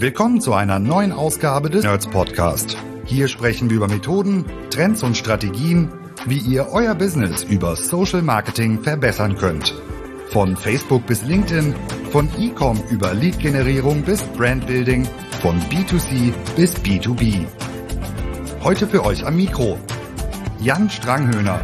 Willkommen 0.00 0.40
zu 0.40 0.54
einer 0.54 0.78
neuen 0.78 1.10
Ausgabe 1.10 1.70
des 1.70 1.82
Nerds 1.82 2.06
Podcast. 2.06 2.76
Hier 3.04 3.26
sprechen 3.26 3.68
wir 3.68 3.78
über 3.78 3.88
Methoden, 3.88 4.44
Trends 4.70 5.02
und 5.02 5.16
Strategien, 5.16 5.90
wie 6.24 6.38
ihr 6.38 6.68
euer 6.70 6.94
Business 6.94 7.42
über 7.42 7.74
Social 7.74 8.22
Marketing 8.22 8.80
verbessern 8.80 9.34
könnt. 9.36 9.74
Von 10.28 10.56
Facebook 10.56 11.04
bis 11.08 11.24
LinkedIn, 11.24 11.74
von 12.12 12.28
E-Com 12.38 12.80
über 12.90 13.12
Lead-Generierung 13.12 14.02
bis 14.02 14.22
Brandbuilding, 14.22 15.04
von 15.42 15.58
B2C 15.62 16.32
bis 16.54 16.76
B2B. 16.76 17.44
Heute 18.62 18.86
für 18.86 19.04
euch 19.04 19.26
am 19.26 19.34
Mikro 19.34 19.80
Jan 20.60 20.88
Stranghöhner. 20.88 21.60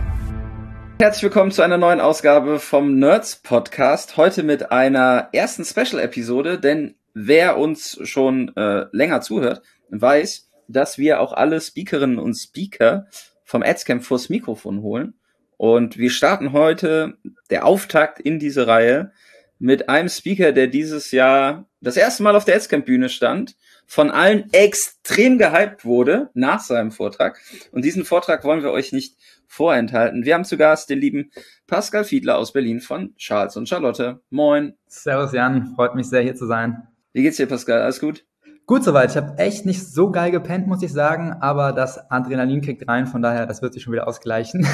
Herzlich 1.01 1.23
willkommen 1.23 1.53
zu 1.53 1.63
einer 1.63 1.79
neuen 1.79 2.01
Ausgabe 2.01 2.59
vom 2.59 2.99
Nerds 2.99 3.37
Podcast. 3.37 4.17
Heute 4.17 4.43
mit 4.43 4.73
einer 4.73 5.29
ersten 5.31 5.65
Special-Episode, 5.65 6.59
denn 6.59 6.97
wer 7.15 7.57
uns 7.57 7.99
schon 8.03 8.55
äh, 8.57 8.87
länger 8.93 9.21
zuhört, 9.21 9.63
weiß, 9.91 10.51
dass 10.69 10.99
wir 10.99 11.21
auch 11.21 11.33
alle 11.33 11.61
Speakerinnen 11.61 12.19
und 12.19 12.35
Speaker 12.35 13.07
vom 13.45 13.63
Adscamp 13.63 14.05
vors 14.05 14.29
Mikrofon 14.29 14.83
holen. 14.83 15.15
Und 15.57 15.97
wir 15.97 16.11
starten 16.11 16.53
heute 16.53 17.17
der 17.51 17.65
Auftakt 17.65 18.21
in 18.21 18.39
diese 18.39 18.67
Reihe 18.67 19.13
mit 19.59 19.89
einem 19.89 20.09
Speaker, 20.09 20.53
der 20.53 20.67
dieses 20.67 21.13
Jahr 21.13 21.69
das 21.81 21.97
erste 21.97 22.23
Mal 22.23 22.35
auf 22.35 22.45
der 22.45 22.57
Adscamp-Bühne 22.57 23.09
stand, 23.09 23.57
von 23.87 24.11
allen 24.11 24.53
extrem 24.53 25.39
gehypt 25.39 25.85
wurde 25.85 26.31
nach 26.35 26.61
seinem 26.61 26.91
Vortrag. 26.91 27.39
Und 27.71 27.85
diesen 27.85 28.05
Vortrag 28.05 28.45
wollen 28.45 28.63
wir 28.63 28.73
euch 28.73 28.93
nicht 28.93 29.17
vorenthalten. 29.47 30.25
Wir 30.25 30.35
haben 30.35 30.45
zu 30.45 30.57
Gast 30.57 30.91
den 30.91 30.99
lieben 30.99 31.31
Pascal 31.67 32.05
Fiedler 32.05 32.39
aus 32.39 32.53
Berlin 32.53 32.81
von 32.81 33.15
Charles 33.17 33.57
und 33.57 33.69
Charlotte. 33.69 34.21
Moin. 34.31 34.75
Servus 34.87 35.33
Jan, 35.33 35.75
freut 35.77 35.95
mich 35.95 36.09
sehr 36.09 36.23
hier 36.23 36.35
zu 36.35 36.47
sein. 36.47 36.89
Wie 37.15 37.23
geht's 37.23 37.37
dir, 37.37 37.47
Pascal? 37.47 37.81
Alles 37.81 38.01
gut? 38.01 38.25
Gut 38.67 38.83
soweit. 38.83 39.13
Ich 39.13 39.17
habe 39.17 39.39
echt 39.39 39.65
nicht 39.67 39.87
so 39.87 40.11
geil 40.11 40.33
gepennt, 40.33 40.67
muss 40.67 40.83
ich 40.83 40.93
sagen, 40.93 41.33
aber 41.41 41.73
das 41.73 42.11
Adrenalin 42.11 42.61
kickt 42.61 42.89
rein, 42.89 43.07
von 43.07 43.23
daher, 43.23 43.47
das 43.47 43.63
wird 43.63 43.73
sich 43.73 43.85
schon 43.85 43.93
wieder 43.93 44.09
ausgleichen. 44.09 44.67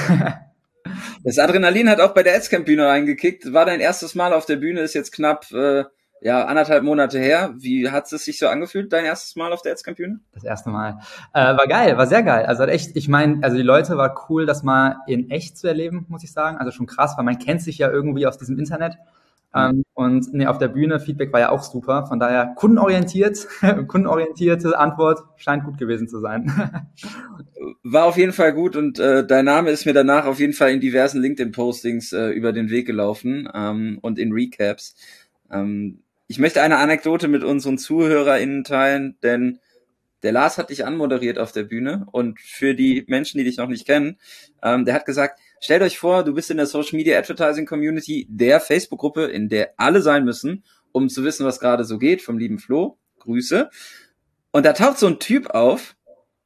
das 1.25 1.39
Adrenalin 1.39 1.91
hat 1.91 2.01
auch 2.01 2.15
bei 2.15 2.23
der 2.23 2.35
Adscamp-Bühne 2.37 2.87
reingekickt. 2.87 3.53
War 3.53 3.67
dein 3.67 3.81
erstes 3.81 4.15
Mal 4.15 4.33
auf 4.33 4.47
der 4.47 4.57
Bühne, 4.57 4.81
ist 4.81 4.95
jetzt 4.95 5.13
knapp 5.13 5.53
äh, 5.53 5.85
ja, 6.23 6.47
anderthalb 6.47 6.83
Monate 6.83 7.19
her. 7.19 7.53
Wie 7.59 7.91
hat 7.91 8.11
es 8.11 8.25
sich 8.25 8.39
so 8.39 8.49
angefühlt, 8.49 8.91
dein 8.91 9.05
erstes 9.05 9.37
Mal 9.37 9.53
auf 9.53 9.61
der 9.61 9.73
Adscamp-Bühne? 9.73 10.21
Das 10.33 10.43
erste 10.43 10.71
Mal. 10.71 11.01
Äh, 11.35 11.41
war 11.59 11.67
geil, 11.67 11.99
war 11.99 12.07
sehr 12.07 12.23
geil. 12.23 12.47
Also 12.47 12.65
echt, 12.65 12.97
ich 12.97 13.09
meine, 13.09 13.41
also 13.43 13.59
die 13.59 13.63
Leute 13.63 13.99
war 13.99 14.29
cool, 14.31 14.47
das 14.47 14.63
mal 14.63 14.97
in 15.07 15.29
echt 15.29 15.59
zu 15.59 15.69
erleben, 15.69 16.07
muss 16.09 16.25
ich 16.25 16.33
sagen. 16.33 16.57
Also 16.57 16.71
schon 16.71 16.87
krass, 16.87 17.19
weil 17.19 17.25
man 17.27 17.39
kennt 17.39 17.61
sich 17.61 17.77
ja 17.77 17.91
irgendwie 17.91 18.27
aus 18.27 18.39
diesem 18.39 18.59
Internet. 18.59 18.97
Ähm, 19.55 19.85
und 19.95 20.33
nee, 20.33 20.47
auf 20.47 20.59
der 20.59 20.69
Bühne, 20.69 21.01
Feedback 21.01 21.33
war 21.33 21.41
ja 21.41 21.51
auch 21.51 21.63
super. 21.63 22.07
Von 22.07 22.21
daher 22.21 22.55
kundenorientiert, 22.57 23.49
kundenorientierte 23.89 24.79
Antwort 24.79 25.21
scheint 25.37 25.65
gut 25.65 25.79
gewesen 25.79 26.09
zu 26.09 26.21
sein. 26.21 26.53
War 27.83 28.05
auf 28.05 28.17
jeden 28.17 28.33
Fall 28.33 28.53
gut 28.53 28.77
und 28.77 28.99
äh, 28.99 29.27
dein 29.27 29.45
Name 29.45 29.71
ist 29.71 29.85
mir 29.85 29.93
danach 29.93 30.27
auf 30.27 30.39
jeden 30.39 30.53
Fall 30.53 30.71
in 30.71 30.81
diversen 30.81 31.21
LinkedIn-Postings 31.21 32.13
äh, 32.13 32.29
über 32.29 32.53
den 32.53 32.71
Weg 32.71 32.87
gelaufen 32.87 33.49
ähm, 33.53 33.99
und 34.01 34.19
in 34.19 34.33
Recaps. 34.33 34.95
Ähm, 35.51 36.03
ich 36.27 36.39
möchte 36.39 36.63
eine 36.63 36.79
Anekdote 36.79 37.27
mit 37.29 37.43
unseren 37.43 37.77
ZuhörerInnen 37.77 38.65
teilen, 38.65 39.17
denn 39.23 39.59
der 40.23 40.33
Lars 40.33 40.59
hat 40.59 40.71
dich 40.71 40.87
anmoderiert 40.87 41.39
auf 41.39 41.53
der 41.53 41.65
Bühne 41.65 42.07
und 42.13 42.41
für 42.41 42.75
die 42.75 43.05
Menschen, 43.09 43.39
die 43.39 43.45
dich 43.45 43.57
noch 43.57 43.69
nicht 43.69 43.87
kennen, 43.87 44.19
ähm, 44.63 44.85
der 44.85 44.95
hat 44.95 45.07
gesagt, 45.07 45.41
stellt 45.61 45.83
euch 45.83 45.99
vor, 45.99 46.25
du 46.25 46.35
bist 46.35 46.51
in 46.51 46.57
der 46.57 46.67
Social 46.67 46.97
Media 46.97 47.19
Advertising 47.19 47.67
Community 47.67 48.27
der 48.29 48.61
Facebook-Gruppe, 48.61 49.27
in 49.27 49.49
der 49.49 49.75
alle 49.77 50.03
sein 50.03 50.25
müssen, 50.25 50.65
um 50.93 51.09
zu 51.09 51.23
wissen, 51.23 51.47
was 51.47 51.61
gerade 51.61 51.85
so 51.85 51.99
geht, 51.99 52.23
vom 52.23 52.39
lieben 52.39 52.59
Flo. 52.59 52.99
Grüße. 53.21 53.71
Und 54.51 54.67
da 54.67 54.73
taucht 54.73 54.99
so 54.99 55.07
ein 55.07 55.21
Typ 55.21 55.51
auf, 55.51 55.95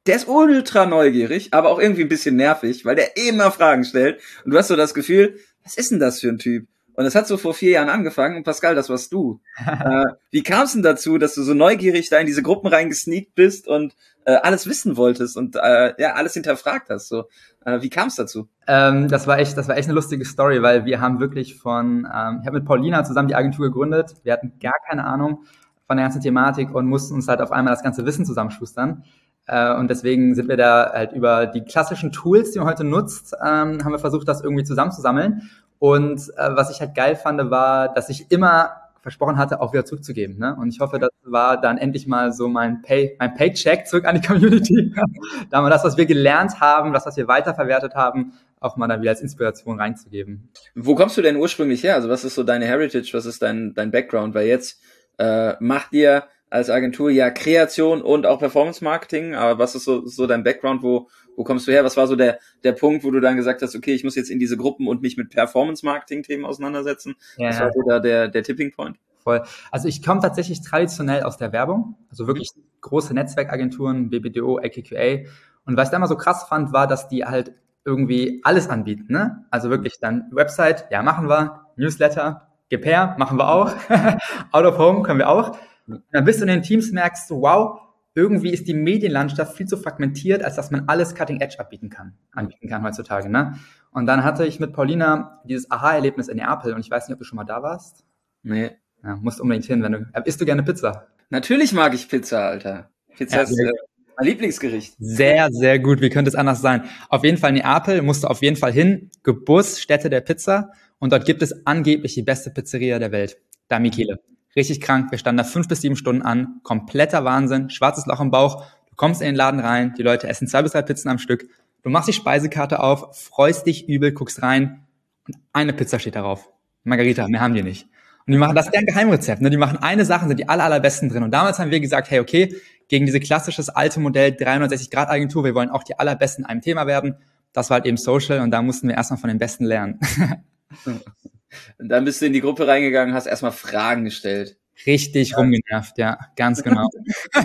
der 0.05 0.17
ist 0.17 0.27
ultra 0.27 0.85
neugierig, 0.85 1.53
aber 1.53 1.69
auch 1.69 1.79
irgendwie 1.79 2.03
ein 2.03 2.09
bisschen 2.09 2.35
nervig, 2.35 2.85
weil 2.85 2.95
der 2.95 3.17
immer 3.17 3.51
Fragen 3.51 3.83
stellt. 3.83 4.21
Und 4.43 4.51
du 4.51 4.57
hast 4.57 4.67
so 4.67 4.75
das 4.75 4.93
Gefühl, 4.93 5.39
was 5.63 5.77
ist 5.77 5.89
denn 5.89 5.99
das 5.99 6.19
für 6.19 6.29
ein 6.29 6.37
Typ? 6.37 6.67
Und 6.95 7.05
es 7.05 7.15
hat 7.15 7.27
so 7.27 7.37
vor 7.37 7.53
vier 7.53 7.71
Jahren 7.71 7.89
angefangen 7.89 8.37
und 8.37 8.43
Pascal, 8.43 8.73
das 8.73 8.89
warst 8.89 9.11
du. 9.11 9.41
äh, 9.65 10.05
wie 10.31 10.43
kam 10.43 10.63
es 10.63 10.73
denn 10.73 10.81
dazu, 10.83 11.17
dass 11.17 11.35
du 11.35 11.43
so 11.43 11.53
neugierig 11.53 12.09
da 12.09 12.19
in 12.19 12.25
diese 12.25 12.41
Gruppen 12.41 12.67
reingesneakt 12.67 13.35
bist 13.35 13.67
und 13.67 13.95
äh, 14.25 14.35
alles 14.35 14.67
wissen 14.67 14.95
wolltest 14.97 15.35
und 15.35 15.55
äh, 15.55 15.93
ja 16.01 16.13
alles 16.13 16.33
hinterfragt 16.33 16.89
hast? 16.89 17.09
So, 17.09 17.25
äh, 17.65 17.81
wie 17.81 17.89
kam 17.89 18.07
es 18.07 18.15
dazu? 18.15 18.47
Ähm, 18.67 19.07
das 19.09 19.27
war 19.27 19.39
echt, 19.39 19.57
das 19.57 19.67
war 19.67 19.77
echt 19.77 19.87
eine 19.87 19.95
lustige 19.95 20.23
Story, 20.23 20.61
weil 20.61 20.85
wir 20.85 21.01
haben 21.01 21.19
wirklich 21.19 21.55
von, 21.55 22.07
ähm, 22.11 22.39
ich 22.41 22.47
habe 22.47 22.59
mit 22.59 22.65
Paulina 22.65 23.03
zusammen 23.03 23.27
die 23.27 23.35
Agentur 23.35 23.67
gegründet. 23.67 24.15
Wir 24.23 24.33
hatten 24.33 24.53
gar 24.61 24.75
keine 24.87 25.05
Ahnung 25.05 25.45
von 25.87 25.97
der 25.97 26.05
ganzen 26.05 26.21
Thematik 26.21 26.73
und 26.73 26.87
mussten 26.87 27.13
uns 27.15 27.27
halt 27.27 27.41
auf 27.41 27.51
einmal 27.51 27.73
das 27.73 27.83
ganze 27.83 28.05
Wissen 28.05 28.25
zusammenschustern. 28.25 29.03
Äh, 29.47 29.75
und 29.75 29.89
deswegen 29.89 30.33
sind 30.33 30.47
wir 30.47 30.57
da 30.57 30.91
halt 30.91 31.11
über 31.11 31.45
die 31.45 31.61
klassischen 31.61 32.11
Tools, 32.11 32.51
die 32.51 32.59
man 32.59 32.67
heute 32.67 32.83
nutzt, 32.83 33.35
ähm, 33.39 33.83
haben 33.83 33.91
wir 33.91 33.99
versucht, 33.99 34.27
das 34.27 34.41
irgendwie 34.41 34.63
zusammenzusammeln. 34.63 35.49
Und 35.79 36.21
äh, 36.37 36.55
was 36.55 36.71
ich 36.71 36.79
halt 36.79 36.95
geil 36.95 37.15
fand, 37.15 37.49
war, 37.51 37.93
dass 37.93 38.09
ich 38.09 38.31
immer 38.31 38.71
versprochen 39.05 39.37
hatte, 39.37 39.61
auch 39.61 39.71
wieder 39.71 39.85
zurückzugeben. 39.85 40.39
Ne? 40.39 40.55
Und 40.59 40.69
ich 40.69 40.79
hoffe, 40.79 40.97
das 40.97 41.11
war 41.23 41.61
dann 41.61 41.77
endlich 41.77 42.07
mal 42.07 42.33
so 42.33 42.47
mein 42.47 42.81
Pay, 42.81 43.15
mein 43.19 43.35
Paycheck 43.35 43.85
zurück 43.85 44.05
an 44.05 44.19
die 44.19 44.27
Community. 44.27 44.95
da 45.51 45.61
mal 45.61 45.69
das, 45.69 45.83
was 45.83 45.95
wir 45.95 46.07
gelernt 46.07 46.59
haben, 46.59 46.91
das, 46.91 47.05
was 47.05 47.15
wir 47.15 47.27
weiterverwertet 47.27 47.93
haben, 47.93 48.33
auch 48.59 48.77
mal 48.77 48.87
dann 48.87 49.01
wieder 49.01 49.11
als 49.11 49.21
Inspiration 49.21 49.79
reinzugeben. 49.79 50.49
Wo 50.73 50.95
kommst 50.95 51.17
du 51.17 51.21
denn 51.21 51.35
ursprünglich 51.35 51.83
her? 51.83 51.93
Also 51.93 52.09
was 52.09 52.23
ist 52.23 52.33
so 52.33 52.43
deine 52.43 52.65
Heritage? 52.65 53.11
Was 53.13 53.27
ist 53.27 53.43
dein, 53.43 53.75
dein 53.75 53.91
Background? 53.91 54.33
Weil 54.33 54.47
jetzt 54.47 54.81
äh, 55.19 55.53
macht 55.59 55.93
ihr 55.93 56.23
als 56.49 56.71
Agentur 56.71 57.11
ja 57.11 57.29
Kreation 57.29 58.01
und 58.01 58.25
auch 58.25 58.39
Performance 58.39 58.83
Marketing. 58.83 59.35
Aber 59.35 59.59
was 59.59 59.75
ist 59.75 59.83
so, 59.83 60.07
so 60.07 60.25
dein 60.25 60.43
Background? 60.43 60.81
Wo, 60.81 61.09
wo 61.35 61.43
kommst 61.43 61.67
du 61.67 61.71
her? 61.71 61.83
Was 61.83 61.97
war 61.97 62.07
so 62.07 62.15
der, 62.15 62.39
der 62.63 62.73
Punkt, 62.73 63.03
wo 63.03 63.11
du 63.11 63.19
dann 63.19 63.35
gesagt 63.35 63.61
hast, 63.61 63.75
okay, 63.75 63.93
ich 63.93 64.03
muss 64.03 64.15
jetzt 64.15 64.29
in 64.29 64.39
diese 64.39 64.57
Gruppen 64.57 64.87
und 64.87 65.01
mich 65.01 65.17
mit 65.17 65.29
Performance-Marketing-Themen 65.29 66.45
auseinandersetzen? 66.45 67.15
Ja, 67.37 67.49
Was 67.49 67.59
war 67.59 67.71
so 67.73 67.81
da 67.87 67.99
der, 67.99 68.27
der 68.27 68.43
Tipping 68.43 68.71
Point? 68.71 68.97
Voll. 69.19 69.41
Also 69.71 69.87
ich 69.87 70.03
komme 70.03 70.21
tatsächlich 70.21 70.61
traditionell 70.61 71.23
aus 71.23 71.37
der 71.37 71.51
Werbung, 71.51 71.95
also 72.09 72.27
wirklich 72.27 72.51
große 72.81 73.13
Netzwerkagenturen, 73.13 74.09
BBDO, 74.11 74.59
AKQA. 74.59 75.27
Und 75.65 75.77
was 75.77 75.87
ich 75.87 75.91
da 75.91 75.97
immer 75.97 76.07
so 76.07 76.15
krass 76.15 76.45
fand, 76.47 76.73
war, 76.73 76.85
dass 76.85 77.07
die 77.07 77.25
halt 77.25 77.53
irgendwie 77.85 78.41
alles 78.43 78.69
anbieten. 78.69 79.05
Ne? 79.09 79.45
Also 79.49 79.69
wirklich 79.69 79.99
dann 79.99 80.29
Website, 80.31 80.85
ja, 80.91 81.01
machen 81.01 81.27
wir, 81.27 81.65
Newsletter, 81.75 82.49
GPR, 82.69 83.15
machen 83.17 83.37
wir 83.37 83.49
auch, 83.49 83.73
Out 84.51 84.65
of 84.65 84.77
Home 84.77 85.03
können 85.03 85.19
wir 85.19 85.29
auch. 85.29 85.57
Und 85.87 86.03
dann 86.11 86.25
bist 86.25 86.39
du 86.39 86.43
in 86.43 86.49
den 86.49 86.63
Teams, 86.63 86.91
merkst 86.91 87.29
du, 87.29 87.41
wow, 87.41 87.79
irgendwie 88.15 88.49
ist 88.49 88.67
die 88.67 88.73
Medienlandschaft 88.73 89.55
viel 89.55 89.67
zu 89.67 89.77
fragmentiert, 89.77 90.41
als 90.41 90.55
dass 90.55 90.71
man 90.71 90.85
alles 90.87 91.13
Cutting 91.13 91.41
Edge 91.41 91.59
anbieten 91.59 91.89
kann, 91.89 92.13
anbieten 92.31 92.69
kann 92.69 92.83
heutzutage. 92.83 93.29
Ne? 93.29 93.55
Und 93.91 94.07
dann 94.07 94.23
hatte 94.23 94.45
ich 94.45 94.59
mit 94.59 94.73
Paulina 94.73 95.41
dieses 95.45 95.69
Aha-Erlebnis 95.69 96.29
in 96.29 96.37
Neapel 96.37 96.73
und 96.73 96.79
ich 96.79 96.89
weiß 96.89 97.07
nicht, 97.07 97.13
ob 97.13 97.19
du 97.19 97.25
schon 97.25 97.35
mal 97.35 97.43
da 97.43 97.61
warst. 97.61 98.05
Nee. 98.41 98.71
Ja, 99.03 99.17
musst 99.17 99.39
unbedingt 99.41 99.65
hin, 99.65 99.83
wenn 99.83 99.91
du. 99.91 100.07
Äh, 100.13 100.21
isst 100.25 100.39
du 100.41 100.45
gerne 100.45 100.63
Pizza? 100.63 101.07
Natürlich 101.29 101.73
mag 101.73 101.93
ich 101.93 102.07
Pizza, 102.07 102.47
Alter. 102.47 102.89
Pizza 103.15 103.37
ja, 103.37 103.43
ist 103.43 103.59
äh, 103.59 103.71
mein 104.17 104.27
Lieblingsgericht. 104.27 104.95
Sehr, 104.97 105.49
sehr 105.51 105.79
gut. 105.79 106.01
Wie 106.01 106.09
könnte 106.09 106.29
es 106.29 106.35
anders 106.35 106.61
sein? 106.61 106.83
Auf 107.09 107.23
jeden 107.23 107.37
Fall 107.37 107.51
Neapel, 107.51 108.01
musst 108.01 108.23
du 108.23 108.27
auf 108.27 108.41
jeden 108.41 108.55
Fall 108.55 108.71
hin. 108.71 109.11
Geburtsstätte 109.23 110.09
der 110.09 110.21
Pizza. 110.21 110.71
Und 110.99 111.11
dort 111.11 111.25
gibt 111.25 111.41
es 111.41 111.65
angeblich 111.65 112.13
die 112.13 112.23
beste 112.23 112.49
Pizzeria 112.49 112.97
der 112.97 113.11
Welt. 113.11 113.37
Da 113.67 113.79
Michele. 113.79 114.19
Richtig 114.55 114.81
krank. 114.81 115.11
Wir 115.11 115.17
standen 115.17 115.37
da 115.37 115.43
fünf 115.43 115.67
bis 115.67 115.81
sieben 115.81 115.95
Stunden 115.95 116.21
an. 116.21 116.59
Kompletter 116.63 117.25
Wahnsinn. 117.25 117.69
Schwarzes 117.69 118.05
Loch 118.05 118.21
im 118.21 118.31
Bauch. 118.31 118.65
Du 118.89 118.95
kommst 118.95 119.21
in 119.21 119.27
den 119.27 119.35
Laden 119.35 119.59
rein. 119.59 119.93
Die 119.97 120.03
Leute 120.03 120.27
essen 120.27 120.47
zwei 120.47 120.61
bis 120.61 120.71
drei 120.71 120.81
Pizzen 120.81 121.09
am 121.09 121.17
Stück. 121.17 121.47
Du 121.83 121.89
machst 121.89 122.07
die 122.07 122.13
Speisekarte 122.13 122.79
auf, 122.79 123.15
freust 123.15 123.67
dich 123.67 123.87
übel, 123.87 124.11
guckst 124.11 124.41
rein. 124.41 124.85
Und 125.27 125.37
eine 125.53 125.73
Pizza 125.73 125.99
steht 125.99 126.15
darauf. 126.15 126.49
Margarita, 126.83 127.27
mehr 127.27 127.41
haben 127.41 127.53
die 127.53 127.63
nicht. 127.63 127.87
Und 128.25 128.31
die 128.31 128.39
machen, 128.39 128.55
das 128.55 128.71
deren 128.71 128.85
Geheimrezept. 128.87 129.41
Ne? 129.41 129.49
Die 129.51 129.57
machen 129.57 129.77
eine 129.77 130.03
Sache, 130.03 130.27
sind 130.27 130.39
die 130.39 130.49
aller, 130.49 130.63
allerbesten 130.63 131.09
drin. 131.09 131.21
Und 131.21 131.31
damals 131.31 131.59
haben 131.59 131.69
wir 131.69 131.79
gesagt, 131.79 132.09
hey, 132.09 132.19
okay, 132.19 132.55
gegen 132.87 133.05
diese 133.05 133.19
klassisches 133.19 133.69
alte 133.69 133.99
Modell 133.99 134.31
360-Grad-Agentur, 134.31 135.43
wir 135.43 135.53
wollen 135.53 135.69
auch 135.69 135.83
die 135.83 135.99
allerbesten 135.99 136.43
in 136.43 136.49
einem 136.49 136.61
Thema 136.61 136.87
werden. 136.87 137.17
Das 137.53 137.69
war 137.69 137.75
halt 137.75 137.85
eben 137.85 137.97
Social 137.97 138.41
und 138.41 138.51
da 138.51 138.61
mussten 138.61 138.87
wir 138.87 138.95
erstmal 138.95 139.19
von 139.19 139.27
den 139.27 139.37
Besten 139.37 139.65
lernen. 139.65 139.99
Und 141.77 141.89
dann 141.89 142.05
bist 142.05 142.21
du 142.21 142.25
in 142.25 142.33
die 142.33 142.41
Gruppe 142.41 142.67
reingegangen, 142.67 143.13
hast 143.13 143.25
erstmal 143.25 143.51
Fragen 143.51 144.05
gestellt. 144.05 144.57
Richtig 144.85 145.31
ja. 145.31 145.37
rumgenervt, 145.37 145.97
ja, 145.97 146.17
ganz 146.35 146.61
genau. 146.63 146.87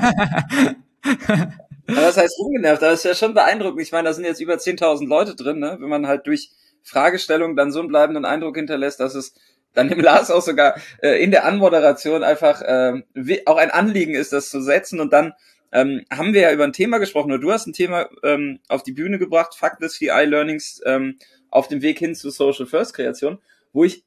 Aber 1.86 2.00
das 2.02 2.16
heißt 2.16 2.38
rumgenervt, 2.38 2.82
das 2.82 3.00
ist 3.00 3.04
ja 3.04 3.14
schon 3.14 3.34
beeindruckend. 3.34 3.82
Ich 3.82 3.92
meine, 3.92 4.08
da 4.08 4.14
sind 4.14 4.24
jetzt 4.24 4.40
über 4.40 4.54
10.000 4.54 5.06
Leute 5.06 5.34
drin, 5.34 5.58
ne? 5.58 5.76
wenn 5.80 5.88
man 5.88 6.06
halt 6.06 6.26
durch 6.26 6.50
Fragestellung 6.82 7.56
dann 7.56 7.72
so 7.72 7.80
einen 7.80 7.88
bleibenden 7.88 8.24
Eindruck 8.24 8.56
hinterlässt, 8.56 9.00
dass 9.00 9.14
es 9.14 9.34
dann 9.72 9.88
dem 9.88 10.00
Lars 10.00 10.30
auch 10.30 10.42
sogar 10.42 10.76
äh, 11.02 11.22
in 11.22 11.30
der 11.30 11.44
Anmoderation 11.44 12.24
einfach 12.24 12.62
äh, 12.62 13.02
auch 13.46 13.56
ein 13.56 13.70
Anliegen 13.70 14.14
ist, 14.14 14.32
das 14.32 14.50
zu 14.50 14.60
setzen. 14.60 15.00
Und 15.00 15.12
dann 15.12 15.32
ähm, 15.72 16.04
haben 16.10 16.34
wir 16.34 16.40
ja 16.40 16.52
über 16.52 16.64
ein 16.64 16.72
Thema 16.72 16.98
gesprochen, 16.98 17.30
oder 17.30 17.40
du 17.40 17.52
hast 17.52 17.66
ein 17.66 17.72
Thema 17.72 18.08
ähm, 18.24 18.58
auf 18.68 18.82
die 18.82 18.92
Bühne 18.92 19.18
gebracht, 19.18 19.54
Factless 19.54 19.94
CI 19.94 20.24
Learnings 20.24 20.80
ähm, 20.84 21.18
auf 21.50 21.68
dem 21.68 21.82
Weg 21.82 21.98
hin 21.98 22.14
zu 22.14 22.30
Social 22.30 22.66
First 22.66 22.94
Kreation 22.94 23.38
wo 23.72 23.84
ich 23.84 24.04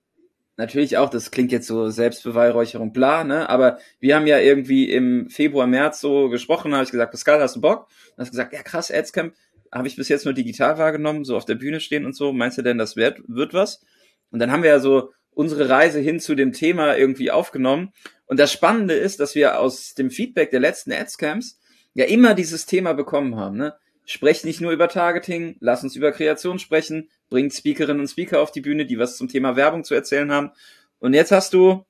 natürlich 0.58 0.98
auch, 0.98 1.10
das 1.10 1.32
klingt 1.32 1.52
jetzt 1.52 1.68
so 1.68 1.90
Selbstbeweihräucherung, 1.90 2.94
bla, 2.94 3.24
ne? 3.24 3.50
Aber 3.50 3.80
wir 4.00 4.16
haben 4.16 4.28
ja 4.28 4.40
irgendwie 4.40 4.92
im 4.92 5.30
Februar, 5.30 5.68
März 5.68 6.00
so 6.00 6.30
gesprochen, 6.30 6.74
habe 6.74 6.84
ich 6.84 6.92
gesagt, 6.92 7.12
Pascal, 7.12 7.42
hast 7.42 7.56
du 7.56 7.62
Bock? 7.62 7.88
Und 8.12 8.22
hast 8.22 8.32
gesagt, 8.32 8.54
ja 8.54 8.62
krass, 8.62 8.92
Adscamp, 8.92 9.34
habe 9.72 9.88
ich 9.88 9.96
bis 9.96 10.10
jetzt 10.10 10.26
nur 10.26 10.34
digital 10.34 10.78
wahrgenommen, 10.78 11.26
so 11.26 11.36
auf 11.36 11.46
der 11.46 11.56
Bühne 11.56 11.80
stehen 11.80 12.06
und 12.06 12.16
so. 12.16 12.32
Meinst 12.32 12.58
du 12.58 12.62
denn, 12.62 12.78
das 12.78 12.96
wird, 12.96 13.22
wird 13.28 13.54
was? 13.54 13.82
Und 14.30 14.40
dann 14.40 14.52
haben 14.52 14.64
wir 14.64 14.70
ja 14.70 14.80
so 14.80 15.12
unsere 15.32 15.70
Reise 15.70 16.00
hin 16.00 16.20
zu 16.20 16.36
dem 16.36 16.54
Thema 16.54 16.96
irgendwie 16.96 17.32
aufgenommen. 17.32 17.92
Und 18.26 18.40
das 18.40 18.52
Spannende 18.52 18.94
ist, 18.94 19.20
dass 19.20 19.34
wir 19.34 19.60
aus 19.60 19.96
dem 19.96 20.12
Feedback 20.12 20.52
der 20.52 20.60
letzten 20.60 20.92
Adscamps 20.92 21.60
ja 21.96 22.06
immer 22.06 22.36
dieses 22.36 22.68
Thema 22.68 22.94
bekommen 22.94 23.36
haben, 23.36 23.58
ne? 23.58 23.74
Sprecht 24.06 24.44
nicht 24.44 24.60
nur 24.60 24.72
über 24.72 24.90
Targeting, 24.90 25.56
lass 25.60 25.84
uns 25.84 25.96
über 25.96 26.12
Kreation 26.12 26.60
sprechen, 26.60 27.10
bringt 27.30 27.54
Speakerinnen 27.54 28.02
und 28.02 28.08
Speaker 28.08 28.42
auf 28.42 28.52
die 28.52 28.62
Bühne, 28.62 28.86
die 28.86 29.00
was 29.00 29.18
zum 29.18 29.30
Thema 29.30 29.56
Werbung 29.56 29.84
zu 29.84 29.94
erzählen 29.94 30.32
haben. 30.32 30.52
Und 31.00 31.14
jetzt 31.14 31.32
hast 31.32 31.54
du 31.54 31.86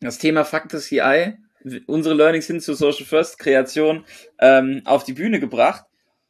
das 0.00 0.18
Thema 0.18 0.44
Faktor 0.44 0.80
CI, 0.80 1.34
unsere 1.86 2.14
Learnings 2.14 2.46
hin 2.46 2.60
zu 2.60 2.74
Social 2.74 3.04
First 3.04 3.38
Kreation 3.38 4.04
ähm, 4.38 4.82
auf 4.84 5.04
die 5.04 5.12
Bühne 5.12 5.40
gebracht 5.40 5.84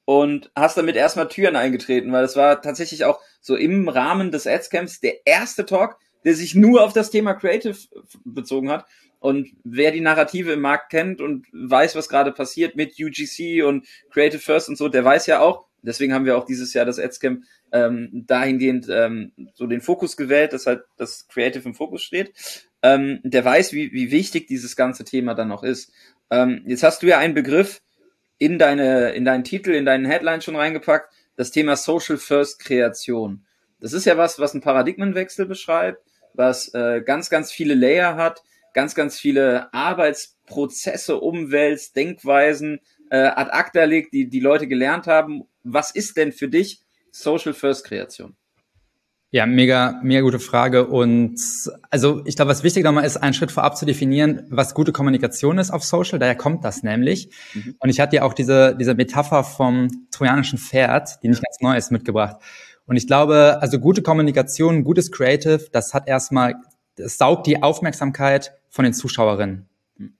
und 0.04 0.50
hast 0.56 0.78
damit 0.78 0.96
erstmal 0.96 1.28
Türen 1.28 1.54
eingetreten, 1.54 2.10
weil 2.12 2.22
das 2.22 2.34
war 2.34 2.62
tatsächlich 2.62 3.04
auch 3.04 3.20
so 3.40 3.56
im 3.56 3.88
Rahmen 3.88 4.30
des 4.30 4.46
Adscamps 4.46 5.00
der 5.00 5.26
erste 5.26 5.66
Talk, 5.66 5.98
der 6.24 6.34
sich 6.34 6.54
nur 6.54 6.82
auf 6.82 6.92
das 6.92 7.10
Thema 7.10 7.34
Creative 7.34 7.76
bezogen 8.24 8.70
hat. 8.70 8.86
Und 9.20 9.48
wer 9.64 9.90
die 9.90 10.00
Narrative 10.00 10.52
im 10.52 10.60
Markt 10.60 10.90
kennt 10.90 11.20
und 11.20 11.46
weiß, 11.52 11.96
was 11.96 12.08
gerade 12.08 12.32
passiert 12.32 12.76
mit 12.76 12.94
UGC 13.00 13.64
und 13.64 13.86
Creative 14.10 14.40
First 14.40 14.68
und 14.68 14.76
so, 14.76 14.88
der 14.88 15.04
weiß 15.04 15.26
ja 15.26 15.40
auch, 15.40 15.66
deswegen 15.82 16.12
haben 16.12 16.24
wir 16.24 16.36
auch 16.36 16.44
dieses 16.44 16.72
Jahr 16.72 16.84
das 16.84 16.98
Adscamp 16.98 17.44
ähm, 17.72 18.24
dahingehend 18.26 18.86
ähm, 18.90 19.32
so 19.54 19.66
den 19.66 19.80
Fokus 19.80 20.16
gewählt, 20.16 20.52
dass 20.52 20.66
halt 20.66 20.82
das 20.96 21.26
Creative 21.28 21.68
im 21.68 21.74
Fokus 21.74 22.02
steht. 22.02 22.32
Ähm, 22.82 23.20
der 23.24 23.44
weiß, 23.44 23.72
wie, 23.72 23.92
wie 23.92 24.10
wichtig 24.10 24.46
dieses 24.46 24.76
ganze 24.76 25.04
Thema 25.04 25.34
dann 25.34 25.48
noch 25.48 25.64
ist. 25.64 25.92
Ähm, 26.30 26.62
jetzt 26.66 26.82
hast 26.82 27.02
du 27.02 27.06
ja 27.06 27.18
einen 27.18 27.34
Begriff 27.34 27.80
in 28.38 28.58
deine, 28.58 29.10
in 29.12 29.24
deinen 29.24 29.44
Titel, 29.44 29.72
in 29.72 29.84
deinen 29.84 30.06
Headline 30.06 30.42
schon 30.42 30.56
reingepackt, 30.56 31.12
das 31.36 31.50
Thema 31.50 31.76
Social 31.76 32.18
First 32.18 32.60
Kreation. 32.60 33.44
Das 33.80 33.92
ist 33.92 34.04
ja 34.04 34.16
was, 34.16 34.38
was 34.38 34.52
einen 34.52 34.62
Paradigmenwechsel 34.62 35.46
beschreibt, 35.46 36.02
was 36.34 36.72
äh, 36.74 37.02
ganz, 37.04 37.30
ganz 37.30 37.50
viele 37.52 37.74
Layer 37.74 38.16
hat, 38.16 38.42
ganz, 38.78 38.94
ganz 38.94 39.18
viele 39.18 39.74
Arbeitsprozesse, 39.74 41.18
Umwelt, 41.18 41.96
Denkweisen 41.96 42.78
äh, 43.10 43.16
ad 43.16 43.50
acta 43.50 43.82
legt, 43.82 44.14
die 44.14 44.28
die 44.28 44.38
Leute 44.38 44.68
gelernt 44.68 45.08
haben. 45.08 45.42
Was 45.64 45.90
ist 45.90 46.16
denn 46.16 46.30
für 46.30 46.46
dich 46.46 46.80
Social 47.10 47.54
First 47.54 47.86
Kreation? 47.86 48.36
Ja, 49.32 49.46
mega, 49.46 49.98
mega 50.04 50.20
gute 50.20 50.38
Frage. 50.38 50.86
Und 50.86 51.40
also 51.90 52.22
ich 52.24 52.36
glaube, 52.36 52.52
was 52.52 52.62
wichtig 52.62 52.84
nochmal 52.84 53.04
ist, 53.04 53.16
einen 53.16 53.34
Schritt 53.34 53.50
vorab 53.50 53.76
zu 53.76 53.84
definieren, 53.84 54.46
was 54.48 54.74
gute 54.74 54.92
Kommunikation 54.92 55.58
ist 55.58 55.72
auf 55.72 55.82
Social. 55.82 56.20
Daher 56.20 56.36
kommt 56.36 56.64
das 56.64 56.84
nämlich. 56.84 57.30
Mhm. 57.54 57.74
Und 57.80 57.88
ich 57.88 57.98
hatte 57.98 58.14
ja 58.14 58.22
auch 58.22 58.32
diese, 58.32 58.76
diese 58.76 58.94
Metapher 58.94 59.42
vom 59.42 60.06
trojanischen 60.12 60.56
Pferd, 60.56 61.20
die 61.24 61.28
nicht 61.28 61.42
ganz 61.42 61.56
neu 61.60 61.76
ist, 61.76 61.90
mitgebracht. 61.90 62.36
Und 62.86 62.96
ich 62.96 63.08
glaube, 63.08 63.58
also 63.60 63.80
gute 63.80 64.02
Kommunikation, 64.02 64.84
gutes 64.84 65.10
Creative, 65.10 65.66
das 65.72 65.94
hat 65.94 66.06
erstmal, 66.06 66.54
das 66.98 67.18
saugt 67.18 67.46
die 67.46 67.62
Aufmerksamkeit 67.62 68.52
von 68.68 68.84
den 68.84 68.92
Zuschauerinnen 68.92 69.68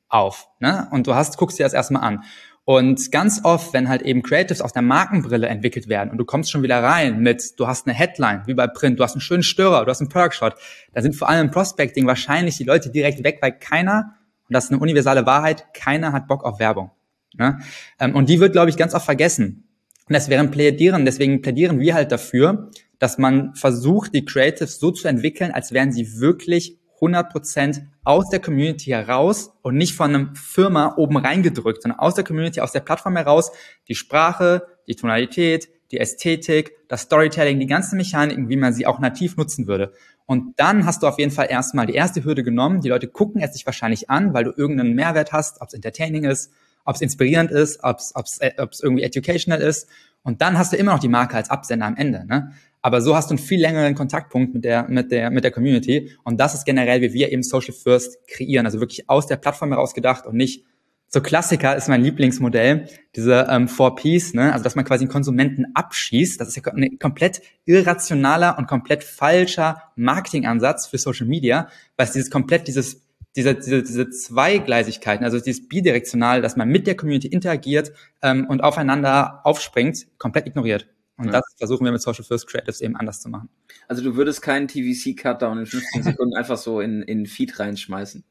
auf. 0.09 0.49
Ne? 0.61 0.89
Und 0.91 1.07
du 1.07 1.15
hast, 1.15 1.37
guckst 1.37 1.59
dir 1.59 1.65
das 1.65 1.75
erstmal 1.75 2.03
an. 2.03 2.25
Und 2.65 3.13
ganz 3.13 3.45
oft, 3.45 3.73
wenn 3.73 3.89
halt 3.89 4.03
eben 4.03 4.23
Creatives 4.23 4.61
aus 4.61 4.75
der 4.75 4.83
Markenbrille 4.83 5.49
entwickelt 5.49 5.89
werden 5.89 6.11
und 6.11 6.19
du 6.19 6.27
kommst 6.27 6.51
schon 6.51 6.63
wieder 6.63 6.83
rein 6.83 7.21
mit, 7.21 7.59
du 7.59 7.67
hast 7.67 7.87
eine 7.87 7.97
Headline, 7.97 8.43
wie 8.45 8.53
bei 8.53 8.67
Print, 8.67 9.01
du 9.01 9.05
hast 9.05 9.15
einen 9.15 9.23
schönen 9.23 9.43
Störer, 9.43 9.87
du 9.87 9.91
hast 9.91 10.01
einen 10.01 10.11
Perkshot, 10.11 10.55
dann 10.93 11.03
sind 11.03 11.17
vor 11.17 11.31
allem 11.31 11.47
im 11.47 11.51
Prospecting 11.51 12.07
wahrscheinlich 12.07 12.59
die 12.59 12.65
Leute 12.65 12.91
direkt 12.91 13.25
weg, 13.25 13.39
weil 13.41 13.53
keiner, 13.53 14.17
und 14.49 14.53
das 14.53 14.65
ist 14.65 14.71
eine 14.71 14.81
universale 14.81 15.25
Wahrheit, 15.25 15.73
keiner 15.73 16.13
hat 16.13 16.29
Bock 16.29 16.45
auf 16.45 16.59
Werbung. 16.59 16.91
Ne? 17.33 17.59
Ähm, 17.99 18.15
und 18.15 18.29
die 18.29 18.39
wird, 18.39 18.53
glaube 18.53 18.69
ich, 18.69 18.77
ganz 18.77 18.95
oft 18.95 19.07
vergessen. 19.07 19.67
Und 20.07 20.13
das 20.13 20.29
wären 20.29 20.51
Plädieren, 20.51 21.07
deswegen 21.07 21.41
plädieren 21.41 21.81
wir 21.81 21.95
halt 21.95 22.13
dafür, 22.13 22.71
dass 22.99 23.19
man 23.19 23.55
versucht, 23.55 24.15
die 24.15 24.25
Creatives 24.25 24.79
so 24.81 24.91
zu 24.91 25.09
entwickeln, 25.09 25.53
als 25.53 25.73
wären 25.73 25.93
sie 25.93 26.21
wirklich 26.21 26.79
100% 27.01 27.83
aus 28.03 28.29
der 28.29 28.41
Community 28.41 28.91
heraus 28.91 29.53
und 29.63 29.77
nicht 29.77 29.95
von 29.95 30.15
einem 30.15 30.35
Firma 30.35 30.95
oben 30.97 31.17
reingedrückt, 31.17 31.83
sondern 31.83 32.01
aus 32.01 32.15
der 32.15 32.25
Community, 32.25 32.61
aus 32.61 32.73
der 32.73 32.81
Plattform 32.81 33.17
heraus, 33.17 33.53
die 33.87 33.95
Sprache, 33.95 34.67
die 34.89 34.97
Tonalität, 34.97 35.69
die 35.91 35.99
Ästhetik, 35.99 36.73
das 36.89 37.03
Storytelling, 37.03 37.61
die 37.61 37.67
ganzen 37.67 37.97
Mechaniken, 37.97 38.49
wie 38.49 38.57
man 38.57 38.73
sie 38.73 38.87
auch 38.87 38.99
nativ 38.99 39.37
nutzen 39.37 39.67
würde. 39.67 39.93
Und 40.27 40.59
dann 40.59 40.85
hast 40.85 41.03
du 41.03 41.07
auf 41.07 41.19
jeden 41.19 41.31
Fall 41.31 41.47
erstmal 41.51 41.87
die 41.87 41.95
erste 41.95 42.25
Hürde 42.25 42.43
genommen. 42.43 42.83
Die 42.83 42.89
Leute 42.89 43.09
gucken 43.09 43.41
es 43.41 43.55
sich 43.55 43.65
wahrscheinlich 43.65 44.11
an, 44.11 44.35
weil 44.35 44.45
du 44.45 44.53
irgendeinen 44.55 44.95
Mehrwert 44.95 45.33
hast, 45.33 45.61
ob 45.63 45.69
es 45.69 45.75
entertaining 45.75 46.25
ist, 46.25 46.53
ob 46.85 46.97
es 46.97 47.01
inspirierend 47.01 47.51
ist, 47.51 47.83
ob 47.83 47.99
es 47.99 48.39
äh, 48.39 48.53
irgendwie 48.83 49.05
educational 49.05 49.61
ist. 49.61 49.89
Und 50.23 50.43
dann 50.43 50.59
hast 50.59 50.73
du 50.73 50.77
immer 50.77 50.93
noch 50.93 50.99
die 50.99 51.09
Marke 51.09 51.37
als 51.37 51.49
Absender 51.49 51.87
am 51.87 51.97
Ende. 51.97 52.27
Ne? 52.27 52.53
Aber 52.89 53.03
so 53.03 53.15
hast 53.15 53.29
du 53.29 53.35
einen 53.35 53.39
viel 53.39 53.61
längeren 53.61 53.95
Kontaktpunkt 53.95 54.55
mit 54.55 54.65
der, 54.65 54.89
mit 54.89 55.13
der, 55.13 55.31
mit 55.31 55.45
der 55.45 55.51
Community. 55.51 56.11
Und 56.25 56.41
das 56.41 56.55
ist 56.55 56.65
generell, 56.65 57.03
wie 57.03 57.13
wir 57.13 57.31
eben 57.31 57.43
Social 57.43 57.75
First 57.75 58.27
kreieren. 58.27 58.65
Also 58.65 58.81
wirklich 58.81 59.11
aus 59.11 59.27
der 59.27 59.37
Plattform 59.37 59.73
heraus 59.73 59.93
gedacht 59.93 60.27
und 60.27 60.37
nicht 60.37 60.65
so 61.07 61.21
Klassiker 61.21 61.77
ist 61.77 61.89
mein 61.89 62.01
Lieblingsmodell, 62.01 62.89
diese 63.15 63.47
ähm, 63.51 63.69
Four 63.69 63.95
Ps, 63.97 64.33
ne? 64.33 64.55
also 64.55 64.65
dass 64.65 64.75
man 64.75 64.87
quasi 64.87 65.05
einen 65.05 65.13
Konsumenten 65.13 65.67
abschießt. 65.75 66.41
Das 66.41 66.49
ist 66.49 66.57
ja 66.57 66.63
ein 66.73 66.99
komplett 66.99 67.43
irrationaler 67.67 68.57
und 68.57 68.67
komplett 68.67 69.05
falscher 69.05 69.83
Marketingansatz 69.97 70.87
für 70.87 70.97
Social 70.97 71.27
Media, 71.27 71.69
weil 71.99 72.07
es 72.07 72.13
dieses 72.13 72.31
komplett 72.31 72.69
dieses 72.69 73.03
diese, 73.37 73.55
diese, 73.55 73.83
diese 73.83 74.09
Zweigleisigkeiten, 74.09 75.27
also 75.27 75.39
dieses 75.39 75.69
bidirektional, 75.69 76.41
dass 76.41 76.57
man 76.57 76.71
mit 76.71 76.87
der 76.87 76.97
Community 76.97 77.29
interagiert 77.29 77.93
ähm, 78.23 78.47
und 78.49 78.63
aufeinander 78.63 79.43
aufspringt, 79.45 80.07
komplett 80.17 80.47
ignoriert. 80.47 80.89
Und 81.19 81.27
ja. 81.27 81.33
das 81.33 81.43
versuchen 81.59 81.85
wir 81.85 81.93
mit 81.93 82.01
Social 82.01 82.25
First 82.25 82.47
Creatives 82.47 82.81
eben 82.81 82.97
anders 82.97 83.21
zu 83.21 83.29
machen. 83.29 83.49
Also 83.89 84.03
du 84.03 84.15
würdest 84.15 84.41
keinen 84.41 84.69
TVC-Cutdown 84.69 85.59
in 85.59 85.67
15 85.67 86.03
Sekunden 86.05 86.35
einfach 86.35 86.57
so 86.57 86.81
in, 86.81 87.03
in 87.03 87.27
Feed 87.27 87.59
reinschmeißen. 87.59 88.25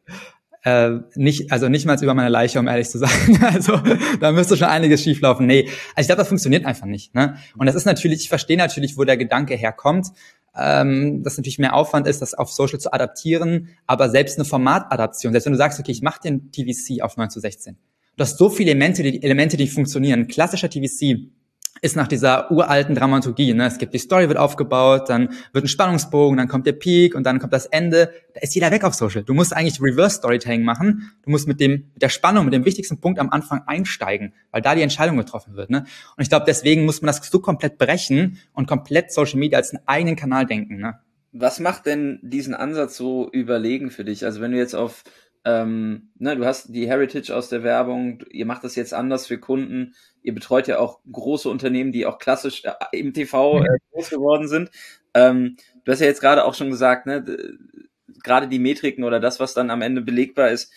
Äh, 0.64 1.00
nicht, 1.16 1.52
also 1.52 1.70
nicht 1.70 1.86
mal 1.86 2.02
über 2.02 2.14
meine 2.14 2.30
Leiche, 2.30 2.60
um 2.60 2.68
ehrlich 2.68 2.90
zu 2.90 2.98
sein. 2.98 3.40
Also 3.42 3.80
da 4.20 4.32
müsste 4.32 4.58
schon 4.58 4.68
einiges 4.68 5.04
schieflaufen. 5.04 5.46
Nee, 5.46 5.70
also 5.96 6.02
ich 6.02 6.08
glaube, 6.08 6.20
das 6.20 6.28
funktioniert 6.28 6.66
einfach 6.66 6.86
nicht. 6.86 7.14
Ne? 7.14 7.38
Und 7.58 7.68
das 7.68 7.76
ist 7.76 7.86
natürlich, 7.86 8.22
ich 8.22 8.30
verstehe 8.30 8.58
natürlich, 8.58 8.98
wo 8.98 9.04
der 9.04 9.18
Gedanke 9.18 9.56
herkommt, 9.56 10.08
ähm, 10.56 11.24
dass 11.24 11.38
natürlich 11.38 11.60
mehr 11.60 11.76
Aufwand 11.76 12.08
ist, 12.08 12.22
das 12.22 12.34
auf 12.34 12.52
Social 12.52 12.80
zu 12.80 12.92
adaptieren, 12.92 13.70
aber 13.86 14.10
selbst 14.10 14.38
eine 14.38 14.46
Formatadaption, 14.46 15.32
selbst 15.32 15.46
wenn 15.46 15.54
du 15.54 15.58
sagst, 15.58 15.80
okay, 15.80 15.92
ich 15.92 16.02
mache 16.02 16.22
den 16.22 16.52
TVC 16.52 17.02
auf 17.02 17.16
9 17.16 17.30
zu 17.30 17.40
16, 17.40 17.78
du 18.16 18.22
hast 18.22 18.38
so 18.38 18.50
viele 18.50 18.72
Elemente, 18.72 19.04
die, 19.04 19.22
Elemente, 19.22 19.58
die 19.58 19.68
funktionieren. 19.68 20.28
Klassischer 20.28 20.70
TVC 20.70 21.30
ist 21.82 21.96
nach 21.96 22.08
dieser 22.08 22.52
uralten 22.52 22.96
Dramaturgie. 22.96 23.54
Ne? 23.54 23.66
Es 23.66 23.78
gibt 23.78 23.94
die 23.94 24.00
Story 24.00 24.28
wird 24.28 24.38
aufgebaut, 24.38 25.10
dann 25.10 25.30
wird 25.54 25.66
ein 25.66 25.68
Spannungsbogen, 25.68 26.38
dann 26.38 26.48
kommt 26.48 26.66
der 26.66 26.74
Peak 26.74 27.16
und 27.16 27.24
dann 27.24 27.40
kommt 27.40 27.54
das 27.54 27.66
Ende. 27.66 28.12
Da 28.34 28.42
ist 28.42 28.56
jeder 28.56 28.72
weg 28.72 28.84
auf 28.84 28.94
Social. 28.94 29.24
Du 29.24 29.34
musst 29.34 29.56
eigentlich 29.56 29.82
Reverse 29.82 30.18
Storytelling 30.18 30.64
machen. 30.64 31.12
Du 31.24 31.30
musst 31.30 31.48
mit 31.48 31.60
dem 31.60 31.88
mit 31.94 32.02
der 32.02 32.10
Spannung, 32.10 32.46
mit 32.46 32.54
dem 32.54 32.66
wichtigsten 32.66 33.00
Punkt 33.00 33.20
am 33.20 33.30
Anfang 33.30 33.64
einsteigen, 33.66 34.34
weil 34.52 34.62
da 34.62 34.76
die 34.76 34.82
Entscheidung 34.82 35.18
getroffen 35.18 35.56
wird. 35.56 35.70
Ne? 35.70 35.86
Und 36.16 36.22
ich 36.22 36.30
glaube, 36.30 36.46
deswegen 36.48 36.86
muss 36.86 37.02
man 37.02 37.08
das 37.08 37.18
so 37.18 37.40
komplett 37.40 37.78
brechen 37.78 38.38
und 38.54 38.68
komplett 38.68 39.12
Social 39.12 39.40
Media 39.40 39.58
als 39.58 39.72
einen 39.72 39.84
eigenen 39.86 40.16
Kanal 40.16 40.46
denken. 40.46 40.78
Ne? 40.78 41.00
Was 41.32 41.60
macht 41.60 41.86
denn 41.86 42.20
diesen 42.22 42.54
Ansatz 42.54 42.98
so 42.98 43.30
überlegen 43.32 43.92
für 43.92 44.06
dich? 44.06 44.26
Also 44.26 44.42
wenn 44.42 44.52
du 44.52 44.58
jetzt 44.58 44.76
auf 44.76 45.04
ähm, 45.48 46.10
ne, 46.20 46.36
du 46.36 46.46
hast 46.46 46.76
die 46.76 46.90
Heritage 46.90 47.34
aus 47.34 47.48
der 47.48 47.64
Werbung, 47.64 48.22
ihr 48.32 48.46
macht 48.46 48.66
das 48.66 48.76
jetzt 48.76 48.94
anders 48.94 49.28
für 49.28 49.40
Kunden, 49.40 49.96
ihr 50.22 50.34
betreut 50.34 50.68
ja 50.68 50.78
auch 50.80 51.00
große 51.10 51.48
Unternehmen, 51.50 51.94
die 51.94 52.06
auch 52.06 52.20
klassisch 52.20 52.64
äh, 52.66 52.74
im 52.92 53.14
TV 53.14 53.64
äh, 53.64 53.78
groß 53.94 54.10
geworden 54.10 54.50
sind. 54.50 54.72
Ähm, 55.14 55.56
du 55.86 55.92
hast 55.94 56.02
ja 56.02 56.08
jetzt 56.08 56.20
gerade 56.20 56.44
auch 56.44 56.54
schon 56.54 56.70
gesagt, 56.70 57.06
ne, 57.06 57.24
gerade 58.22 58.50
die 58.50 58.60
Metriken 58.60 59.06
oder 59.06 59.22
das, 59.22 59.40
was 59.40 59.54
dann 59.54 59.70
am 59.70 59.82
Ende 59.82 60.02
belegbar 60.02 60.50
ist, 60.50 60.74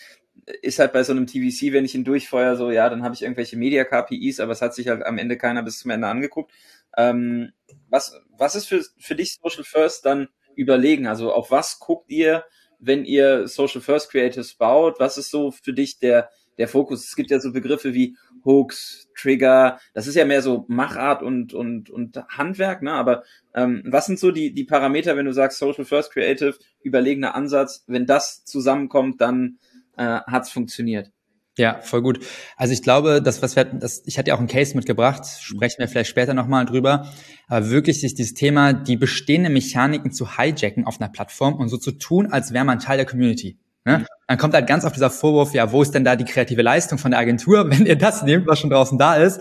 ist 0.61 0.79
halt 0.79 0.93
bei 0.93 1.03
so 1.03 1.11
einem 1.11 1.27
TVC, 1.27 1.73
wenn 1.73 1.83
ich 1.83 1.93
ihn 1.93 2.05
durchfeuer, 2.05 2.55
so, 2.55 2.71
ja, 2.71 2.87
dann 2.87 3.03
habe 3.03 3.13
ich 3.13 3.23
irgendwelche 3.23 3.57
Media-KPIs, 3.57 4.39
aber 4.39 4.53
es 4.53 4.61
hat 4.61 4.73
sich 4.73 4.87
halt 4.87 5.03
am 5.03 5.17
Ende 5.17 5.37
keiner 5.37 5.63
bis 5.63 5.79
zum 5.79 5.91
Ende 5.91 6.07
angeguckt. 6.07 6.53
Ähm, 6.95 7.51
was, 7.89 8.17
was 8.37 8.55
ist 8.55 8.67
für, 8.67 8.81
für 8.97 9.15
dich 9.15 9.33
Social 9.33 9.65
First 9.65 10.05
dann 10.05 10.29
überlegen? 10.55 11.07
Also 11.07 11.33
auf 11.33 11.51
was 11.51 11.79
guckt 11.79 12.09
ihr, 12.09 12.45
wenn 12.81 13.05
ihr 13.05 13.47
Social 13.47 13.81
First 13.81 14.11
Creatives 14.11 14.55
baut? 14.55 14.99
Was 14.99 15.17
ist 15.17 15.31
so 15.31 15.51
für 15.51 15.73
dich 15.73 15.99
der, 15.99 16.29
der 16.57 16.67
Fokus? 16.67 17.05
Es 17.05 17.15
gibt 17.15 17.31
ja 17.31 17.39
so 17.39 17.53
Begriffe 17.53 17.93
wie 17.93 18.17
Hooks, 18.43 19.07
Trigger, 19.15 19.79
das 19.93 20.07
ist 20.07 20.15
ja 20.15 20.25
mehr 20.25 20.41
so 20.41 20.65
Machart 20.67 21.21
und, 21.21 21.53
und, 21.53 21.89
und 21.89 22.17
Handwerk, 22.29 22.81
ne? 22.81 22.91
Aber 22.91 23.23
ähm, 23.53 23.83
was 23.85 24.07
sind 24.07 24.19
so 24.19 24.31
die, 24.31 24.53
die 24.53 24.63
Parameter, 24.63 25.15
wenn 25.15 25.27
du 25.27 25.33
sagst 25.33 25.59
Social 25.59 25.85
First 25.85 26.11
Creative, 26.11 26.55
überlegener 26.81 27.35
Ansatz, 27.35 27.83
wenn 27.87 28.05
das 28.05 28.43
zusammenkommt, 28.43 29.21
dann 29.21 29.59
äh, 29.95 30.21
hat's 30.25 30.49
funktioniert? 30.49 31.11
Ja, 31.57 31.81
voll 31.81 32.01
gut. 32.01 32.25
Also 32.55 32.73
ich 32.73 32.81
glaube, 32.81 33.21
das, 33.21 33.41
was 33.41 33.57
wir, 33.57 33.65
das, 33.65 34.03
ich 34.05 34.17
hatte 34.17 34.29
ja 34.29 34.35
auch 34.35 34.39
einen 34.39 34.47
Case 34.47 34.75
mitgebracht, 34.75 35.23
sprechen 35.41 35.79
wir 35.79 35.87
vielleicht 35.89 36.09
später 36.09 36.33
nochmal 36.33 36.65
drüber, 36.65 37.07
aber 37.47 37.69
wirklich 37.69 37.99
sich 37.99 38.15
dieses 38.15 38.33
Thema, 38.33 38.71
die 38.71 38.95
bestehenden 38.95 39.51
Mechaniken 39.51 40.11
zu 40.11 40.37
hijacken 40.37 40.85
auf 40.85 41.01
einer 41.01 41.09
Plattform 41.09 41.55
und 41.55 41.67
so 41.67 41.77
zu 41.77 41.91
tun, 41.91 42.31
als 42.31 42.53
wäre 42.53 42.63
man 42.63 42.79
Teil 42.79 42.97
der 42.97 43.05
Community. 43.05 43.57
Ne? 43.83 44.05
Dann 44.27 44.37
kommt 44.37 44.53
halt 44.53 44.67
ganz 44.67 44.85
oft 44.85 44.95
dieser 44.95 45.09
Vorwurf, 45.09 45.53
ja, 45.53 45.71
wo 45.73 45.81
ist 45.81 45.91
denn 45.91 46.05
da 46.05 46.15
die 46.15 46.23
kreative 46.23 46.61
Leistung 46.61 46.97
von 46.97 47.11
der 47.11 47.19
Agentur, 47.19 47.69
wenn 47.69 47.85
ihr 47.85 47.97
das 47.97 48.23
nehmt, 48.23 48.47
was 48.47 48.59
schon 48.59 48.69
draußen 48.69 48.97
da 48.97 49.15
ist? 49.15 49.39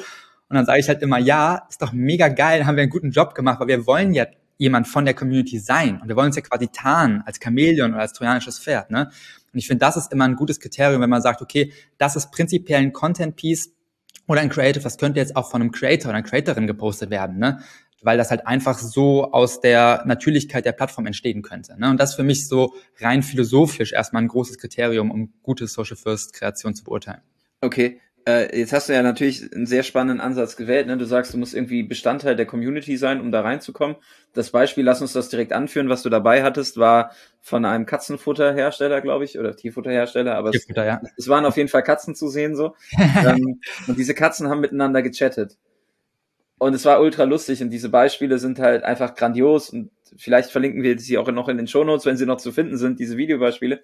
Und 0.49 0.57
dann 0.57 0.67
sage 0.67 0.81
ich 0.81 0.88
halt 0.88 1.02
immer, 1.02 1.19
ja, 1.19 1.67
ist 1.69 1.81
doch 1.81 1.93
mega 1.93 2.26
geil, 2.26 2.67
haben 2.67 2.75
wir 2.75 2.83
einen 2.83 2.90
guten 2.90 3.12
Job 3.12 3.37
gemacht, 3.37 3.61
weil 3.61 3.69
wir 3.69 3.87
wollen 3.87 4.14
ja 4.14 4.26
jemand 4.59 4.88
von 4.88 5.05
der 5.05 5.14
Community 5.14 5.59
sein. 5.59 6.00
Und 6.02 6.09
wir 6.09 6.17
wollen 6.17 6.26
uns 6.26 6.37
ja 6.37 6.43
quasi 6.43 6.69
tarnen 6.69 7.23
als 7.25 7.38
Chamäleon 7.43 7.93
oder 7.93 8.02
als 8.02 8.12
trojanisches 8.12 8.59
Pferd. 8.59 8.90
Ne? 8.90 9.11
Und 9.52 9.59
ich 9.59 9.66
finde, 9.66 9.80
das 9.80 9.97
ist 9.97 10.12
immer 10.12 10.25
ein 10.25 10.37
gutes 10.37 10.61
Kriterium, 10.61 11.00
wenn 11.00 11.11
man 11.11 11.23
sagt, 11.23 11.42
okay, 11.42 11.73
das 11.99 12.16
ist 12.16 12.30
prinzipiell 12.30 12.80
ein 12.80 12.92
Content-Piece 12.92 13.73
oder 14.26 14.40
ein 14.40 14.49
Creative, 14.49 14.83
das 14.83 14.99
könnte 14.99 15.19
jetzt 15.19 15.37
auch 15.37 15.50
von 15.50 15.61
einem 15.61 15.73
Creator 15.73 16.11
oder 16.11 16.19
einer 16.19 16.26
Creatorin 16.26 16.66
gepostet 16.66 17.11
werden, 17.11 17.38
ne? 17.38 17.61
weil 18.02 18.16
das 18.16 18.30
halt 18.30 18.47
einfach 18.47 18.78
so 18.78 19.30
aus 19.33 19.61
der 19.61 20.04
Natürlichkeit 20.07 20.64
der 20.64 20.73
Plattform 20.73 21.07
entstehen 21.07 21.42
könnte. 21.42 21.78
Ne? 21.78 21.90
Und 21.90 22.00
das 22.00 22.11
ist 22.11 22.16
für 22.16 22.23
mich 22.23 22.49
so 22.49 22.75
rein 23.00 23.23
philosophisch 23.23 23.92
erstmal 23.92 24.23
ein 24.23 24.28
großes 24.28 24.59
Kriterium, 24.59 25.11
um 25.11 25.33
gute 25.42 25.66
Social 25.66 25.97
First 25.97 26.33
Kreation 26.33 26.75
zu 26.75 26.85
beurteilen. 26.85 27.21
Okay, 27.61 28.00
äh, 28.26 28.58
jetzt 28.58 28.72
hast 28.72 28.88
du 28.88 28.92
ja 28.92 29.02
natürlich 29.02 29.52
einen 29.52 29.66
sehr 29.66 29.82
spannenden 29.82 30.20
Ansatz 30.20 30.56
gewählt. 30.56 30.86
Ne? 30.86 30.96
Du 30.96 31.04
sagst, 31.04 31.32
du 31.32 31.38
musst 31.38 31.54
irgendwie 31.54 31.82
Bestandteil 31.82 32.36
der 32.36 32.46
Community 32.46 32.96
sein, 32.96 33.20
um 33.20 33.32
da 33.32 33.40
reinzukommen. 33.40 33.96
Das 34.32 34.50
Beispiel, 34.50 34.84
lass 34.84 35.00
uns 35.00 35.12
das 35.12 35.28
direkt 35.28 35.52
anführen, 35.52 35.88
was 35.88 36.02
du 36.02 36.10
dabei 36.10 36.42
hattest, 36.42 36.76
war 36.76 37.12
von 37.40 37.64
einem 37.64 37.86
Katzenfutterhersteller, 37.86 39.00
glaube 39.00 39.24
ich, 39.24 39.38
oder 39.38 39.56
Tierfutterhersteller, 39.56 40.36
aber 40.36 40.52
Tierfutter, 40.52 40.82
es, 40.82 40.86
ja. 40.86 41.00
es, 41.16 41.28
waren 41.28 41.44
auf 41.44 41.56
jeden 41.56 41.68
Fall 41.68 41.82
Katzen 41.82 42.14
zu 42.14 42.28
sehen 42.28 42.56
so. 42.56 42.74
ähm, 42.98 43.60
und 43.86 43.98
diese 43.98 44.14
Katzen 44.14 44.48
haben 44.48 44.60
miteinander 44.60 45.02
gechattet. 45.02 45.56
Und 46.58 46.74
es 46.74 46.84
war 46.84 47.00
ultra 47.00 47.24
lustig 47.24 47.62
und 47.62 47.70
diese 47.70 47.88
Beispiele 47.88 48.38
sind 48.38 48.58
halt 48.58 48.84
einfach 48.84 49.14
grandios 49.14 49.70
und 49.70 49.90
vielleicht 50.18 50.50
verlinken 50.50 50.82
wir 50.82 50.98
sie 50.98 51.16
auch 51.16 51.30
noch 51.32 51.48
in 51.48 51.56
den 51.56 51.66
Shownotes, 51.66 52.04
wenn 52.04 52.18
sie 52.18 52.26
noch 52.26 52.36
zu 52.36 52.52
finden 52.52 52.76
sind, 52.76 53.00
diese 53.00 53.16
Videobeispiele. 53.16 53.82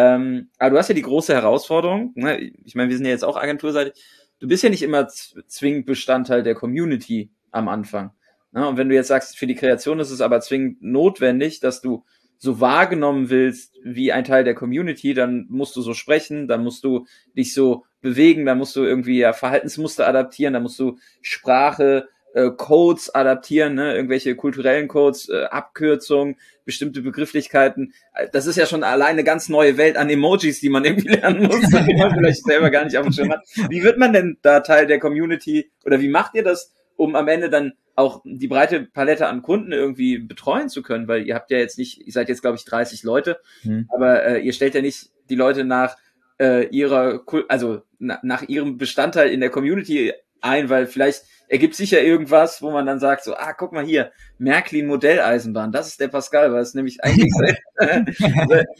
Ähm, 0.00 0.48
aber 0.58 0.70
du 0.70 0.78
hast 0.78 0.88
ja 0.88 0.94
die 0.94 1.02
große 1.02 1.34
Herausforderung, 1.34 2.12
ne? 2.14 2.38
ich 2.64 2.74
meine, 2.74 2.88
wir 2.88 2.96
sind 2.96 3.04
ja 3.04 3.12
jetzt 3.12 3.24
auch 3.24 3.36
agenturseitig, 3.36 3.92
du 4.38 4.48
bist 4.48 4.64
ja 4.64 4.70
nicht 4.70 4.82
immer 4.82 5.08
zwingend 5.08 5.84
Bestandteil 5.84 6.42
der 6.42 6.54
Community 6.54 7.30
am 7.50 7.68
Anfang. 7.68 8.12
Ne? 8.52 8.66
Und 8.66 8.78
wenn 8.78 8.88
du 8.88 8.94
jetzt 8.94 9.08
sagst, 9.08 9.36
für 9.36 9.46
die 9.46 9.54
Kreation 9.54 10.00
ist 10.00 10.10
es 10.10 10.22
aber 10.22 10.40
zwingend 10.40 10.80
notwendig, 10.80 11.60
dass 11.60 11.82
du 11.82 12.04
so 12.38 12.60
wahrgenommen 12.60 13.28
willst 13.28 13.78
wie 13.84 14.12
ein 14.12 14.24
Teil 14.24 14.44
der 14.44 14.54
Community, 14.54 15.12
dann 15.12 15.44
musst 15.50 15.76
du 15.76 15.82
so 15.82 15.92
sprechen, 15.92 16.48
dann 16.48 16.64
musst 16.64 16.82
du 16.82 17.04
dich 17.36 17.52
so 17.52 17.84
bewegen, 18.00 18.46
dann 18.46 18.56
musst 18.56 18.74
du 18.76 18.82
irgendwie 18.82 19.18
ja 19.18 19.34
Verhaltensmuster 19.34 20.08
adaptieren, 20.08 20.54
dann 20.54 20.62
musst 20.62 20.78
du 20.78 20.96
Sprache, 21.20 22.08
äh, 22.34 22.50
Codes 22.56 23.14
adaptieren, 23.14 23.74
ne? 23.74 23.94
irgendwelche 23.94 24.36
kulturellen 24.36 24.88
Codes, 24.88 25.28
äh, 25.28 25.44
Abkürzungen, 25.44 26.36
bestimmte 26.64 27.02
Begrifflichkeiten. 27.02 27.92
Das 28.32 28.46
ist 28.46 28.56
ja 28.56 28.66
schon 28.66 28.84
alleine 28.84 29.10
eine 29.10 29.24
ganz 29.24 29.48
neue 29.48 29.76
Welt 29.76 29.96
an 29.96 30.08
Emojis, 30.08 30.60
die 30.60 30.68
man 30.68 30.84
irgendwie 30.86 31.08
lernen 31.08 31.44
muss, 31.46 31.60
die 31.60 31.96
man 31.96 32.14
vielleicht 32.14 32.44
selber 32.44 32.70
gar 32.70 32.84
nicht 32.84 32.96
auf 32.96 33.04
dem 33.04 33.12
Schirm 33.12 33.32
hat. 33.32 33.42
Wie 33.68 33.82
wird 33.82 33.98
man 33.98 34.12
denn 34.12 34.38
da 34.42 34.60
Teil 34.60 34.86
der 34.86 35.00
Community 35.00 35.70
oder 35.84 36.00
wie 36.00 36.08
macht 36.08 36.34
ihr 36.34 36.44
das, 36.44 36.72
um 36.96 37.16
am 37.16 37.28
Ende 37.28 37.50
dann 37.50 37.72
auch 37.96 38.22
die 38.24 38.48
breite 38.48 38.82
Palette 38.82 39.26
an 39.26 39.42
Kunden 39.42 39.72
irgendwie 39.72 40.18
betreuen 40.18 40.68
zu 40.68 40.82
können? 40.82 41.08
Weil 41.08 41.26
ihr 41.26 41.34
habt 41.34 41.50
ja 41.50 41.58
jetzt 41.58 41.78
nicht, 41.78 42.06
ihr 42.06 42.12
seid 42.12 42.28
jetzt 42.28 42.42
glaube 42.42 42.56
ich 42.56 42.64
30 42.64 43.02
Leute, 43.02 43.40
hm. 43.62 43.88
aber 43.92 44.24
äh, 44.24 44.40
ihr 44.40 44.52
stellt 44.52 44.74
ja 44.74 44.82
nicht 44.82 45.10
die 45.28 45.36
Leute 45.36 45.64
nach 45.64 45.96
äh, 46.38 46.66
ihrer, 46.68 47.22
also 47.48 47.82
na, 47.98 48.18
nach 48.22 48.42
ihrem 48.42 48.78
Bestandteil 48.78 49.30
in 49.30 49.40
der 49.40 49.50
Community 49.50 50.12
ein, 50.40 50.70
weil 50.70 50.86
vielleicht 50.86 51.24
ergibt 51.50 51.74
sich 51.74 51.90
ja 51.90 51.98
irgendwas, 51.98 52.62
wo 52.62 52.70
man 52.70 52.86
dann 52.86 53.00
sagt, 53.00 53.24
so, 53.24 53.34
ah, 53.34 53.52
guck 53.52 53.72
mal 53.72 53.84
hier, 53.84 54.12
Märklin 54.38 54.86
Modelleisenbahn, 54.86 55.72
das 55.72 55.88
ist 55.88 56.00
der 56.00 56.08
Pascal, 56.08 56.52
weil 56.52 56.62
es 56.62 56.74
nämlich 56.74 57.02
eigentlich 57.02 57.32
sein, 57.76 58.06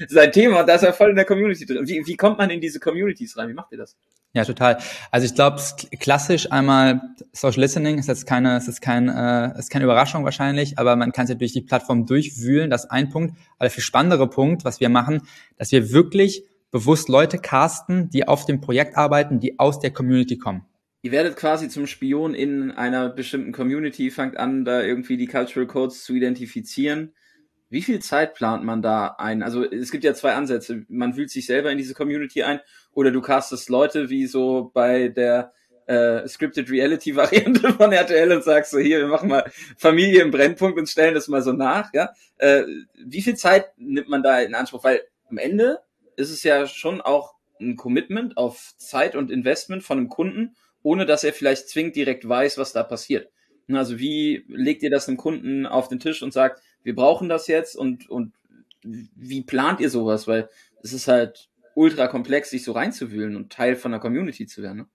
sein 0.08 0.32
Thema, 0.32 0.62
da 0.62 0.76
ist 0.76 0.84
er 0.84 0.92
voll 0.92 1.10
in 1.10 1.16
der 1.16 1.24
Community 1.24 1.66
drin. 1.66 1.86
Wie, 1.86 2.06
wie 2.06 2.16
kommt 2.16 2.38
man 2.38 2.48
in 2.48 2.60
diese 2.60 2.78
Communities 2.78 3.36
rein? 3.36 3.48
Wie 3.48 3.54
macht 3.54 3.72
ihr 3.72 3.78
das? 3.78 3.96
Ja, 4.32 4.44
total. 4.44 4.78
Also 5.10 5.26
ich 5.26 5.34
glaube, 5.34 5.60
klassisch 5.98 6.52
einmal 6.52 7.00
Social 7.32 7.62
Listening 7.62 7.98
ist 7.98 8.06
jetzt 8.06 8.26
keine, 8.26 8.56
ist 8.56 8.68
jetzt 8.68 8.80
kein, 8.80 9.08
äh, 9.08 9.58
ist 9.58 9.70
keine 9.70 9.84
Überraschung 9.84 10.24
wahrscheinlich, 10.24 10.78
aber 10.78 10.94
man 10.94 11.10
kann 11.10 11.26
sich 11.26 11.36
durch 11.36 11.52
die 11.52 11.62
Plattform 11.62 12.06
durchwühlen, 12.06 12.70
das 12.70 12.84
ist 12.84 12.90
ein 12.92 13.10
Punkt. 13.10 13.34
Aber 13.56 13.64
der 13.64 13.70
viel 13.72 13.82
spannendere 13.82 14.30
Punkt, 14.30 14.64
was 14.64 14.78
wir 14.78 14.88
machen, 14.88 15.22
dass 15.58 15.72
wir 15.72 15.90
wirklich 15.90 16.44
bewusst 16.70 17.08
Leute 17.08 17.38
casten, 17.38 18.10
die 18.10 18.28
auf 18.28 18.46
dem 18.46 18.60
Projekt 18.60 18.96
arbeiten, 18.96 19.40
die 19.40 19.58
aus 19.58 19.80
der 19.80 19.90
Community 19.90 20.38
kommen. 20.38 20.64
Ihr 21.02 21.12
werdet 21.12 21.36
quasi 21.36 21.68
zum 21.68 21.86
Spion 21.86 22.34
in 22.34 22.70
einer 22.70 23.08
bestimmten 23.08 23.52
Community, 23.52 24.10
fangt 24.10 24.36
an, 24.36 24.64
da 24.64 24.82
irgendwie 24.82 25.16
die 25.16 25.26
Cultural 25.26 25.66
Codes 25.66 26.04
zu 26.04 26.14
identifizieren. 26.14 27.14
Wie 27.70 27.82
viel 27.82 28.00
Zeit 28.00 28.34
plant 28.34 28.64
man 28.64 28.82
da 28.82 29.14
ein? 29.18 29.42
Also 29.42 29.64
es 29.64 29.90
gibt 29.92 30.04
ja 30.04 30.12
zwei 30.12 30.34
Ansätze. 30.34 30.84
Man 30.88 31.16
wühlt 31.16 31.30
sich 31.30 31.46
selber 31.46 31.70
in 31.70 31.78
diese 31.78 31.94
Community 31.94 32.42
ein 32.42 32.60
oder 32.92 33.10
du 33.12 33.22
castest 33.22 33.70
Leute 33.70 34.10
wie 34.10 34.26
so 34.26 34.70
bei 34.74 35.08
der 35.08 35.52
äh, 35.86 36.28
Scripted 36.28 36.70
Reality 36.70 37.16
Variante 37.16 37.72
von 37.78 37.92
RTL 37.92 38.32
und 38.32 38.44
sagst 38.44 38.72
so, 38.72 38.78
hier, 38.78 38.98
wir 38.98 39.08
machen 39.08 39.28
mal 39.28 39.50
Familie 39.78 40.22
im 40.22 40.30
Brennpunkt 40.30 40.78
und 40.78 40.88
stellen 40.88 41.14
das 41.14 41.28
mal 41.28 41.42
so 41.42 41.52
nach. 41.52 41.94
Ja? 41.94 42.10
Äh, 42.38 42.64
wie 43.04 43.22
viel 43.22 43.36
Zeit 43.36 43.66
nimmt 43.78 44.08
man 44.08 44.22
da 44.22 44.40
in 44.40 44.54
Anspruch? 44.54 44.84
Weil 44.84 45.00
am 45.28 45.38
Ende 45.38 45.78
ist 46.16 46.30
es 46.30 46.42
ja 46.42 46.66
schon 46.66 47.00
auch 47.00 47.34
ein 47.60 47.76
Commitment 47.76 48.36
auf 48.36 48.74
Zeit 48.78 49.16
und 49.16 49.30
Investment 49.30 49.82
von 49.82 49.98
einem 49.98 50.08
Kunden, 50.08 50.56
ohne 50.82 51.06
dass 51.06 51.24
er 51.24 51.32
vielleicht 51.32 51.68
zwingend 51.68 51.96
direkt 51.96 52.28
weiß, 52.28 52.58
was 52.58 52.72
da 52.72 52.82
passiert. 52.82 53.30
Also 53.70 53.98
wie 53.98 54.44
legt 54.48 54.82
ihr 54.82 54.90
das 54.90 55.06
dem 55.06 55.16
Kunden 55.16 55.66
auf 55.66 55.88
den 55.88 56.00
Tisch 56.00 56.22
und 56.22 56.32
sagt, 56.32 56.60
wir 56.82 56.94
brauchen 56.94 57.28
das 57.28 57.46
jetzt 57.46 57.76
und, 57.76 58.08
und 58.10 58.32
wie 58.82 59.42
plant 59.42 59.80
ihr 59.80 59.90
sowas? 59.90 60.26
Weil 60.26 60.48
es 60.82 60.92
ist 60.92 61.08
halt 61.08 61.48
ultra 61.74 62.08
komplex, 62.08 62.50
sich 62.50 62.64
so 62.64 62.72
reinzuwühlen 62.72 63.36
und 63.36 63.52
Teil 63.52 63.76
von 63.76 63.92
der 63.92 64.00
Community 64.00 64.46
zu 64.46 64.62
werden. 64.62 64.78
Ne? 64.78 64.86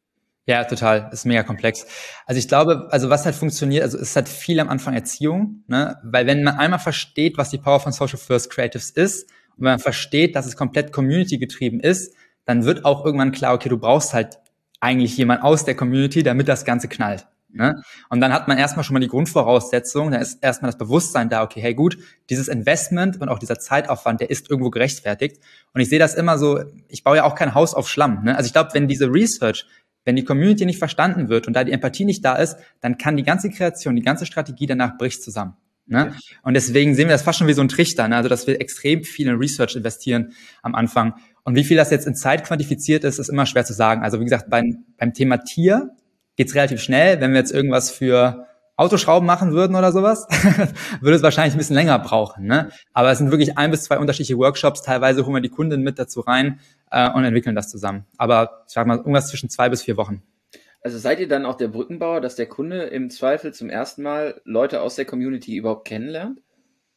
Ja, 0.48 0.64
total. 0.64 1.10
Ist 1.12 1.26
mega 1.26 1.44
komplex. 1.44 1.88
Also 2.26 2.38
ich 2.38 2.48
glaube, 2.48 2.88
also 2.92 3.10
was 3.10 3.26
halt 3.26 3.36
funktioniert, 3.36 3.84
also 3.84 3.98
es 3.98 4.16
hat 4.16 4.30
viel 4.30 4.60
am 4.60 4.70
Anfang 4.70 4.94
Erziehung, 4.94 5.64
ne? 5.68 5.98
Weil 6.04 6.28
wenn 6.28 6.44
man 6.44 6.58
einmal 6.58 6.80
versteht, 6.80 7.38
was 7.38 7.50
die 7.50 7.58
Power 7.58 7.80
von 7.80 7.92
Social 7.92 8.20
First 8.20 8.52
Creatives 8.52 8.92
ist, 8.92 9.24
und 9.58 9.64
wenn 9.64 9.72
man 9.72 9.80
versteht, 9.80 10.36
dass 10.36 10.46
es 10.46 10.56
komplett 10.56 10.92
Community 10.92 11.38
getrieben 11.38 11.80
ist, 11.80 12.14
dann 12.46 12.64
wird 12.64 12.86
auch 12.86 13.06
irgendwann 13.06 13.32
klar, 13.32 13.56
okay, 13.56 13.70
du 13.70 13.78
brauchst 13.78 14.14
halt 14.14 14.38
eigentlich 14.80 15.18
jemand 15.18 15.44
aus 15.44 15.66
der 15.66 15.76
Community, 15.76 16.24
damit 16.24 16.48
das 16.48 16.66
Ganze 16.66 16.88
knallt. 16.88 17.28
Ne? 17.56 17.82
Und 18.10 18.20
dann 18.20 18.34
hat 18.34 18.50
man 18.50 18.58
erstmal 18.58 18.84
schon 18.84 18.96
mal 18.96 19.00
die 19.00 19.08
Grundvoraussetzung, 19.08 20.12
da 20.12 20.18
ist 20.18 20.44
erstmal 20.44 20.70
das 20.70 20.78
Bewusstsein 20.78 21.30
da, 21.30 21.42
okay, 21.42 21.62
hey 21.62 21.74
gut, 21.74 21.98
dieses 22.30 22.50
Investment 22.50 23.22
und 23.22 23.30
auch 23.30 23.40
dieser 23.40 23.60
Zeitaufwand, 23.60 24.20
der 24.20 24.30
ist 24.30 24.50
irgendwo 24.50 24.70
gerechtfertigt. 24.70 25.40
Und 25.74 25.80
ich 25.80 25.88
sehe 25.88 26.00
das 26.00 26.16
immer 26.16 26.38
so, 26.38 26.64
ich 26.90 27.04
baue 27.04 27.18
ja 27.18 27.24
auch 27.24 27.36
kein 27.36 27.54
Haus 27.54 27.74
auf 27.74 27.88
Schlamm. 27.88 28.26
Ne? 28.26 28.36
Also 28.36 28.48
ich 28.48 28.54
glaube, 28.54 28.72
wenn 28.74 28.90
diese 28.90 29.08
Research, 29.08 29.66
wenn 30.04 30.18
die 30.18 30.26
Community 30.26 30.66
nicht 30.66 30.80
verstanden 30.80 31.30
wird 31.30 31.48
und 31.48 31.54
da 31.54 31.64
die 31.64 31.72
Empathie 31.72 32.04
nicht 32.04 32.26
da 32.26 32.36
ist, 32.36 32.58
dann 32.82 32.98
kann 32.98 33.16
die 33.16 33.24
ganze 33.24 33.50
Kreation, 33.50 33.96
die 33.96 34.02
ganze 34.02 34.26
Strategie 34.26 34.66
danach 34.66 34.98
bricht 34.98 35.24
zusammen. 35.24 35.56
Ne? 35.88 36.14
Und 36.42 36.56
deswegen 36.56 36.96
sehen 36.96 37.08
wir 37.08 37.14
das 37.14 37.22
fast 37.22 37.40
schon 37.40 37.48
wie 37.48 37.54
so 37.54 37.62
ein 37.62 37.70
Trichter, 37.70 38.08
ne? 38.08 38.18
also 38.18 38.28
dass 38.28 38.48
wir 38.48 38.60
extrem 38.60 39.04
viel 39.04 39.28
in 39.28 39.36
Research 39.36 39.76
investieren 39.76 40.34
am 40.62 40.76
Anfang. 40.76 41.14
Und 41.46 41.56
wie 41.56 41.64
viel 41.64 41.78
das 41.78 41.92
jetzt 41.92 42.08
in 42.08 42.16
Zeit 42.16 42.44
quantifiziert 42.44 43.04
ist, 43.04 43.20
ist 43.20 43.30
immer 43.30 43.46
schwer 43.46 43.64
zu 43.64 43.74
sagen. 43.74 44.04
Also 44.04 44.20
wie 44.20 44.24
gesagt, 44.24 44.50
beim, 44.50 44.84
beim 44.98 45.14
Thema 45.14 45.38
Tier 45.38 45.92
geht's 46.36 46.56
relativ 46.56 46.82
schnell. 46.82 47.22
Wenn 47.22 47.32
wir 47.32 47.38
jetzt 47.38 47.52
irgendwas 47.52 47.92
für 47.92 48.48
Autoschrauben 48.78 49.28
machen 49.28 49.52
würden 49.52 49.76
oder 49.76 49.92
sowas, 49.92 50.28
würde 51.02 51.16
es 51.16 51.22
wahrscheinlich 51.22 51.54
ein 51.54 51.60
bisschen 51.60 51.76
länger 51.76 52.00
brauchen. 52.00 52.48
Ne? 52.48 52.72
Aber 52.94 53.12
es 53.12 53.20
sind 53.20 53.30
wirklich 53.30 53.60
ein 53.60 53.70
bis 53.70 53.84
zwei 53.84 54.00
unterschiedliche 54.00 54.38
Workshops. 54.40 54.82
Teilweise 54.82 55.24
holen 55.24 55.36
wir 55.36 55.42
die 55.42 55.50
Kunden 55.50 55.82
mit 55.82 56.00
dazu 56.00 56.22
rein 56.22 56.60
äh, 56.90 57.10
und 57.12 57.24
entwickeln 57.24 57.56
das 57.56 57.70
zusammen. 57.70 58.06
Aber 58.18 58.64
ich 58.68 58.74
sag 58.74 58.88
mal, 58.88 58.98
irgendwas 58.98 59.28
zwischen 59.28 59.50
zwei 59.50 59.70
bis 59.70 59.84
vier 59.84 59.98
Wochen. 59.98 60.24
Also 60.82 60.98
seid 60.98 61.20
ihr 61.20 61.28
dann 61.28 61.46
auch 61.46 61.56
der 61.56 61.68
Brückenbauer, 61.68 62.22
dass 62.22 62.36
der 62.36 62.48
Kunde 62.48 62.84
im 62.84 63.12
Zweifel 63.12 63.54
zum 63.54 63.70
ersten 63.70 64.02
Mal 64.02 64.42
Leute 64.46 64.82
aus 64.82 64.96
der 64.96 65.06
Community 65.06 65.56
überhaupt 65.56 65.88
kennenlernt? 65.88 66.42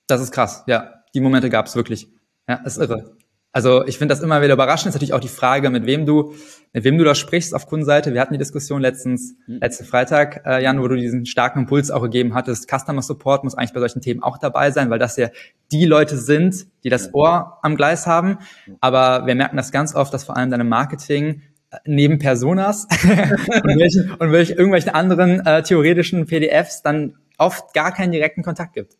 Das 0.06 0.22
ist 0.22 0.32
krass, 0.32 0.64
ja. 0.66 1.04
Die 1.14 1.20
Momente 1.20 1.50
gab 1.50 1.66
es 1.66 1.76
wirklich. 1.76 2.08
Ja, 2.48 2.56
ist 2.64 2.78
irre. 2.78 3.16
Also 3.58 3.84
ich 3.86 3.98
finde 3.98 4.14
das 4.14 4.22
immer 4.22 4.40
wieder 4.40 4.54
überraschend. 4.54 4.90
Ist 4.90 4.94
natürlich 4.94 5.14
auch 5.14 5.18
die 5.18 5.26
Frage, 5.26 5.68
mit 5.68 5.84
wem 5.84 6.06
du, 6.06 6.32
mit 6.72 6.84
wem 6.84 6.96
du 6.96 7.02
da 7.02 7.16
sprichst 7.16 7.56
auf 7.56 7.66
Kundenseite. 7.66 8.14
Wir 8.14 8.20
hatten 8.20 8.32
die 8.32 8.38
Diskussion 8.38 8.80
letztens, 8.80 9.34
mhm. 9.48 9.58
letzten 9.60 9.84
Freitag, 9.84 10.44
äh, 10.46 10.62
Jan, 10.62 10.80
wo 10.80 10.86
du 10.86 10.94
diesen 10.94 11.26
starken 11.26 11.62
Impuls 11.62 11.90
auch 11.90 12.02
gegeben 12.02 12.34
hattest. 12.34 12.70
Customer 12.70 13.02
Support 13.02 13.42
muss 13.42 13.56
eigentlich 13.56 13.72
bei 13.72 13.80
solchen 13.80 14.00
Themen 14.00 14.22
auch 14.22 14.38
dabei 14.38 14.70
sein, 14.70 14.90
weil 14.90 15.00
das 15.00 15.16
ja 15.16 15.30
die 15.72 15.86
Leute 15.86 16.16
sind, 16.18 16.68
die 16.84 16.88
das 16.88 17.12
Ohr 17.14 17.58
am 17.62 17.74
Gleis 17.74 18.06
haben. 18.06 18.38
Aber 18.80 19.26
wir 19.26 19.34
merken 19.34 19.56
das 19.56 19.72
ganz 19.72 19.92
oft, 19.92 20.14
dass 20.14 20.22
vor 20.22 20.36
allem 20.36 20.52
deine 20.52 20.62
Marketing 20.62 21.42
äh, 21.72 21.78
neben 21.84 22.20
Personas 22.20 22.86
und, 23.02 23.76
welchen, 23.76 24.14
und 24.14 24.30
welchen, 24.30 24.56
irgendwelchen 24.56 24.94
anderen 24.94 25.44
äh, 25.44 25.64
theoretischen 25.64 26.26
PDFs 26.26 26.82
dann 26.82 27.14
oft 27.38 27.74
gar 27.74 27.92
keinen 27.92 28.12
direkten 28.12 28.44
Kontakt 28.44 28.74
gibt. 28.74 28.94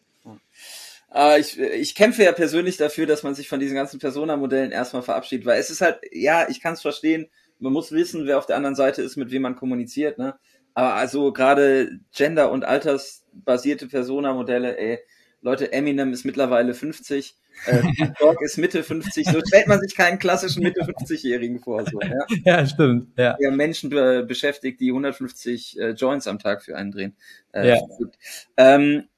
Äh, 1.15 1.41
ich, 1.41 1.59
ich 1.59 1.95
kämpfe 1.95 2.23
ja 2.23 2.33
persönlich 2.33 2.77
dafür, 2.77 3.07
dass 3.07 3.23
man 3.23 3.35
sich 3.35 3.49
von 3.49 3.61
diesen 3.61 3.75
ganzen 3.75 3.99
Persona-Modellen 3.99 4.73
erstmal 4.73 5.03
verabschiedet, 5.03 5.47
weil 5.47 5.61
es 5.61 5.71
ist 5.71 5.81
halt, 5.81 6.01
ja, 6.13 6.49
ich 6.49 6.61
kann 6.61 6.75
es 6.75 6.83
verstehen, 6.83 7.29
man 7.59 7.73
muss 7.73 7.93
wissen, 7.93 8.27
wer 8.27 8.39
auf 8.39 8.47
der 8.47 8.57
anderen 8.57 8.77
Seite 8.77 9.03
ist, 9.03 9.17
mit 9.17 9.31
wem 9.31 9.43
man 9.43 9.57
kommuniziert, 9.57 10.19
ne? 10.19 10.39
Aber 10.75 10.95
also 10.95 11.33
gerade 11.33 11.99
Gender- 12.13 12.53
und 12.53 12.65
altersbasierte 12.65 13.89
Persona-Modelle, 13.89 14.79
ey, 14.79 14.99
Leute, 15.41 15.73
Eminem 15.73 16.13
ist 16.13 16.25
mittlerweile 16.25 16.75
50, 16.75 17.35
äh, 17.67 17.83
Dog 18.21 18.41
ist 18.43 18.59
Mitte 18.59 18.83
50, 18.83 19.27
so 19.27 19.41
stellt 19.45 19.67
man 19.67 19.81
sich 19.81 19.97
keinen 19.97 20.19
klassischen 20.19 20.63
Mitte 20.63 20.83
50-Jährigen 20.83 21.61
vor. 21.61 21.85
So, 21.85 22.01
ja? 22.01 22.27
ja, 22.45 22.67
stimmt. 22.67 23.13
Ja. 23.17 23.37
ja 23.41 23.51
Menschen 23.51 23.91
be 23.91 24.25
beschäftigt, 24.25 24.81
die 24.81 24.91
150 24.91 25.79
äh, 25.79 25.91
Joints 25.91 26.27
am 26.27 26.39
Tag 26.39 26.63
für 26.63 26.77
einen 26.77 26.93
drehen. 26.93 27.17
Äh, 27.53 27.71
ja. 27.71 27.77
Ähm, 28.57 29.09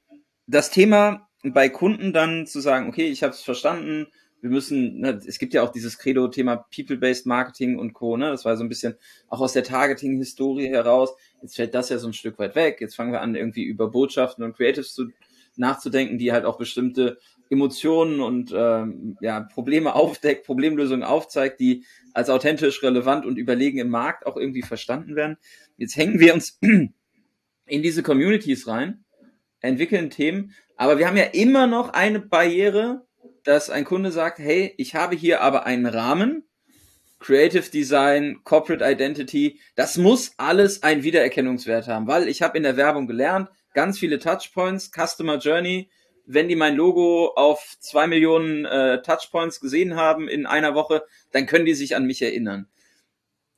das 0.46 0.70
Thema 0.70 1.28
bei 1.42 1.68
Kunden 1.68 2.12
dann 2.12 2.46
zu 2.46 2.60
sagen, 2.60 2.88
okay, 2.88 3.06
ich 3.06 3.22
habe 3.22 3.32
es 3.32 3.42
verstanden, 3.42 4.06
wir 4.42 4.50
müssen, 4.50 5.00
ne, 5.00 5.20
es 5.26 5.38
gibt 5.38 5.52
ja 5.52 5.62
auch 5.62 5.70
dieses 5.70 5.98
Credo-Thema 5.98 6.66
People-Based 6.74 7.26
Marketing 7.26 7.78
und 7.78 7.92
Co. 7.92 8.16
Ne? 8.16 8.30
Das 8.30 8.44
war 8.44 8.56
so 8.56 8.64
ein 8.64 8.68
bisschen 8.68 8.96
auch 9.28 9.40
aus 9.40 9.52
der 9.52 9.64
Targeting-Historie 9.64 10.68
heraus. 10.68 11.14
Jetzt 11.42 11.56
fällt 11.56 11.74
das 11.74 11.90
ja 11.90 11.98
so 11.98 12.08
ein 12.08 12.14
Stück 12.14 12.38
weit 12.38 12.54
weg. 12.54 12.78
Jetzt 12.80 12.94
fangen 12.94 13.12
wir 13.12 13.20
an, 13.20 13.34
irgendwie 13.34 13.64
über 13.64 13.90
Botschaften 13.90 14.42
und 14.42 14.56
Creatives 14.56 14.94
zu, 14.94 15.08
nachzudenken, 15.56 16.18
die 16.18 16.32
halt 16.32 16.44
auch 16.44 16.58
bestimmte 16.58 17.18
Emotionen 17.50 18.20
und 18.20 18.52
ähm, 18.54 19.16
ja, 19.20 19.40
Probleme 19.40 19.94
aufdeckt, 19.94 20.46
Problemlösungen 20.46 21.04
aufzeigt, 21.04 21.60
die 21.60 21.84
als 22.14 22.30
authentisch, 22.30 22.82
relevant 22.82 23.26
und 23.26 23.36
überlegen 23.36 23.78
im 23.78 23.90
Markt 23.90 24.26
auch 24.26 24.36
irgendwie 24.36 24.62
verstanden 24.62 25.16
werden. 25.16 25.36
Jetzt 25.76 25.96
hängen 25.96 26.18
wir 26.20 26.34
uns 26.34 26.58
in 26.62 26.92
diese 27.82 28.02
Communities 28.02 28.66
rein, 28.66 29.04
entwickeln 29.60 30.10
Themen, 30.10 30.54
aber 30.76 30.98
wir 30.98 31.06
haben 31.06 31.16
ja 31.16 31.24
immer 31.24 31.66
noch 31.66 31.90
eine 31.92 32.20
Barriere, 32.20 33.06
dass 33.44 33.70
ein 33.70 33.84
Kunde 33.84 34.10
sagt, 34.10 34.38
hey, 34.38 34.74
ich 34.76 34.94
habe 34.94 35.16
hier 35.16 35.40
aber 35.42 35.66
einen 35.66 35.86
Rahmen, 35.86 36.44
Creative 37.18 37.70
Design, 37.70 38.40
Corporate 38.44 38.84
Identity, 38.84 39.60
das 39.76 39.98
muss 39.98 40.32
alles 40.38 40.82
einen 40.82 41.02
Wiedererkennungswert 41.02 41.86
haben, 41.86 42.06
weil 42.06 42.28
ich 42.28 42.40
habe 42.40 42.56
in 42.56 42.62
der 42.62 42.76
Werbung 42.76 43.06
gelernt, 43.06 43.50
ganz 43.74 43.98
viele 43.98 44.18
Touchpoints, 44.18 44.90
Customer 44.90 45.36
Journey, 45.36 45.90
wenn 46.26 46.48
die 46.48 46.56
mein 46.56 46.76
Logo 46.76 47.32
auf 47.34 47.76
zwei 47.80 48.06
Millionen 48.06 48.64
äh, 48.64 49.02
Touchpoints 49.02 49.60
gesehen 49.60 49.96
haben 49.96 50.28
in 50.28 50.46
einer 50.46 50.74
Woche, 50.74 51.04
dann 51.32 51.46
können 51.46 51.66
die 51.66 51.74
sich 51.74 51.96
an 51.96 52.06
mich 52.06 52.22
erinnern. 52.22 52.68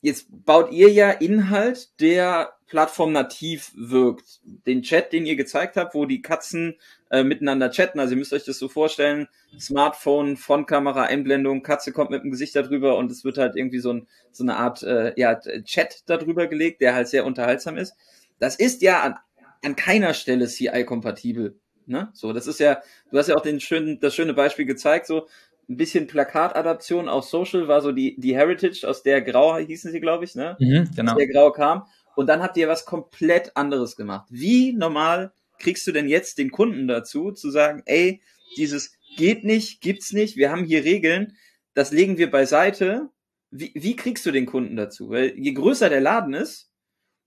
Jetzt 0.03 0.27
baut 0.29 0.69
ihr 0.73 0.89
ja 0.89 1.11
Inhalt, 1.11 1.97
der 2.01 2.57
plattformnativ 2.67 3.71
wirkt. 3.73 4.41
Den 4.43 4.81
Chat, 4.81 5.13
den 5.13 5.25
ihr 5.25 5.37
gezeigt 5.37 5.77
habt, 5.77 5.95
wo 5.95 6.05
die 6.05 6.21
Katzen 6.21 6.75
äh, 7.09 7.23
miteinander 7.23 7.71
chatten. 7.71 8.01
Also 8.01 8.11
ihr 8.11 8.17
müsst 8.17 8.33
euch 8.33 8.43
das 8.43 8.59
so 8.59 8.67
vorstellen, 8.67 9.29
Smartphone, 9.57 10.35
Frontkamera, 10.35 11.03
Einblendung, 11.03 11.63
Katze 11.63 11.93
kommt 11.93 12.09
mit 12.09 12.21
dem 12.21 12.31
Gesicht 12.31 12.53
darüber 12.53 12.97
und 12.97 13.11
es 13.11 13.23
wird 13.23 13.37
halt 13.37 13.55
irgendwie 13.55 13.79
so, 13.79 13.93
ein, 13.93 14.07
so 14.33 14.43
eine 14.43 14.57
Art 14.57 14.83
äh, 14.83 15.13
ja, 15.15 15.39
Chat 15.39 16.03
darüber 16.07 16.47
gelegt, 16.47 16.81
der 16.81 16.95
halt 16.95 17.07
sehr 17.07 17.25
unterhaltsam 17.25 17.77
ist. 17.77 17.95
Das 18.39 18.57
ist 18.57 18.81
ja 18.81 19.03
an, 19.03 19.15
an 19.63 19.77
keiner 19.77 20.13
Stelle 20.13 20.47
CI-kompatibel. 20.47 21.55
Ne? 21.85 22.09
So, 22.11 22.33
das 22.33 22.47
ist 22.47 22.59
ja, 22.59 22.81
du 23.09 23.17
hast 23.17 23.29
ja 23.29 23.35
auch 23.35 23.41
den 23.41 23.61
schönen, 23.61 24.01
das 24.01 24.15
schöne 24.15 24.33
Beispiel 24.33 24.65
gezeigt, 24.65 25.07
so 25.07 25.27
ein 25.69 25.77
bisschen 25.77 26.07
Plakatadaption 26.07 27.09
auf 27.09 27.25
Social 27.25 27.67
war 27.67 27.81
so 27.81 27.91
die, 27.91 28.19
die 28.19 28.35
Heritage, 28.35 28.87
aus 28.87 29.03
der 29.03 29.21
Grau 29.21 29.57
hießen 29.57 29.91
sie, 29.91 29.99
glaube 29.99 30.25
ich, 30.25 30.35
ne? 30.35 30.57
Mhm, 30.59 30.89
genau. 30.95 31.13
Aus 31.13 31.17
der 31.17 31.27
Grau 31.27 31.51
kam. 31.51 31.85
Und 32.15 32.27
dann 32.27 32.43
habt 32.43 32.57
ihr 32.57 32.67
was 32.67 32.85
komplett 32.85 33.55
anderes 33.55 33.95
gemacht. 33.95 34.27
Wie 34.29 34.73
normal 34.73 35.33
kriegst 35.59 35.87
du 35.87 35.91
denn 35.91 36.07
jetzt 36.07 36.37
den 36.37 36.51
Kunden 36.51 36.87
dazu, 36.87 37.31
zu 37.31 37.49
sagen, 37.49 37.81
ey, 37.85 38.21
dieses 38.57 38.97
geht 39.17 39.43
nicht, 39.43 39.81
gibt's 39.81 40.11
nicht, 40.11 40.35
wir 40.37 40.51
haben 40.51 40.65
hier 40.65 40.83
Regeln, 40.83 41.37
das 41.73 41.91
legen 41.91 42.17
wir 42.17 42.29
beiseite. 42.29 43.09
Wie, 43.49 43.71
wie 43.75 43.95
kriegst 43.95 44.25
du 44.25 44.31
den 44.31 44.45
Kunden 44.45 44.75
dazu? 44.75 45.09
Weil 45.09 45.37
je 45.37 45.53
größer 45.53 45.89
der 45.89 46.01
Laden 46.01 46.33
ist, 46.33 46.71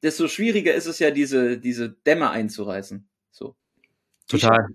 desto 0.03 0.29
schwieriger 0.29 0.75
ist 0.75 0.87
es 0.87 0.99
ja, 0.99 1.11
diese, 1.11 1.59
diese 1.59 1.91
Dämme 1.91 2.31
einzureißen. 2.31 3.09
So. 3.31 3.57
Total. 4.29 4.69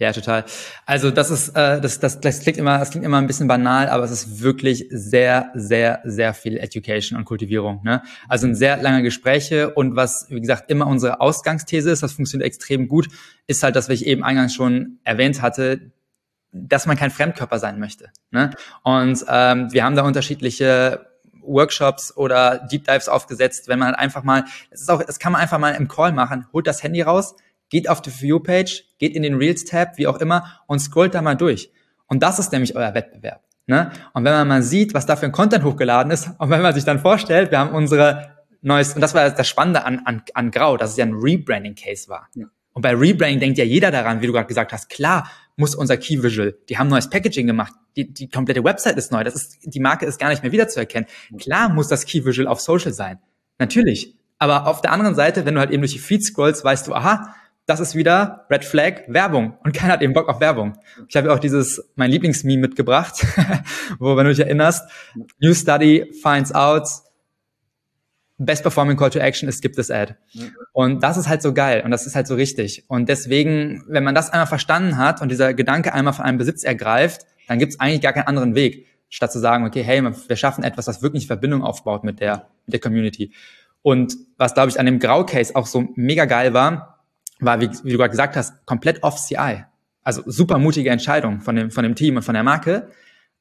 Ja, 0.00 0.12
total. 0.12 0.46
Also 0.86 1.10
das 1.10 1.30
ist, 1.30 1.50
äh, 1.50 1.78
das, 1.78 2.00
das, 2.00 2.20
das 2.20 2.40
klingt 2.40 2.56
immer, 2.56 2.78
das 2.78 2.90
klingt 2.90 3.04
immer 3.04 3.18
ein 3.18 3.26
bisschen 3.26 3.48
banal, 3.48 3.90
aber 3.90 4.02
es 4.02 4.10
ist 4.10 4.40
wirklich 4.40 4.86
sehr, 4.88 5.50
sehr, 5.54 6.00
sehr 6.04 6.32
viel 6.32 6.56
Education 6.56 7.18
und 7.18 7.26
Kultivierung. 7.26 7.82
Ne? 7.84 8.02
Also 8.26 8.46
ein 8.46 8.54
sehr 8.54 8.78
lange 8.78 9.02
Gespräche 9.02 9.74
und 9.74 9.96
was, 9.96 10.26
wie 10.30 10.40
gesagt, 10.40 10.70
immer 10.70 10.86
unsere 10.86 11.20
Ausgangsthese 11.20 11.90
ist, 11.90 12.02
das 12.02 12.12
funktioniert 12.12 12.46
extrem 12.46 12.88
gut, 12.88 13.08
ist 13.46 13.62
halt, 13.62 13.76
dass 13.76 13.90
ich 13.90 14.06
eben 14.06 14.24
eingangs 14.24 14.54
schon 14.54 15.00
erwähnt 15.04 15.42
hatte, 15.42 15.92
dass 16.50 16.86
man 16.86 16.96
kein 16.96 17.10
Fremdkörper 17.10 17.58
sein 17.58 17.78
möchte. 17.78 18.08
Ne? 18.30 18.52
Und 18.82 19.22
ähm, 19.28 19.70
wir 19.70 19.84
haben 19.84 19.96
da 19.96 20.02
unterschiedliche 20.02 21.10
Workshops 21.42 22.16
oder 22.16 22.66
Deep 22.72 22.86
Dives 22.86 23.10
aufgesetzt, 23.10 23.68
wenn 23.68 23.78
man 23.78 23.88
halt 23.88 23.98
einfach 23.98 24.22
mal, 24.22 24.44
das 24.70 24.80
ist 24.80 24.90
auch, 24.90 25.02
das 25.02 25.18
kann 25.18 25.32
man 25.32 25.42
einfach 25.42 25.58
mal 25.58 25.72
im 25.72 25.88
Call 25.88 26.12
machen, 26.12 26.46
holt 26.54 26.66
das 26.66 26.82
Handy 26.82 27.02
raus, 27.02 27.34
geht 27.70 27.88
auf 27.88 28.02
die 28.02 28.10
View-Page, 28.10 28.84
geht 28.98 29.14
in 29.16 29.22
den 29.22 29.36
Reels-Tab, 29.36 29.96
wie 29.96 30.06
auch 30.06 30.18
immer, 30.18 30.60
und 30.66 30.80
scrollt 30.80 31.14
da 31.14 31.22
mal 31.22 31.36
durch. 31.36 31.70
Und 32.06 32.22
das 32.22 32.38
ist 32.38 32.52
nämlich 32.52 32.76
euer 32.76 32.92
Wettbewerb. 32.94 33.42
Ne? 33.66 33.90
Und 34.12 34.24
wenn 34.24 34.32
man 34.32 34.48
mal 34.48 34.62
sieht, 34.62 34.92
was 34.94 35.06
da 35.06 35.16
für 35.16 35.26
ein 35.26 35.32
Content 35.32 35.64
hochgeladen 35.64 36.12
ist, 36.12 36.30
und 36.38 36.50
wenn 36.50 36.60
man 36.60 36.74
sich 36.74 36.84
dann 36.84 36.98
vorstellt, 36.98 37.50
wir 37.50 37.58
haben 37.58 37.70
unsere 37.70 38.36
neues, 38.62 38.94
und 38.94 39.00
das 39.00 39.14
war 39.14 39.30
das 39.30 39.48
Spannende 39.48 39.84
an, 39.84 40.00
an, 40.04 40.22
an 40.34 40.50
Grau, 40.50 40.76
dass 40.76 40.90
es 40.90 40.96
ja 40.96 41.04
ein 41.04 41.14
Rebranding-Case 41.14 42.08
war. 42.08 42.28
Ja. 42.34 42.46
Und 42.72 42.82
bei 42.82 42.94
Rebranding 42.94 43.40
denkt 43.40 43.58
ja 43.58 43.64
jeder 43.64 43.90
daran, 43.90 44.20
wie 44.20 44.26
du 44.26 44.32
gerade 44.32 44.46
gesagt 44.46 44.72
hast, 44.72 44.88
klar 44.88 45.30
muss 45.56 45.74
unser 45.74 45.96
Key 45.96 46.22
Visual, 46.22 46.56
die 46.68 46.78
haben 46.78 46.88
neues 46.88 47.10
Packaging 47.10 47.46
gemacht, 47.46 47.74
die, 47.96 48.12
die 48.12 48.28
komplette 48.28 48.64
Website 48.64 48.96
ist 48.96 49.12
neu, 49.12 49.24
das 49.24 49.34
ist, 49.34 49.58
die 49.62 49.80
Marke 49.80 50.06
ist 50.06 50.18
gar 50.18 50.28
nicht 50.30 50.42
mehr 50.42 50.52
wiederzuerkennen. 50.52 51.08
Klar 51.38 51.68
muss 51.68 51.88
das 51.88 52.06
Key 52.06 52.24
Visual 52.24 52.48
auf 52.48 52.60
Social 52.60 52.92
sein. 52.92 53.18
Natürlich. 53.58 54.16
Aber 54.38 54.66
auf 54.66 54.80
der 54.80 54.92
anderen 54.92 55.14
Seite, 55.14 55.44
wenn 55.44 55.54
du 55.54 55.60
halt 55.60 55.70
eben 55.70 55.82
durch 55.82 55.92
die 55.92 55.98
Feed 55.98 56.24
scrollst, 56.24 56.64
weißt 56.64 56.86
du, 56.86 56.94
aha, 56.94 57.34
das 57.70 57.78
ist 57.78 57.94
wieder 57.94 58.46
Red 58.50 58.64
Flag 58.64 59.02
Werbung 59.06 59.56
und 59.62 59.72
keiner 59.72 59.92
hat 59.92 60.02
eben 60.02 60.12
Bock 60.12 60.28
auf 60.28 60.40
Werbung. 60.40 60.76
Ich 61.08 61.16
habe 61.16 61.32
auch 61.32 61.38
dieses 61.38 61.80
mein 61.94 62.10
Lieblingsmeme 62.10 62.60
mitgebracht, 62.60 63.24
wo 64.00 64.16
wenn 64.16 64.24
du 64.24 64.30
dich 64.30 64.40
erinnerst, 64.40 64.90
New 65.38 65.54
Study 65.54 66.12
finds 66.20 66.52
out 66.52 66.88
Best 68.38 68.62
Performing 68.62 68.96
Call 68.96 69.10
to 69.10 69.20
Action 69.20 69.48
ist 69.48 69.58
skip 69.58 69.74
this 69.74 69.90
ad. 69.90 70.16
Und 70.72 71.02
das 71.02 71.16
ist 71.16 71.28
halt 71.28 71.42
so 71.42 71.54
geil 71.54 71.82
und 71.84 71.92
das 71.92 72.06
ist 72.06 72.16
halt 72.16 72.26
so 72.26 72.34
richtig. 72.34 72.84
Und 72.88 73.08
deswegen, 73.08 73.84
wenn 73.86 74.02
man 74.02 74.16
das 74.16 74.30
einmal 74.30 74.46
verstanden 74.46 74.96
hat 74.96 75.22
und 75.22 75.28
dieser 75.28 75.54
Gedanke 75.54 75.92
einmal 75.92 76.14
von 76.14 76.24
einem 76.24 76.38
Besitz 76.38 76.64
ergreift, 76.64 77.26
dann 77.46 77.58
gibt 77.60 77.74
es 77.74 77.80
eigentlich 77.80 78.00
gar 78.00 78.14
keinen 78.14 78.26
anderen 78.26 78.54
Weg, 78.56 78.86
statt 79.10 79.30
zu 79.30 79.38
sagen, 79.38 79.64
okay, 79.64 79.82
hey, 79.82 80.02
wir 80.02 80.36
schaffen 80.36 80.64
etwas, 80.64 80.88
was 80.88 81.02
wirklich 81.02 81.28
Verbindung 81.28 81.62
aufbaut 81.62 82.02
mit 82.02 82.18
der, 82.18 82.48
mit 82.66 82.72
der 82.72 82.80
Community. 82.80 83.30
Und 83.82 84.16
was, 84.38 84.54
glaube 84.54 84.70
ich, 84.70 84.80
an 84.80 84.86
dem 84.86 84.98
Grau-Case 84.98 85.54
auch 85.54 85.66
so 85.66 85.88
mega 85.94 86.24
geil 86.24 86.52
war, 86.52 86.99
war, 87.40 87.60
wie, 87.60 87.70
wie 87.82 87.92
du 87.92 87.98
gerade 87.98 88.10
gesagt 88.10 88.36
hast, 88.36 88.66
komplett 88.66 89.02
off 89.02 89.20
CI. 89.20 89.64
Also 90.02 90.22
super 90.26 90.58
mutige 90.58 90.90
Entscheidung 90.90 91.40
von 91.40 91.56
dem, 91.56 91.70
von 91.70 91.82
dem 91.82 91.94
Team 91.94 92.16
und 92.16 92.22
von 92.22 92.34
der 92.34 92.42
Marke. 92.42 92.88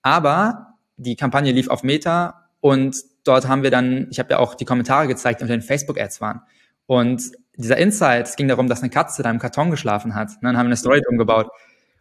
Aber 0.01 0.75
die 0.97 1.15
Kampagne 1.15 1.51
lief 1.51 1.69
auf 1.69 1.83
Meta 1.83 2.49
und 2.61 2.97
dort 3.23 3.47
haben 3.47 3.63
wir 3.63 3.71
dann, 3.71 4.07
ich 4.11 4.19
habe 4.19 4.31
ja 4.31 4.39
auch 4.39 4.55
die 4.55 4.65
Kommentare 4.65 5.07
gezeigt, 5.07 5.39
die 5.39 5.43
unter 5.43 5.55
den 5.55 5.61
Facebook-Ads 5.61 6.21
waren. 6.21 6.41
Und 6.85 7.31
dieser 7.55 7.77
Insight, 7.77 8.27
es 8.27 8.35
ging 8.35 8.47
darum, 8.47 8.67
dass 8.67 8.81
eine 8.81 8.89
Katze 8.89 9.23
da 9.23 9.29
im 9.29 9.39
Karton 9.39 9.69
geschlafen 9.69 10.15
hat. 10.15 10.29
Und 10.29 10.43
dann 10.43 10.57
haben 10.57 10.65
wir 10.65 10.69
eine 10.69 10.77
Story 10.77 11.01
drum 11.01 11.17
gebaut. 11.17 11.49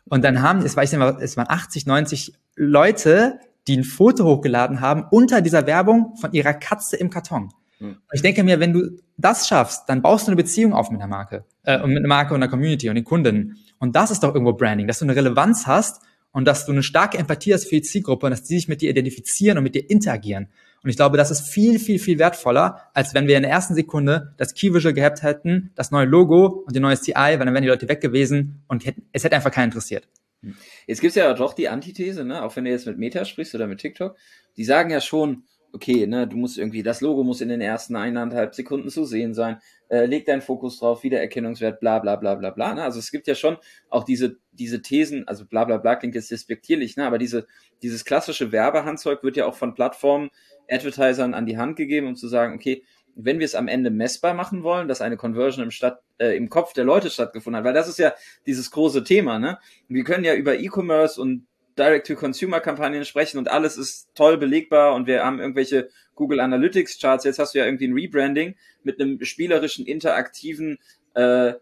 Und 0.05 0.25
dann 0.25 0.43
haben, 0.43 0.61
es 0.61 0.77
weiß 0.77 0.93
nicht 0.93 0.99
mehr, 0.99 1.19
es 1.21 1.37
waren 1.37 1.49
80, 1.49 1.87
90 1.87 2.33
Leute, 2.57 3.39
die 3.67 3.77
ein 3.77 3.85
Foto 3.85 4.25
hochgeladen 4.25 4.81
haben 4.81 5.05
unter 5.11 5.43
dieser 5.43 5.67
Werbung 5.67 6.17
von 6.17 6.33
ihrer 6.33 6.55
Katze 6.55 6.97
im 6.97 7.11
Karton. 7.11 7.53
Hm. 7.79 7.89
Und 7.89 7.99
ich 8.13 8.23
denke 8.23 8.43
mir, 8.45 8.61
wenn 8.61 8.73
du 8.73 8.99
das 9.17 9.49
schaffst, 9.49 9.89
dann 9.89 10.03
baust 10.03 10.27
du 10.27 10.31
eine 10.31 10.37
Beziehung 10.37 10.73
auf 10.73 10.91
mit 10.91 11.01
der 11.01 11.09
Marke, 11.09 11.45
äh, 11.65 11.79
mit 11.87 11.99
einer 11.99 12.09
Marke 12.09 12.35
und 12.35 12.41
der 12.41 12.49
Community 12.49 12.89
und 12.89 12.95
den 12.95 13.05
Kunden. 13.05 13.57
Und 13.79 13.97
das 13.97 14.11
ist 14.11 14.23
doch 14.23 14.35
irgendwo 14.35 14.53
Branding, 14.53 14.87
dass 14.87 14.99
du 14.99 15.05
eine 15.05 15.17
Relevanz 15.17 15.67
hast 15.67 16.03
und 16.33 16.47
dass 16.47 16.67
du 16.67 16.73
eine 16.73 16.83
starke 16.83 17.19
Empathie 17.19 17.55
hast 17.55 17.65
für 17.65 17.77
die 17.77 17.83
Zielgruppe 17.83 18.27
und 18.27 18.31
dass 18.31 18.43
die 18.43 18.57
sich 18.57 18.69
mit 18.69 18.81
dir 18.81 18.91
identifizieren 18.91 19.59
und 19.59 19.65
mit 19.65 19.75
dir 19.75 19.89
interagieren. 19.89 20.49
Und 20.83 20.91
ich 20.91 20.97
glaube, 20.97 21.17
das 21.17 21.31
ist 21.31 21.49
viel, 21.49 21.79
viel, 21.79 21.99
viel 21.99 22.19
wertvoller, 22.19 22.89
als 22.95 23.15
wenn 23.15 23.27
wir 23.27 23.37
in 23.37 23.43
der 23.43 23.51
ersten 23.51 23.75
Sekunde 23.75 24.35
das 24.37 24.55
Key 24.55 24.73
Visual 24.73 24.95
gehabt 24.95 25.23
hätten, 25.23 25.73
das 25.75 25.91
neue 25.91 26.07
Logo 26.07 26.47
und 26.67 26.77
die 26.77 26.81
neue 26.81 26.97
CI, 26.97 27.15
weil 27.15 27.39
dann 27.39 27.53
wären 27.53 27.63
die 27.63 27.69
Leute 27.69 27.89
weg 27.89 28.01
gewesen 28.01 28.63
und 28.69 28.87
hätten, 28.87 29.03
es 29.13 29.25
hätte 29.25 29.35
einfach 29.35 29.51
keinen 29.51 29.67
interessiert. 29.67 30.09
Hm. 30.43 30.55
Jetzt 30.87 31.01
gibt's 31.01 31.17
ja 31.17 31.33
doch 31.35 31.55
die 31.55 31.69
Antithese, 31.69 32.25
ne? 32.25 32.43
auch 32.43 32.55
wenn 32.55 32.65
du 32.65 32.71
jetzt 32.71 32.87
mit 32.87 32.99
Meta 32.99 33.25
sprichst 33.25 33.55
oder 33.55 33.67
mit 33.67 33.81
TikTok, 33.81 34.17
die 34.57 34.65
sagen 34.65 34.91
ja 34.91 35.01
schon, 35.01 35.45
okay, 35.73 36.07
ne, 36.07 36.27
du 36.27 36.37
musst 36.37 36.59
irgendwie, 36.59 36.83
das 36.83 37.01
Logo 37.01 37.25
muss 37.25 37.41
in 37.41 37.49
den 37.49 37.61
ersten 37.61 37.97
eineinhalb 37.97 38.55
Sekunden 38.55 38.89
zu 38.89 39.05
sehen 39.05 39.35
sein, 39.35 39.61
äh, 39.89 40.07
leg 40.07 40.27
deinen 40.27 40.43
Fokus 40.43 40.79
drauf, 40.79 41.03
Wiedererkennungswert, 41.03 41.81
bla 41.81 41.99
bla 41.99 42.17
bla 42.17 42.35
bla 42.35 42.51
bla. 42.51 42.75
Ne? 42.75 42.83
Also 42.83 42.99
es 42.99 43.11
gibt 43.11 43.27
ja 43.27 43.35
schon 43.35 43.59
auch 43.89 44.05
diese, 44.05 44.39
diese 44.53 44.83
Thesen, 44.83 45.27
also 45.29 45.47
bla 45.47 45.65
bla 45.65 45.79
bla 45.79 45.97
klingt 45.97 46.15
jetzt 46.15 46.31
despektierlich, 46.31 46.97
ne? 46.97 47.07
aber 47.07 47.19
diese, 47.19 47.47
dieses 47.83 48.05
klassische 48.05 48.53
Werbehandzeug 48.53 49.23
wird 49.23 49.37
ja 49.37 49.47
auch 49.47 49.55
von 49.55 49.75
Plattformen, 49.75 50.31
Advertisern 50.71 51.35
an 51.35 51.47
die 51.47 51.57
Hand 51.57 51.77
gegeben, 51.77 52.07
um 52.07 52.17
zu 52.17 52.29
sagen, 52.29 52.55
okay, 52.55 52.85
wenn 53.21 53.41
wir 53.41 53.47
es 53.47 53.57
am 53.57 53.67
Ende 53.67 53.91
messbar 53.91 54.33
machen 54.33 54.63
wollen, 54.63 54.87
dass 54.87 55.01
eine 55.01 55.17
Conversion 55.17 55.65
im, 55.65 55.71
Stadt, 55.73 56.01
äh, 56.19 56.37
im 56.37 56.49
Kopf 56.49 56.73
der 56.73 56.85
Leute 56.85 57.11
stattgefunden 57.11 57.59
hat, 57.59 57.65
weil 57.65 57.75
das 57.75 57.89
ist 57.89 57.99
ja 57.99 58.15
dieses 58.47 58.71
große 58.71 59.03
Thema, 59.03 59.41
ne? 59.41 59.59
Wir 59.89 60.05
können 60.05 60.23
ja 60.23 60.35
über 60.35 60.57
E-Commerce 60.57 61.21
und 61.21 61.48
Direct-to-Consumer-Kampagnen 61.79 63.05
sprechen 63.05 63.39
und 63.39 63.49
alles 63.49 63.77
ist 63.77 64.09
toll 64.15 64.37
belegbar 64.37 64.95
und 64.95 65.07
wir 65.07 65.25
haben 65.25 65.41
irgendwelche 65.41 65.89
Google 66.15 66.41
Analytics 66.41 66.99
Charts. 66.99 67.25
Jetzt 67.25 67.39
hast 67.39 67.55
du 67.55 67.59
ja 67.59 67.65
irgendwie 67.65 67.87
ein 67.87 67.95
Rebranding 67.95 68.57
mit 68.83 69.01
einem 69.01 69.23
spielerischen, 69.25 69.87
interaktiven, 69.87 70.79
äh, 71.15 71.55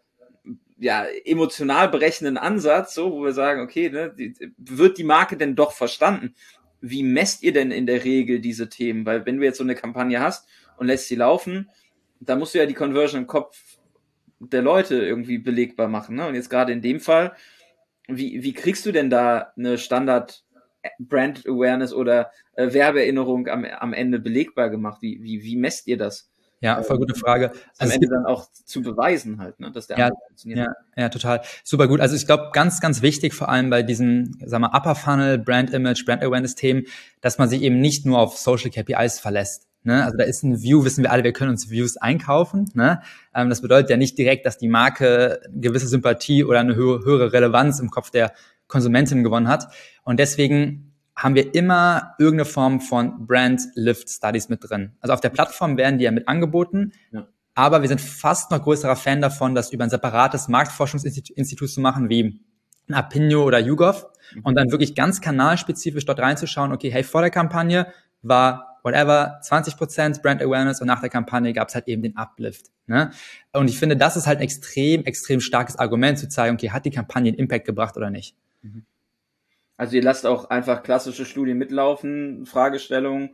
ja, 0.78 1.06
emotional 1.24 1.88
berechnenden 1.88 2.36
Ansatz, 2.36 2.94
so, 2.94 3.12
wo 3.12 3.24
wir 3.24 3.32
sagen, 3.32 3.60
okay, 3.62 3.90
ne, 3.90 4.12
die, 4.16 4.34
wird 4.58 4.98
die 4.98 5.04
Marke 5.04 5.36
denn 5.36 5.56
doch 5.56 5.72
verstanden? 5.72 6.34
Wie 6.80 7.02
messt 7.02 7.42
ihr 7.42 7.52
denn 7.52 7.70
in 7.70 7.86
der 7.86 8.04
Regel 8.04 8.40
diese 8.40 8.68
Themen? 8.68 9.06
Weil 9.06 9.24
wenn 9.24 9.38
du 9.38 9.44
jetzt 9.44 9.58
so 9.58 9.64
eine 9.64 9.74
Kampagne 9.74 10.20
hast 10.20 10.46
und 10.76 10.86
lässt 10.86 11.08
sie 11.08 11.16
laufen, 11.16 11.70
da 12.20 12.36
musst 12.36 12.54
du 12.54 12.58
ja 12.58 12.66
die 12.66 12.74
Conversion 12.74 13.22
im 13.22 13.26
Kopf 13.26 13.78
der 14.38 14.62
Leute 14.62 14.96
irgendwie 14.96 15.38
belegbar 15.38 15.88
machen. 15.88 16.16
Ne? 16.16 16.26
Und 16.26 16.34
jetzt 16.34 16.50
gerade 16.50 16.72
in 16.72 16.82
dem 16.82 17.00
Fall, 17.00 17.34
wie, 18.08 18.42
wie 18.42 18.52
kriegst 18.52 18.86
du 18.86 18.92
denn 18.92 19.10
da 19.10 19.52
eine 19.56 19.78
Standard 19.78 20.44
Brand 20.98 21.46
Awareness 21.46 21.92
oder 21.92 22.30
äh, 22.54 22.72
Werbeerinnerung 22.72 23.48
am, 23.48 23.64
am 23.64 23.92
Ende 23.92 24.18
belegbar 24.18 24.70
gemacht? 24.70 25.02
Wie, 25.02 25.22
wie, 25.22 25.42
wie 25.42 25.56
messt 25.56 25.86
ihr 25.86 25.96
das? 25.96 26.30
Ja, 26.60 26.82
voll 26.82 26.98
gute 26.98 27.14
Frage. 27.14 27.52
Also 27.76 27.92
am 27.92 28.02
Ende 28.02 28.08
dann 28.08 28.24
auch 28.24 28.50
zu 28.50 28.80
beweisen 28.80 29.40
halt, 29.40 29.60
ne, 29.60 29.70
dass 29.70 29.88
der 29.88 29.98
ja, 29.98 30.10
funktioniert. 30.26 30.66
Ja, 30.66 31.02
ja, 31.02 31.08
total. 31.10 31.42
Super 31.64 31.86
gut. 31.86 32.00
Also 32.00 32.16
ich 32.16 32.26
glaube, 32.26 32.50
ganz, 32.52 32.80
ganz 32.80 33.02
wichtig, 33.02 33.34
vor 33.34 33.50
allem 33.50 33.68
bei 33.68 33.82
diesen, 33.82 34.38
sag 34.44 34.60
mal, 34.60 34.70
Upper 34.74 34.94
Funnel, 34.94 35.38
Brand 35.38 35.72
Image, 35.74 36.06
Brand 36.06 36.22
Awareness 36.22 36.54
Themen, 36.54 36.84
dass 37.20 37.38
man 37.38 37.48
sich 37.48 37.60
eben 37.60 37.80
nicht 37.80 38.06
nur 38.06 38.18
auf 38.18 38.38
Social 38.38 38.70
KPIs 38.70 39.20
verlässt. 39.20 39.68
Ne? 39.86 40.04
Also 40.04 40.18
da 40.18 40.24
ist 40.24 40.42
ein 40.42 40.62
View, 40.62 40.84
wissen 40.84 41.04
wir 41.04 41.12
alle, 41.12 41.24
wir 41.24 41.32
können 41.32 41.50
uns 41.50 41.70
Views 41.70 41.96
einkaufen. 41.96 42.68
Ne? 42.74 43.00
Ähm, 43.34 43.48
das 43.48 43.62
bedeutet 43.62 43.88
ja 43.88 43.96
nicht 43.96 44.18
direkt, 44.18 44.44
dass 44.44 44.58
die 44.58 44.68
Marke 44.68 45.40
eine 45.44 45.60
gewisse 45.60 45.86
Sympathie 45.86 46.44
oder 46.44 46.60
eine 46.60 46.74
höhere 46.74 47.32
Relevanz 47.32 47.78
im 47.78 47.90
Kopf 47.90 48.10
der 48.10 48.32
Konsumentin 48.66 49.22
gewonnen 49.22 49.48
hat. 49.48 49.68
Und 50.04 50.18
deswegen 50.18 50.92
haben 51.14 51.34
wir 51.34 51.54
immer 51.54 52.14
irgendeine 52.18 52.44
Form 52.44 52.80
von 52.80 53.26
Brand 53.26 53.62
Lift 53.74 54.10
Studies 54.10 54.48
mit 54.48 54.68
drin. 54.68 54.92
Also 55.00 55.14
auf 55.14 55.20
der 55.20 55.30
Plattform 55.30 55.76
werden 55.76 55.98
die 55.98 56.04
ja 56.04 56.10
mit 56.10 56.28
angeboten, 56.28 56.92
ja. 57.10 57.26
aber 57.54 57.80
wir 57.80 57.88
sind 57.88 58.00
fast 58.00 58.50
noch 58.50 58.62
größerer 58.62 58.96
Fan 58.96 59.22
davon, 59.22 59.54
das 59.54 59.72
über 59.72 59.84
ein 59.84 59.90
separates 59.90 60.48
Marktforschungsinstitut 60.48 61.70
zu 61.70 61.80
machen, 61.80 62.10
wie 62.10 62.44
ein 62.88 62.94
Apinio 62.94 63.44
oder 63.44 63.58
YouGov 63.58 64.06
und 64.42 64.56
dann 64.56 64.70
wirklich 64.70 64.94
ganz 64.94 65.20
kanalspezifisch 65.20 66.04
dort 66.04 66.20
reinzuschauen, 66.20 66.72
okay, 66.72 66.90
hey, 66.90 67.02
vor 67.02 67.22
der 67.22 67.30
Kampagne 67.30 67.86
war 68.22 68.65
whatever, 68.86 69.40
20% 69.42 70.22
Brand 70.22 70.40
Awareness 70.40 70.80
und 70.80 70.86
nach 70.86 71.00
der 71.00 71.10
Kampagne 71.10 71.52
gab 71.52 71.68
es 71.68 71.74
halt 71.74 71.88
eben 71.88 72.02
den 72.02 72.16
Uplift. 72.16 72.66
Ne? 72.86 73.10
Und 73.52 73.68
ich 73.68 73.78
finde, 73.78 73.96
das 73.96 74.16
ist 74.16 74.28
halt 74.28 74.38
ein 74.38 74.44
extrem, 74.44 75.04
extrem 75.04 75.40
starkes 75.40 75.76
Argument 75.76 76.18
zu 76.18 76.28
zeigen, 76.28 76.54
okay, 76.54 76.70
hat 76.70 76.84
die 76.84 76.92
Kampagne 76.92 77.30
einen 77.30 77.38
Impact 77.38 77.66
gebracht 77.66 77.96
oder 77.96 78.10
nicht. 78.10 78.36
Mhm. 78.62 78.84
Also 79.76 79.96
ihr 79.96 80.02
lasst 80.02 80.24
auch 80.24 80.50
einfach 80.50 80.84
klassische 80.84 81.26
Studien 81.26 81.58
mitlaufen, 81.58 82.46
Fragestellungen 82.46 83.30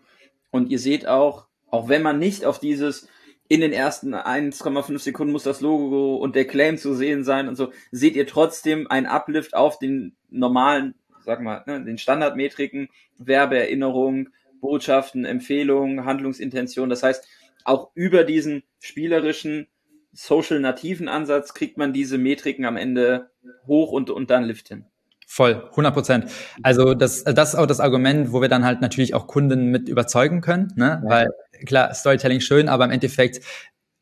und 0.50 0.70
ihr 0.70 0.78
seht 0.78 1.06
auch, 1.06 1.46
auch 1.70 1.88
wenn 1.88 2.02
man 2.02 2.18
nicht 2.18 2.46
auf 2.46 2.58
dieses 2.58 3.06
in 3.48 3.60
den 3.60 3.72
ersten 3.72 4.14
1,5 4.14 4.98
Sekunden 4.98 5.32
muss 5.32 5.42
das 5.42 5.60
Logo 5.60 6.16
und 6.16 6.34
der 6.34 6.46
Claim 6.46 6.78
zu 6.78 6.94
sehen 6.94 7.22
sein 7.22 7.48
und 7.48 7.56
so, 7.56 7.70
seht 7.90 8.16
ihr 8.16 8.26
trotzdem 8.26 8.86
ein 8.90 9.04
Uplift 9.04 9.54
auf 9.54 9.78
den 9.78 10.16
normalen, 10.30 10.94
sag 11.20 11.42
mal, 11.42 11.62
ne, 11.66 11.84
den 11.84 11.98
Standardmetriken, 11.98 12.88
Werbeerinnerung, 13.18 14.30
Botschaften, 14.62 15.26
Empfehlungen, 15.26 16.06
Handlungsintention. 16.06 16.88
Das 16.88 17.02
heißt, 17.02 17.28
auch 17.64 17.90
über 17.94 18.24
diesen 18.24 18.62
spielerischen, 18.78 19.66
social 20.14 20.60
nativen 20.60 21.08
Ansatz 21.08 21.52
kriegt 21.52 21.76
man 21.76 21.92
diese 21.92 22.16
Metriken 22.16 22.64
am 22.64 22.76
Ende 22.76 23.30
hoch 23.66 23.92
und, 23.92 24.08
und 24.08 24.30
dann 24.30 24.44
Lift 24.44 24.68
hin. 24.68 24.86
Voll, 25.26 25.66
100 25.70 25.94
Prozent. 25.94 26.30
Also 26.62 26.94
das, 26.94 27.24
das 27.24 27.50
ist 27.50 27.54
auch 27.54 27.66
das 27.66 27.80
Argument, 27.80 28.32
wo 28.32 28.42
wir 28.42 28.48
dann 28.48 28.64
halt 28.64 28.82
natürlich 28.82 29.14
auch 29.14 29.26
Kunden 29.26 29.70
mit 29.70 29.88
überzeugen 29.88 30.42
können, 30.42 30.72
ne? 30.76 31.00
Ja. 31.02 31.10
weil 31.10 31.30
klar, 31.66 31.94
Storytelling 31.94 32.40
schön, 32.40 32.68
aber 32.68 32.84
im 32.84 32.90
Endeffekt 32.90 33.40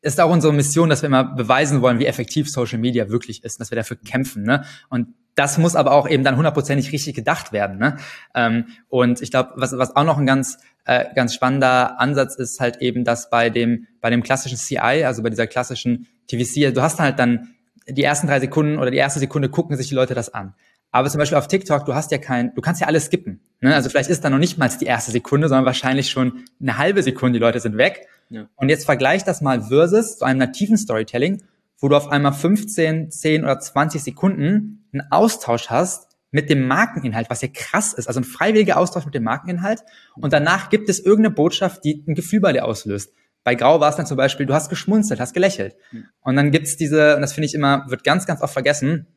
ist 0.01 0.19
auch 0.19 0.31
unsere 0.31 0.51
Mission, 0.51 0.89
dass 0.89 1.03
wir 1.03 1.07
immer 1.07 1.23
beweisen 1.23 1.81
wollen, 1.81 1.99
wie 1.99 2.05
effektiv 2.05 2.49
Social 2.49 2.79
Media 2.79 3.09
wirklich 3.09 3.43
ist, 3.43 3.59
dass 3.59 3.71
wir 3.71 3.75
dafür 3.75 3.97
kämpfen. 3.97 4.43
Ne? 4.43 4.65
Und 4.89 5.13
das 5.35 5.57
muss 5.57 5.75
aber 5.75 5.91
auch 5.93 6.09
eben 6.09 6.23
dann 6.23 6.35
hundertprozentig 6.37 6.91
richtig 6.91 7.15
gedacht 7.15 7.51
werden. 7.51 7.77
Ne? 7.77 7.97
Ähm, 8.35 8.65
und 8.89 9.21
ich 9.21 9.31
glaube, 9.31 9.53
was, 9.55 9.77
was 9.77 9.95
auch 9.95 10.03
noch 10.03 10.17
ein 10.17 10.25
ganz 10.25 10.57
äh, 10.85 11.05
ganz 11.15 11.33
spannender 11.33 11.99
Ansatz 11.99 12.35
ist 12.35 12.59
halt 12.59 12.77
eben, 12.77 13.03
dass 13.03 13.29
bei 13.29 13.49
dem 13.49 13.87
bei 14.01 14.09
dem 14.09 14.23
klassischen 14.23 14.57
CI, 14.57 15.03
also 15.05 15.23
bei 15.23 15.29
dieser 15.29 15.47
klassischen 15.47 16.07
TVC, 16.27 16.73
du 16.73 16.81
hast 16.81 16.99
halt 16.99 17.19
dann 17.19 17.49
die 17.87 18.03
ersten 18.03 18.27
drei 18.27 18.39
Sekunden 18.39 18.77
oder 18.77 18.91
die 18.91 18.97
erste 18.97 19.19
Sekunde 19.19 19.49
gucken 19.49 19.77
sich 19.77 19.89
die 19.89 19.95
Leute 19.95 20.13
das 20.13 20.33
an. 20.33 20.53
Aber 20.91 21.09
zum 21.09 21.19
Beispiel 21.19 21.37
auf 21.37 21.47
TikTok, 21.47 21.85
du 21.85 21.95
hast 21.95 22.11
ja 22.11 22.17
kein, 22.17 22.53
du 22.53 22.61
kannst 22.61 22.81
ja 22.81 22.87
alles 22.87 23.05
skippen. 23.05 23.39
Ne? 23.61 23.73
Also 23.73 23.89
vielleicht 23.89 24.09
ist 24.09 24.25
da 24.25 24.29
noch 24.29 24.39
nicht 24.39 24.57
mal 24.57 24.69
die 24.79 24.85
erste 24.85 25.11
Sekunde, 25.11 25.47
sondern 25.47 25.65
wahrscheinlich 25.65 26.09
schon 26.09 26.43
eine 26.59 26.77
halbe 26.77 27.01
Sekunde, 27.01 27.39
die 27.39 27.43
Leute 27.43 27.59
sind 27.59 27.77
weg. 27.77 28.07
Ja. 28.29 28.47
Und 28.55 28.69
jetzt 28.69 28.85
vergleich 28.85 29.23
das 29.23 29.41
mal 29.41 29.61
versus 29.61 30.17
zu 30.17 30.25
einem 30.25 30.39
nativen 30.39 30.77
Storytelling, 30.77 31.43
wo 31.79 31.87
du 31.87 31.95
auf 31.95 32.09
einmal 32.09 32.33
15, 32.33 33.09
10 33.09 33.43
oder 33.43 33.59
20 33.59 34.03
Sekunden 34.03 34.80
einen 34.93 35.11
Austausch 35.11 35.69
hast 35.69 36.11
mit 36.31 36.49
dem 36.49 36.67
Markeninhalt, 36.67 37.29
was 37.29 37.41
ja 37.41 37.49
krass 37.53 37.93
ist, 37.93 38.07
also 38.07 38.21
ein 38.21 38.23
freiwilliger 38.23 38.77
Austausch 38.77 39.05
mit 39.05 39.13
dem 39.13 39.23
Markeninhalt. 39.23 39.83
Und 40.15 40.31
danach 40.31 40.69
gibt 40.69 40.89
es 40.89 40.99
irgendeine 40.99 41.35
Botschaft, 41.35 41.83
die 41.83 42.03
ein 42.07 42.15
Gefühl 42.15 42.39
bei 42.39 42.53
dir 42.53 42.65
auslöst. 42.65 43.13
Bei 43.43 43.55
Grau 43.55 43.79
war 43.79 43.89
es 43.89 43.95
dann 43.95 44.05
zum 44.05 44.17
Beispiel, 44.17 44.45
du 44.45 44.53
hast 44.53 44.69
geschmunzelt, 44.69 45.19
hast 45.19 45.33
gelächelt. 45.33 45.75
Und 46.21 46.35
dann 46.35 46.51
gibt's 46.51 46.77
diese, 46.77 47.15
und 47.15 47.21
das 47.21 47.33
finde 47.33 47.47
ich 47.47 47.53
immer, 47.53 47.85
wird 47.89 48.03
ganz, 48.03 48.25
ganz 48.25 48.41
oft 48.41 48.53
vergessen, 48.53 49.07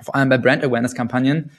vor 0.00 0.14
allem 0.14 0.28
bei 0.28 0.38
Brand 0.38 0.62
Awareness 0.62 0.94
Kampagnen. 0.94 1.50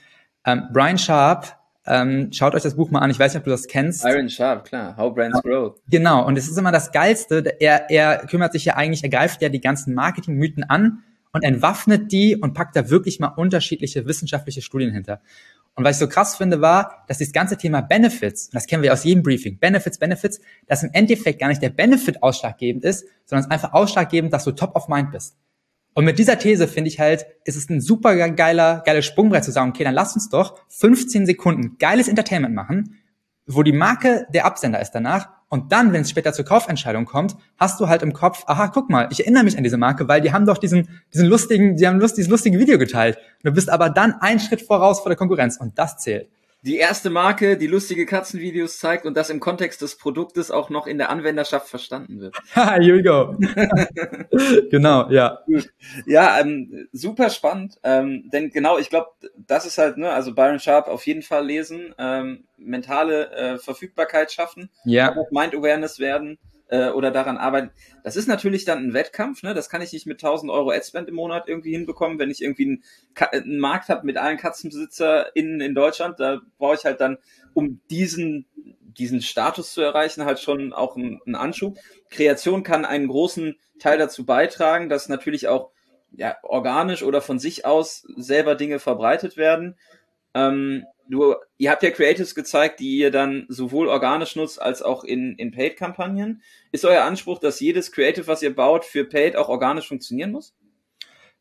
Ähm, 0.45 0.67
Brian 0.71 0.97
Sharp, 0.97 1.57
ähm, 1.85 2.31
schaut 2.31 2.53
euch 2.53 2.61
das 2.61 2.75
Buch 2.75 2.91
mal 2.91 2.99
an. 2.99 3.09
Ich 3.09 3.19
weiß 3.19 3.33
nicht, 3.33 3.39
ob 3.39 3.45
du 3.45 3.49
das 3.49 3.67
kennst. 3.67 4.03
Byron 4.03 4.29
Sharp, 4.29 4.65
klar. 4.65 4.95
How 4.97 5.13
Brands 5.13 5.41
Grow. 5.41 5.75
Genau. 5.89 6.25
Und 6.25 6.37
es 6.37 6.47
ist 6.47 6.57
immer 6.57 6.71
das 6.71 6.91
Geilste. 6.91 7.55
Er, 7.59 7.89
er 7.89 8.25
kümmert 8.27 8.53
sich 8.53 8.65
ja 8.65 8.75
eigentlich, 8.75 9.03
er 9.03 9.09
greift 9.09 9.41
ja 9.41 9.49
die 9.49 9.61
ganzen 9.61 9.93
Marketingmythen 9.93 10.63
an 10.63 11.03
und 11.33 11.43
entwaffnet 11.43 12.11
die 12.11 12.35
und 12.35 12.53
packt 12.53 12.75
da 12.75 12.89
wirklich 12.89 13.19
mal 13.19 13.29
unterschiedliche 13.29 14.05
wissenschaftliche 14.05 14.61
Studien 14.61 14.91
hinter. 14.91 15.21
Und 15.75 15.85
was 15.85 15.95
ich 15.95 15.99
so 15.99 16.09
krass 16.09 16.35
finde, 16.35 16.59
war, 16.59 17.05
dass 17.07 17.19
das 17.19 17.31
ganze 17.31 17.57
Thema 17.57 17.81
Benefits, 17.81 18.47
und 18.47 18.55
das 18.55 18.67
kennen 18.67 18.83
wir 18.83 18.91
aus 18.91 19.05
jedem 19.05 19.23
Briefing, 19.23 19.57
Benefits, 19.57 19.97
Benefits, 19.97 20.41
dass 20.67 20.83
im 20.83 20.89
Endeffekt 20.91 21.39
gar 21.39 21.47
nicht 21.47 21.61
der 21.61 21.69
Benefit 21.69 22.21
ausschlaggebend 22.21 22.83
ist, 22.83 23.05
sondern 23.25 23.41
es 23.41 23.45
ist 23.45 23.51
einfach 23.51 23.73
ausschlaggebend, 23.73 24.33
dass 24.33 24.43
du 24.43 24.51
top 24.51 24.75
of 24.75 24.89
mind 24.89 25.11
bist. 25.11 25.37
Und 25.93 26.05
mit 26.05 26.19
dieser 26.19 26.37
These 26.37 26.67
finde 26.67 26.89
ich 26.89 26.99
halt, 26.99 27.25
ist 27.43 27.55
es 27.55 27.69
ein 27.69 27.81
super 27.81 28.15
geiler, 28.31 28.81
geiles 28.85 29.05
Sprungbrett 29.05 29.43
zu 29.43 29.51
sagen, 29.51 29.71
okay, 29.71 29.83
dann 29.83 29.93
lass 29.93 30.13
uns 30.15 30.29
doch 30.29 30.57
15 30.69 31.25
Sekunden 31.25 31.77
geiles 31.79 32.07
Entertainment 32.07 32.55
machen, 32.55 32.97
wo 33.45 33.63
die 33.63 33.73
Marke 33.73 34.25
der 34.33 34.45
Absender 34.45 34.81
ist 34.81 34.91
danach. 34.91 35.29
Und 35.51 35.73
dann, 35.73 35.91
wenn 35.91 36.03
es 36.03 36.09
später 36.09 36.31
zur 36.31 36.45
Kaufentscheidung 36.45 37.03
kommt, 37.03 37.35
hast 37.57 37.77
du 37.81 37.89
halt 37.89 38.03
im 38.03 38.13
Kopf, 38.13 38.45
aha, 38.47 38.69
guck 38.69 38.89
mal, 38.89 39.09
ich 39.11 39.19
erinnere 39.19 39.43
mich 39.43 39.57
an 39.57 39.65
diese 39.65 39.75
Marke, 39.75 40.07
weil 40.07 40.21
die 40.21 40.31
haben 40.31 40.45
doch 40.45 40.57
diesen, 40.57 40.87
diesen 41.13 41.27
lustigen, 41.27 41.75
die 41.75 41.85
haben 41.85 41.99
lust, 41.99 42.15
dieses 42.15 42.31
lustige 42.31 42.57
Video 42.57 42.77
geteilt. 42.77 43.17
Du 43.43 43.51
bist 43.51 43.69
aber 43.69 43.89
dann 43.89 44.13
einen 44.21 44.39
Schritt 44.39 44.61
voraus 44.61 45.01
vor 45.01 45.09
der 45.09 45.17
Konkurrenz 45.17 45.57
und 45.57 45.77
das 45.77 45.97
zählt 45.97 46.29
die 46.63 46.77
erste 46.77 47.09
Marke, 47.09 47.57
die 47.57 47.67
lustige 47.67 48.05
Katzenvideos 48.05 48.77
zeigt 48.79 49.05
und 49.05 49.17
das 49.17 49.29
im 49.29 49.39
Kontext 49.39 49.81
des 49.81 49.97
Produktes 49.97 50.51
auch 50.51 50.69
noch 50.69 50.85
in 50.85 50.97
der 50.97 51.09
Anwenderschaft 51.09 51.67
verstanden 51.67 52.19
wird. 52.19 52.35
Here 52.53 52.97
we 52.97 53.03
go. 53.03 53.35
genau, 54.69 55.09
ja. 55.09 55.39
Ja, 56.05 56.39
ähm, 56.39 56.87
super 56.91 57.29
spannend, 57.29 57.79
ähm, 57.83 58.29
denn 58.31 58.51
genau, 58.51 58.77
ich 58.77 58.89
glaube, 58.89 59.07
das 59.35 59.65
ist 59.65 59.77
halt, 59.77 59.97
ne, 59.97 60.11
also 60.11 60.35
Byron 60.35 60.59
Sharp 60.59 60.87
auf 60.87 61.05
jeden 61.07 61.23
Fall 61.23 61.45
lesen, 61.45 61.95
ähm, 61.97 62.45
mentale 62.57 63.31
äh, 63.31 63.57
Verfügbarkeit 63.57 64.31
schaffen, 64.31 64.69
ja. 64.85 65.15
Mind 65.31 65.55
Awareness 65.55 65.99
werden 65.99 66.37
äh, 66.71 66.89
oder 66.89 67.11
daran 67.11 67.37
arbeiten. 67.37 67.69
Das 68.03 68.15
ist 68.15 68.27
natürlich 68.27 68.65
dann 68.65 68.79
ein 68.79 68.93
Wettkampf, 68.93 69.43
ne? 69.43 69.53
Das 69.53 69.69
kann 69.69 69.81
ich 69.81 69.93
nicht 69.93 70.07
mit 70.07 70.23
1000 70.23 70.51
Euro 70.51 70.71
Adspend 70.71 71.07
im 71.09 71.15
Monat 71.15 71.47
irgendwie 71.47 71.71
hinbekommen, 71.71 72.17
wenn 72.17 72.31
ich 72.31 72.41
irgendwie 72.41 72.65
einen, 72.65 72.83
einen 73.31 73.59
Markt 73.59 73.89
habe 73.89 74.05
mit 74.05 74.17
allen 74.17 74.37
KatzenbesitzerInnen 74.37 75.61
in 75.61 75.75
Deutschland. 75.75 76.19
Da 76.19 76.41
brauche 76.57 76.75
ich 76.75 76.85
halt 76.85 77.01
dann, 77.01 77.17
um 77.53 77.81
diesen 77.89 78.47
diesen 78.97 79.21
Status 79.21 79.73
zu 79.73 79.81
erreichen, 79.81 80.25
halt 80.25 80.39
schon 80.39 80.73
auch 80.73 80.97
einen, 80.97 81.21
einen 81.25 81.35
Anschub. 81.35 81.77
Kreation 82.09 82.63
kann 82.63 82.83
einen 82.83 83.07
großen 83.07 83.55
Teil 83.79 83.97
dazu 83.97 84.25
beitragen, 84.25 84.89
dass 84.89 85.07
natürlich 85.07 85.47
auch 85.47 85.71
ja, 86.11 86.35
organisch 86.43 87.03
oder 87.03 87.21
von 87.21 87.39
sich 87.39 87.65
aus 87.65 88.05
selber 88.17 88.55
Dinge 88.55 88.79
verbreitet 88.79 89.37
werden. 89.37 89.77
Ähm, 90.33 90.85
du, 91.11 91.35
ihr 91.57 91.69
habt 91.69 91.83
ja 91.83 91.91
Creatives 91.91 92.33
gezeigt, 92.33 92.79
die 92.79 92.97
ihr 92.97 93.11
dann 93.11 93.45
sowohl 93.49 93.87
organisch 93.87 94.35
nutzt 94.35 94.61
als 94.61 94.81
auch 94.81 95.03
in, 95.03 95.35
in 95.35 95.51
Paid-Kampagnen. 95.51 96.41
Ist 96.71 96.85
euer 96.85 97.03
Anspruch, 97.03 97.39
dass 97.39 97.59
jedes 97.59 97.91
Creative, 97.91 98.27
was 98.27 98.41
ihr 98.41 98.55
baut, 98.55 98.85
für 98.85 99.05
Paid 99.05 99.35
auch 99.35 99.49
organisch 99.49 99.87
funktionieren 99.87 100.31
muss? 100.31 100.55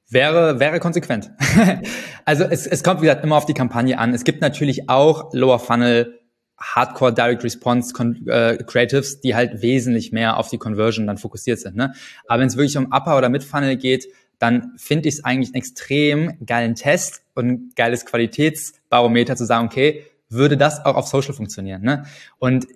Wäre, 0.08 0.58
wäre 0.58 0.80
konsequent. 0.80 1.30
also 2.24 2.44
es, 2.44 2.66
es 2.66 2.82
kommt, 2.82 3.00
wie 3.00 3.06
gesagt, 3.06 3.24
immer 3.24 3.36
auf 3.36 3.46
die 3.46 3.54
Kampagne 3.54 3.96
an. 3.98 4.12
Es 4.12 4.24
gibt 4.24 4.40
natürlich 4.40 4.88
auch 4.90 5.32
Lower 5.32 5.60
Funnel 5.60 6.18
Hardcore 6.58 7.14
Direct 7.14 7.42
Response 7.42 7.94
äh, 8.26 8.62
Creatives, 8.64 9.20
die 9.20 9.34
halt 9.34 9.62
wesentlich 9.62 10.12
mehr 10.12 10.36
auf 10.36 10.50
die 10.50 10.58
Conversion 10.58 11.06
dann 11.06 11.16
fokussiert 11.16 11.60
sind. 11.60 11.76
Ne? 11.76 11.94
Aber 12.26 12.40
wenn 12.40 12.48
es 12.48 12.56
wirklich 12.56 12.76
um 12.76 12.92
Upper 12.92 13.16
oder 13.16 13.28
Mid 13.28 13.44
Funnel 13.44 13.76
geht, 13.76 14.08
dann 14.38 14.72
finde 14.76 15.08
ich 15.08 15.16
es 15.16 15.24
eigentlich 15.24 15.50
einen 15.50 15.56
extrem 15.56 16.44
geilen 16.44 16.74
Test 16.74 17.22
und 17.34 17.48
ein 17.48 17.72
geiles 17.76 18.04
Qualitäts 18.04 18.79
Barometer 18.90 19.36
zu 19.36 19.46
sagen, 19.46 19.66
okay, 19.66 20.04
würde 20.28 20.56
das 20.56 20.84
auch 20.84 20.96
auf 20.96 21.06
Social 21.06 21.32
funktionieren? 21.32 21.82
Ne? 21.82 22.04
Und 22.38 22.66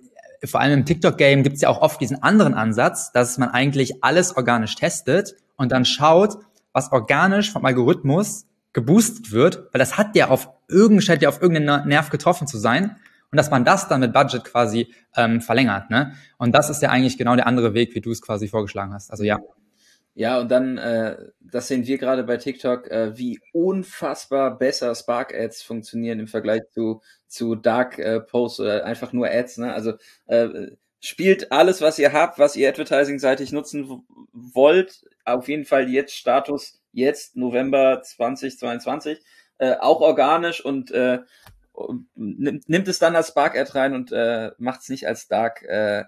vor 0.43 0.59
allem 0.59 0.79
im 0.79 0.85
TikTok-Game 0.85 1.43
gibt 1.43 1.55
es 1.55 1.61
ja 1.61 1.69
auch 1.69 1.81
oft 1.81 2.01
diesen 2.01 2.21
anderen 2.23 2.53
Ansatz, 2.53 3.11
dass 3.11 3.37
man 3.37 3.49
eigentlich 3.49 4.03
alles 4.03 4.35
organisch 4.35 4.75
testet 4.75 5.35
und 5.55 5.71
dann 5.71 5.85
schaut, 5.85 6.37
was 6.73 6.91
organisch 6.91 7.51
vom 7.51 7.65
Algorithmus 7.65 8.45
geboostet 8.73 9.31
wird, 9.31 9.69
weil 9.71 9.79
das 9.79 9.97
hat 9.97 10.15
ja 10.15 10.29
auf 10.29 10.49
irgendeinen 10.67 11.01
scheint 11.01 11.21
ja 11.21 11.29
auf 11.29 11.41
irgendeinen 11.41 11.87
Nerv 11.87 12.09
getroffen 12.09 12.47
zu 12.47 12.57
sein 12.57 12.97
und 13.31 13.37
dass 13.37 13.49
man 13.49 13.63
das 13.63 13.87
dann 13.87 14.01
mit 14.01 14.13
Budget 14.13 14.43
quasi 14.43 14.93
ähm, 15.15 15.41
verlängert. 15.41 15.89
Ne? 15.89 16.13
Und 16.37 16.53
das 16.53 16.69
ist 16.69 16.81
ja 16.81 16.89
eigentlich 16.89 17.17
genau 17.17 17.35
der 17.35 17.47
andere 17.47 17.73
Weg, 17.73 17.95
wie 17.95 18.01
du 18.01 18.11
es 18.11 18.21
quasi 18.21 18.47
vorgeschlagen 18.47 18.93
hast. 18.93 19.11
Also 19.11 19.23
ja. 19.23 19.39
Ja, 20.17 20.39
und 20.39 20.49
dann, 20.49 20.77
äh, 20.77 21.17
das 21.41 21.67
sehen 21.67 21.85
wir 21.85 21.97
gerade 21.97 22.23
bei 22.23 22.37
TikTok, 22.37 22.89
äh, 22.89 23.17
wie 23.17 23.41
unfassbar 23.51 24.57
besser 24.57 24.95
Spark 24.95 25.33
Ads 25.35 25.61
funktionieren 25.61 26.21
im 26.21 26.27
Vergleich 26.27 26.61
zu, 26.71 27.01
zu 27.27 27.55
Dark 27.55 27.99
äh, 27.99 28.21
oder 28.31 28.85
einfach 28.85 29.11
nur 29.11 29.27
Ads. 29.27 29.57
Ne? 29.57 29.73
Also 29.73 29.93
äh, 30.27 30.71
spielt 31.01 31.51
alles, 31.51 31.81
was 31.81 31.99
ihr 31.99 32.13
habt, 32.13 32.39
was 32.39 32.55
ihr 32.55 32.69
advertising-seitig 32.69 33.51
nutzen 33.51 34.05
wollt, 34.31 35.03
auf 35.25 35.49
jeden 35.49 35.65
Fall 35.65 35.89
jetzt 35.89 36.15
Status, 36.15 36.81
jetzt 36.93 37.35
November 37.35 38.01
2022, 38.01 39.21
äh, 39.57 39.75
auch 39.81 39.99
organisch 39.99 40.63
und 40.63 40.91
äh, 40.91 41.19
nimmt, 42.15 42.69
nimmt 42.69 42.87
es 42.87 42.99
dann 42.99 43.17
als 43.17 43.29
Spark 43.29 43.57
Ad 43.57 43.71
rein 43.73 43.93
und 43.93 44.13
äh, 44.13 44.51
macht 44.59 44.79
es 44.79 44.87
nicht 44.89 45.07
als 45.07 45.27
Dark 45.27 45.61
äh. 45.63 46.05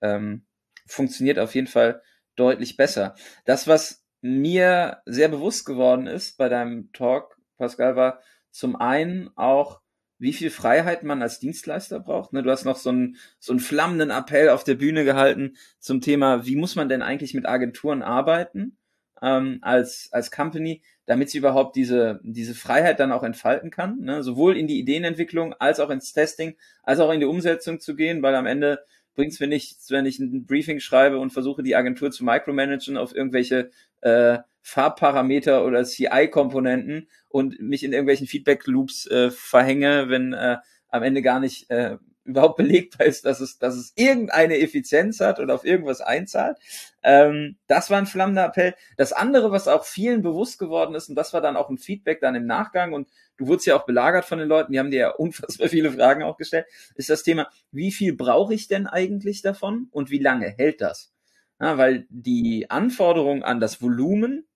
Ähm, 0.00 0.44
funktioniert 0.86 1.38
auf 1.38 1.54
jeden 1.54 1.66
Fall 1.66 2.02
deutlich 2.36 2.76
besser. 2.76 3.14
Das, 3.44 3.66
was 3.68 4.04
mir 4.20 5.02
sehr 5.04 5.28
bewusst 5.28 5.66
geworden 5.66 6.06
ist 6.06 6.38
bei 6.38 6.48
deinem 6.48 6.92
Talk, 6.92 7.38
Pascal, 7.58 7.96
war 7.96 8.20
zum 8.50 8.76
einen 8.76 9.30
auch, 9.36 9.80
wie 10.18 10.32
viel 10.32 10.50
Freiheit 10.50 11.02
man 11.02 11.22
als 11.22 11.40
Dienstleister 11.40 12.00
braucht. 12.00 12.32
Ne, 12.32 12.42
du 12.42 12.50
hast 12.50 12.64
noch 12.64 12.76
so 12.76 12.90
einen, 12.90 13.16
so 13.38 13.52
einen 13.52 13.60
flammenden 13.60 14.10
Appell 14.10 14.48
auf 14.48 14.64
der 14.64 14.76
Bühne 14.76 15.04
gehalten 15.04 15.56
zum 15.78 16.00
Thema, 16.00 16.46
wie 16.46 16.56
muss 16.56 16.76
man 16.76 16.88
denn 16.88 17.02
eigentlich 17.02 17.34
mit 17.34 17.46
Agenturen 17.46 18.02
arbeiten 18.02 18.78
ähm, 19.20 19.58
als, 19.62 20.08
als 20.12 20.30
Company, 20.30 20.82
damit 21.06 21.30
sie 21.30 21.38
überhaupt 21.38 21.76
diese, 21.76 22.20
diese 22.22 22.54
Freiheit 22.54 23.00
dann 23.00 23.12
auch 23.12 23.24
entfalten 23.24 23.70
kann. 23.70 24.00
Ne? 24.00 24.22
Sowohl 24.22 24.56
in 24.56 24.66
die 24.66 24.78
Ideenentwicklung 24.78 25.54
als 25.54 25.80
auch 25.80 25.90
ins 25.90 26.12
Testing, 26.12 26.56
als 26.82 27.00
auch 27.00 27.12
in 27.12 27.20
die 27.20 27.26
Umsetzung 27.26 27.80
zu 27.80 27.94
gehen, 27.96 28.22
weil 28.22 28.34
am 28.34 28.46
Ende 28.46 28.84
bringt 29.14 29.32
es 29.32 29.40
mir 29.40 29.46
nichts, 29.46 29.90
wenn 29.90 30.06
ich 30.06 30.18
ein 30.18 30.46
Briefing 30.46 30.80
schreibe 30.80 31.18
und 31.18 31.32
versuche, 31.32 31.62
die 31.62 31.76
Agentur 31.76 32.10
zu 32.10 32.24
micromanagen 32.24 32.96
auf 32.96 33.14
irgendwelche 33.14 33.70
äh, 34.00 34.38
Farbparameter 34.62 35.64
oder 35.64 35.84
CI-Komponenten 35.84 37.08
und 37.28 37.60
mich 37.60 37.84
in 37.84 37.92
irgendwelchen 37.92 38.26
Feedback-Loops 38.26 39.06
äh, 39.06 39.30
verhänge, 39.30 40.08
wenn 40.08 40.32
äh, 40.32 40.56
am 40.88 41.02
Ende 41.02 41.22
gar 41.22 41.40
nicht 41.40 41.70
äh, 41.70 41.98
überhaupt 42.24 42.56
belegbar 42.56 43.06
ist, 43.06 43.24
dass 43.24 43.40
es, 43.40 43.58
dass 43.58 43.74
es 43.74 43.92
irgendeine 43.96 44.58
Effizienz 44.58 45.20
hat 45.20 45.40
oder 45.40 45.54
auf 45.54 45.64
irgendwas 45.64 46.00
einzahlt. 46.00 46.58
Ähm, 47.02 47.56
das 47.66 47.90
war 47.90 47.98
ein 47.98 48.06
flammender 48.06 48.46
Appell. 48.46 48.74
Das 48.96 49.12
andere, 49.12 49.50
was 49.50 49.68
auch 49.68 49.84
vielen 49.84 50.22
bewusst 50.22 50.58
geworden 50.58 50.94
ist, 50.94 51.08
und 51.08 51.16
das 51.16 51.32
war 51.34 51.40
dann 51.40 51.56
auch 51.56 51.68
ein 51.68 51.78
Feedback 51.78 52.20
dann 52.20 52.34
im 52.34 52.46
Nachgang, 52.46 52.94
und 52.94 53.08
du 53.36 53.46
wurdest 53.46 53.66
ja 53.66 53.76
auch 53.76 53.86
belagert 53.86 54.24
von 54.24 54.38
den 54.38 54.48
Leuten, 54.48 54.72
die 54.72 54.78
haben 54.78 54.90
dir 54.90 55.00
ja 55.00 55.10
unfassbar 55.10 55.68
viele 55.68 55.92
Fragen 55.92 56.22
auch 56.22 56.38
gestellt, 56.38 56.66
ist 56.94 57.10
das 57.10 57.22
Thema, 57.22 57.48
wie 57.70 57.92
viel 57.92 58.14
brauche 58.14 58.54
ich 58.54 58.68
denn 58.68 58.86
eigentlich 58.86 59.42
davon 59.42 59.88
und 59.90 60.10
wie 60.10 60.18
lange 60.18 60.48
hält 60.48 60.80
das? 60.80 61.12
Ja, 61.60 61.78
weil 61.78 62.06
die 62.10 62.70
Anforderung 62.70 63.42
an 63.44 63.60
das 63.60 63.80
Volumen, 63.80 64.46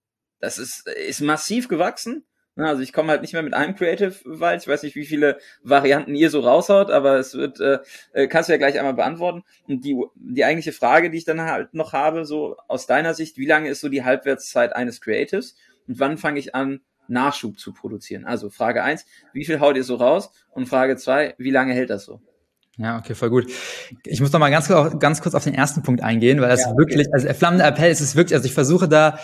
das 0.40 0.58
ist, 0.58 0.88
ist 0.88 1.20
massiv 1.20 1.68
gewachsen. 1.68 2.24
Also 2.66 2.82
ich 2.82 2.92
komme 2.92 3.10
halt 3.10 3.22
nicht 3.22 3.32
mehr 3.32 3.42
mit 3.42 3.54
einem 3.54 3.76
Creative 3.76 4.14
weit. 4.24 4.62
Ich 4.62 4.68
weiß 4.68 4.82
nicht, 4.82 4.96
wie 4.96 5.06
viele 5.06 5.38
Varianten 5.62 6.14
ihr 6.14 6.30
so 6.30 6.40
raushaut, 6.40 6.90
aber 6.90 7.18
es 7.18 7.34
wird, 7.34 7.60
äh, 7.60 7.78
äh, 8.12 8.26
kannst 8.26 8.48
du 8.48 8.52
ja 8.52 8.58
gleich 8.58 8.78
einmal 8.78 8.94
beantworten. 8.94 9.44
Und 9.66 9.84
die, 9.84 9.96
die 10.16 10.44
eigentliche 10.44 10.72
Frage, 10.72 11.10
die 11.10 11.18
ich 11.18 11.24
dann 11.24 11.40
halt 11.40 11.74
noch 11.74 11.92
habe, 11.92 12.24
so 12.24 12.56
aus 12.66 12.86
deiner 12.86 13.14
Sicht, 13.14 13.38
wie 13.38 13.46
lange 13.46 13.68
ist 13.68 13.80
so 13.80 13.88
die 13.88 14.04
Halbwertszeit 14.04 14.74
eines 14.74 15.00
Creatives 15.00 15.56
und 15.86 16.00
wann 16.00 16.18
fange 16.18 16.38
ich 16.38 16.54
an, 16.54 16.80
Nachschub 17.06 17.58
zu 17.58 17.72
produzieren? 17.72 18.24
Also 18.24 18.50
Frage 18.50 18.82
eins, 18.82 19.06
wie 19.32 19.44
viel 19.44 19.60
haut 19.60 19.76
ihr 19.76 19.84
so 19.84 19.94
raus? 19.94 20.30
Und 20.50 20.66
Frage 20.66 20.96
zwei, 20.96 21.34
wie 21.38 21.50
lange 21.50 21.72
hält 21.72 21.90
das 21.90 22.04
so? 22.04 22.20
Ja, 22.76 22.96
okay, 22.96 23.14
voll 23.16 23.30
gut. 23.30 23.50
Ich 24.04 24.20
muss 24.20 24.30
noch 24.32 24.38
mal 24.38 24.50
ganz, 24.50 24.68
ganz 25.00 25.20
kurz 25.20 25.34
auf 25.34 25.42
den 25.42 25.54
ersten 25.54 25.82
Punkt 25.82 26.00
eingehen, 26.00 26.40
weil 26.40 26.48
das 26.48 26.60
ja, 26.60 26.68
okay. 26.68 26.78
wirklich, 26.78 27.08
also 27.12 27.28
flammender 27.34 27.66
Appell 27.66 27.90
ist 27.90 28.00
es 28.00 28.14
wirklich, 28.14 28.34
also 28.34 28.46
ich 28.46 28.54
versuche 28.54 28.88
da 28.88 29.18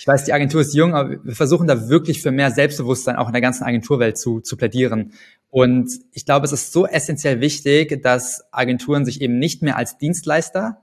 ich 0.00 0.06
weiß, 0.06 0.24
die 0.24 0.32
Agentur 0.32 0.62
ist 0.62 0.72
jung, 0.72 0.94
aber 0.94 1.22
wir 1.22 1.34
versuchen 1.34 1.66
da 1.66 1.90
wirklich 1.90 2.22
für 2.22 2.30
mehr 2.30 2.50
Selbstbewusstsein 2.50 3.16
auch 3.16 3.26
in 3.26 3.34
der 3.34 3.42
ganzen 3.42 3.64
Agenturwelt 3.64 4.16
zu, 4.16 4.40
zu 4.40 4.56
plädieren. 4.56 5.12
Und 5.50 5.90
ich 6.12 6.24
glaube, 6.24 6.46
es 6.46 6.52
ist 6.52 6.72
so 6.72 6.86
essentiell 6.86 7.42
wichtig, 7.42 8.02
dass 8.02 8.42
Agenturen 8.50 9.04
sich 9.04 9.20
eben 9.20 9.38
nicht 9.38 9.60
mehr 9.60 9.76
als 9.76 9.98
Dienstleister 9.98 10.80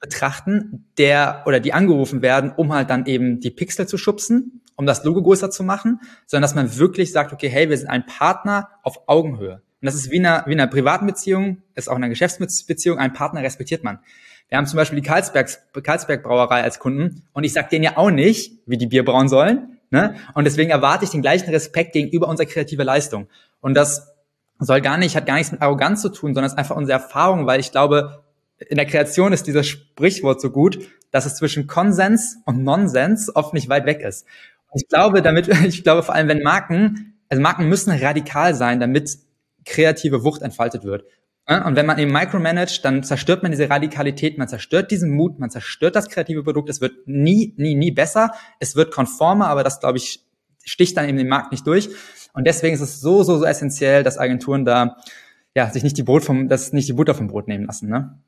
betrachten, 0.00 0.84
der 0.98 1.44
oder 1.46 1.60
die 1.60 1.74
angerufen 1.74 2.22
werden, 2.22 2.50
um 2.56 2.72
halt 2.72 2.90
dann 2.90 3.06
eben 3.06 3.38
die 3.38 3.52
Pixel 3.52 3.86
zu 3.86 3.98
schubsen, 3.98 4.62
um 4.74 4.84
das 4.84 5.04
Logo 5.04 5.22
größer 5.22 5.48
zu 5.48 5.62
machen, 5.62 6.00
sondern 6.26 6.42
dass 6.42 6.56
man 6.56 6.76
wirklich 6.76 7.12
sagt, 7.12 7.32
okay, 7.32 7.48
hey, 7.48 7.70
wir 7.70 7.78
sind 7.78 7.88
ein 7.88 8.04
Partner 8.04 8.70
auf 8.82 9.08
Augenhöhe. 9.08 9.62
Und 9.80 9.86
das 9.86 9.94
ist 9.94 10.10
wie 10.10 10.16
in 10.16 10.26
einer, 10.26 10.44
wie 10.48 10.54
in 10.54 10.60
einer 10.60 10.70
privaten 10.70 11.06
Beziehung, 11.06 11.62
ist 11.76 11.88
auch 11.88 11.94
in 11.94 12.02
einer 12.02 12.08
Geschäftsbeziehung, 12.08 12.98
ein 12.98 13.12
Partner 13.12 13.44
respektiert 13.44 13.84
man. 13.84 14.00
Wir 14.48 14.58
haben 14.58 14.66
zum 14.66 14.76
Beispiel 14.76 15.00
die 15.00 15.06
Karlsbergs, 15.06 15.60
Karlsberg 15.82 16.22
Brauerei 16.22 16.62
als 16.62 16.78
Kunden 16.78 17.22
und 17.32 17.44
ich 17.44 17.52
sag 17.52 17.70
denen 17.70 17.84
ja 17.84 17.96
auch 17.96 18.10
nicht, 18.10 18.52
wie 18.66 18.76
die 18.76 18.86
Bier 18.86 19.04
brauen 19.04 19.28
sollen. 19.28 19.78
Ne? 19.90 20.16
Und 20.34 20.44
deswegen 20.44 20.70
erwarte 20.70 21.04
ich 21.04 21.10
den 21.10 21.22
gleichen 21.22 21.50
Respekt 21.50 21.92
gegenüber 21.92 22.28
unserer 22.28 22.46
kreative 22.46 22.82
Leistung. 22.82 23.28
Und 23.60 23.74
das 23.74 24.12
soll 24.58 24.80
gar 24.80 24.98
nicht, 24.98 25.16
hat 25.16 25.26
gar 25.26 25.36
nichts 25.36 25.52
mit 25.52 25.62
Arroganz 25.62 26.02
zu 26.02 26.08
tun, 26.08 26.34
sondern 26.34 26.46
es 26.46 26.52
ist 26.52 26.58
einfach 26.58 26.76
unsere 26.76 26.98
Erfahrung, 26.98 27.46
weil 27.46 27.60
ich 27.60 27.72
glaube, 27.72 28.24
in 28.58 28.76
der 28.76 28.86
Kreation 28.86 29.32
ist 29.32 29.46
dieses 29.46 29.66
Sprichwort 29.66 30.40
so 30.40 30.50
gut, 30.50 30.78
dass 31.10 31.26
es 31.26 31.34
zwischen 31.36 31.66
Konsens 31.66 32.38
und 32.46 32.62
Nonsens 32.62 33.34
oft 33.34 33.52
nicht 33.52 33.68
weit 33.68 33.86
weg 33.86 34.00
ist. 34.00 34.26
Und 34.70 34.82
ich 34.82 34.88
glaube, 34.88 35.22
damit, 35.22 35.48
ich 35.66 35.82
glaube 35.82 36.02
vor 36.02 36.14
allem, 36.14 36.28
wenn 36.28 36.42
Marken, 36.42 37.14
also 37.28 37.42
Marken 37.42 37.68
müssen 37.68 37.90
radikal 37.90 38.54
sein, 38.54 38.80
damit 38.80 39.18
kreative 39.64 40.24
Wucht 40.24 40.42
entfaltet 40.42 40.84
wird. 40.84 41.04
Und 41.48 41.76
wenn 41.76 41.86
man 41.86 41.96
eben 41.98 42.10
micromanagt, 42.10 42.84
dann 42.84 43.04
zerstört 43.04 43.44
man 43.44 43.52
diese 43.52 43.70
Radikalität, 43.70 44.36
man 44.36 44.48
zerstört 44.48 44.90
diesen 44.90 45.10
Mut, 45.10 45.38
man 45.38 45.48
zerstört 45.48 45.94
das 45.94 46.08
kreative 46.08 46.42
Produkt. 46.42 46.68
Es 46.68 46.80
wird 46.80 47.06
nie, 47.06 47.54
nie, 47.56 47.76
nie 47.76 47.92
besser. 47.92 48.32
Es 48.58 48.74
wird 48.74 48.92
konformer, 48.92 49.46
aber 49.46 49.62
das, 49.62 49.78
glaube 49.78 49.98
ich, 49.98 50.24
sticht 50.64 50.96
dann 50.96 51.08
eben 51.08 51.18
den 51.18 51.28
Markt 51.28 51.52
nicht 51.52 51.64
durch. 51.64 51.88
Und 52.32 52.46
deswegen 52.46 52.74
ist 52.74 52.80
es 52.80 53.00
so, 53.00 53.22
so, 53.22 53.38
so 53.38 53.44
essentiell, 53.44 54.02
dass 54.02 54.18
Agenturen 54.18 54.64
da 54.64 54.96
ja 55.54 55.70
sich 55.70 55.84
nicht 55.84 55.96
die 55.96 56.02
Brot 56.02 56.24
vom, 56.24 56.48
das 56.48 56.72
nicht 56.72 56.88
die 56.88 56.92
Butter 56.92 57.14
vom 57.14 57.28
Brot 57.28 57.46
nehmen 57.46 57.64
lassen. 57.64 57.88
Ne? 57.88 58.18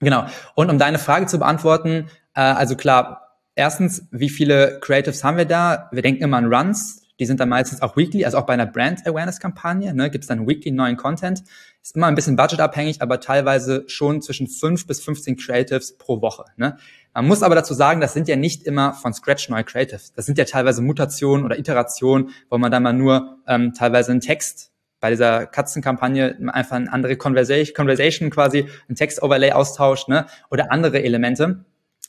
Genau. 0.00 0.26
Und 0.56 0.68
um 0.68 0.78
deine 0.78 0.98
Frage 0.98 1.26
zu 1.26 1.38
beantworten, 1.38 2.08
äh, 2.34 2.40
also 2.40 2.74
klar, 2.74 3.38
erstens, 3.54 4.08
wie 4.10 4.28
viele 4.28 4.80
Creatives 4.80 5.22
haben 5.22 5.36
wir 5.36 5.46
da? 5.46 5.88
Wir 5.92 6.02
denken 6.02 6.22
immer 6.22 6.36
an 6.36 6.52
Runs. 6.52 7.02
Die 7.18 7.24
sind 7.24 7.40
dann 7.40 7.48
meistens 7.48 7.80
auch 7.80 7.96
weekly, 7.96 8.26
also 8.26 8.36
auch 8.36 8.44
bei 8.44 8.52
einer 8.52 8.66
Brand 8.66 9.06
Awareness 9.06 9.40
Kampagne, 9.40 9.94
ne, 9.94 10.10
gibt 10.10 10.24
es 10.24 10.28
dann 10.28 10.46
weekly 10.46 10.70
neuen 10.70 10.98
Content. 10.98 11.42
Ist 11.86 11.94
immer 11.94 12.08
ein 12.08 12.16
bisschen 12.16 12.34
budgetabhängig, 12.34 13.00
aber 13.00 13.20
teilweise 13.20 13.84
schon 13.86 14.20
zwischen 14.20 14.48
fünf 14.48 14.88
bis 14.88 15.00
15 15.04 15.36
Creatives 15.36 15.96
pro 15.96 16.20
Woche. 16.20 16.44
Ne. 16.56 16.78
Man 17.14 17.28
muss 17.28 17.44
aber 17.44 17.54
dazu 17.54 17.74
sagen, 17.74 18.00
das 18.00 18.12
sind 18.12 18.26
ja 18.26 18.34
nicht 18.34 18.64
immer 18.64 18.92
von 18.92 19.14
Scratch 19.14 19.48
neue 19.50 19.62
Creatives. 19.62 20.12
Das 20.12 20.26
sind 20.26 20.36
ja 20.36 20.46
teilweise 20.46 20.82
Mutationen 20.82 21.46
oder 21.46 21.56
Iterationen, 21.56 22.30
wo 22.50 22.58
man 22.58 22.72
dann 22.72 22.82
mal 22.82 22.92
nur 22.92 23.38
ähm, 23.46 23.72
teilweise 23.72 24.10
einen 24.10 24.20
Text 24.20 24.72
bei 24.98 25.10
dieser 25.10 25.46
Katzenkampagne 25.46 26.36
einfach 26.48 26.74
eine 26.74 26.92
andere 26.92 27.16
Conversation, 27.16 28.30
quasi, 28.30 28.68
ein 28.88 28.96
Text-Overlay 28.96 29.52
austauscht, 29.52 30.08
ne, 30.08 30.26
oder 30.50 30.72
andere 30.72 31.04
Elemente. 31.04 31.64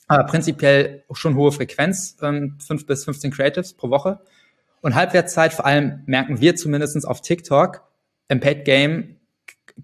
Aber 0.08 0.24
prinzipiell 0.24 1.04
schon 1.12 1.36
hohe 1.36 1.52
Frequenz, 1.52 2.16
ähm, 2.20 2.58
5 2.66 2.84
bis 2.84 3.04
15 3.04 3.30
Creatives 3.30 3.74
pro 3.74 3.90
Woche. 3.90 4.18
Und 4.80 4.96
Halbwertszeit, 4.96 5.52
vor 5.52 5.66
allem 5.66 6.02
merken 6.06 6.40
wir 6.40 6.56
zumindestens 6.56 7.04
auf 7.04 7.20
TikTok, 7.20 7.84
im 8.26 8.40
Paid 8.40 8.64
Game 8.64 9.17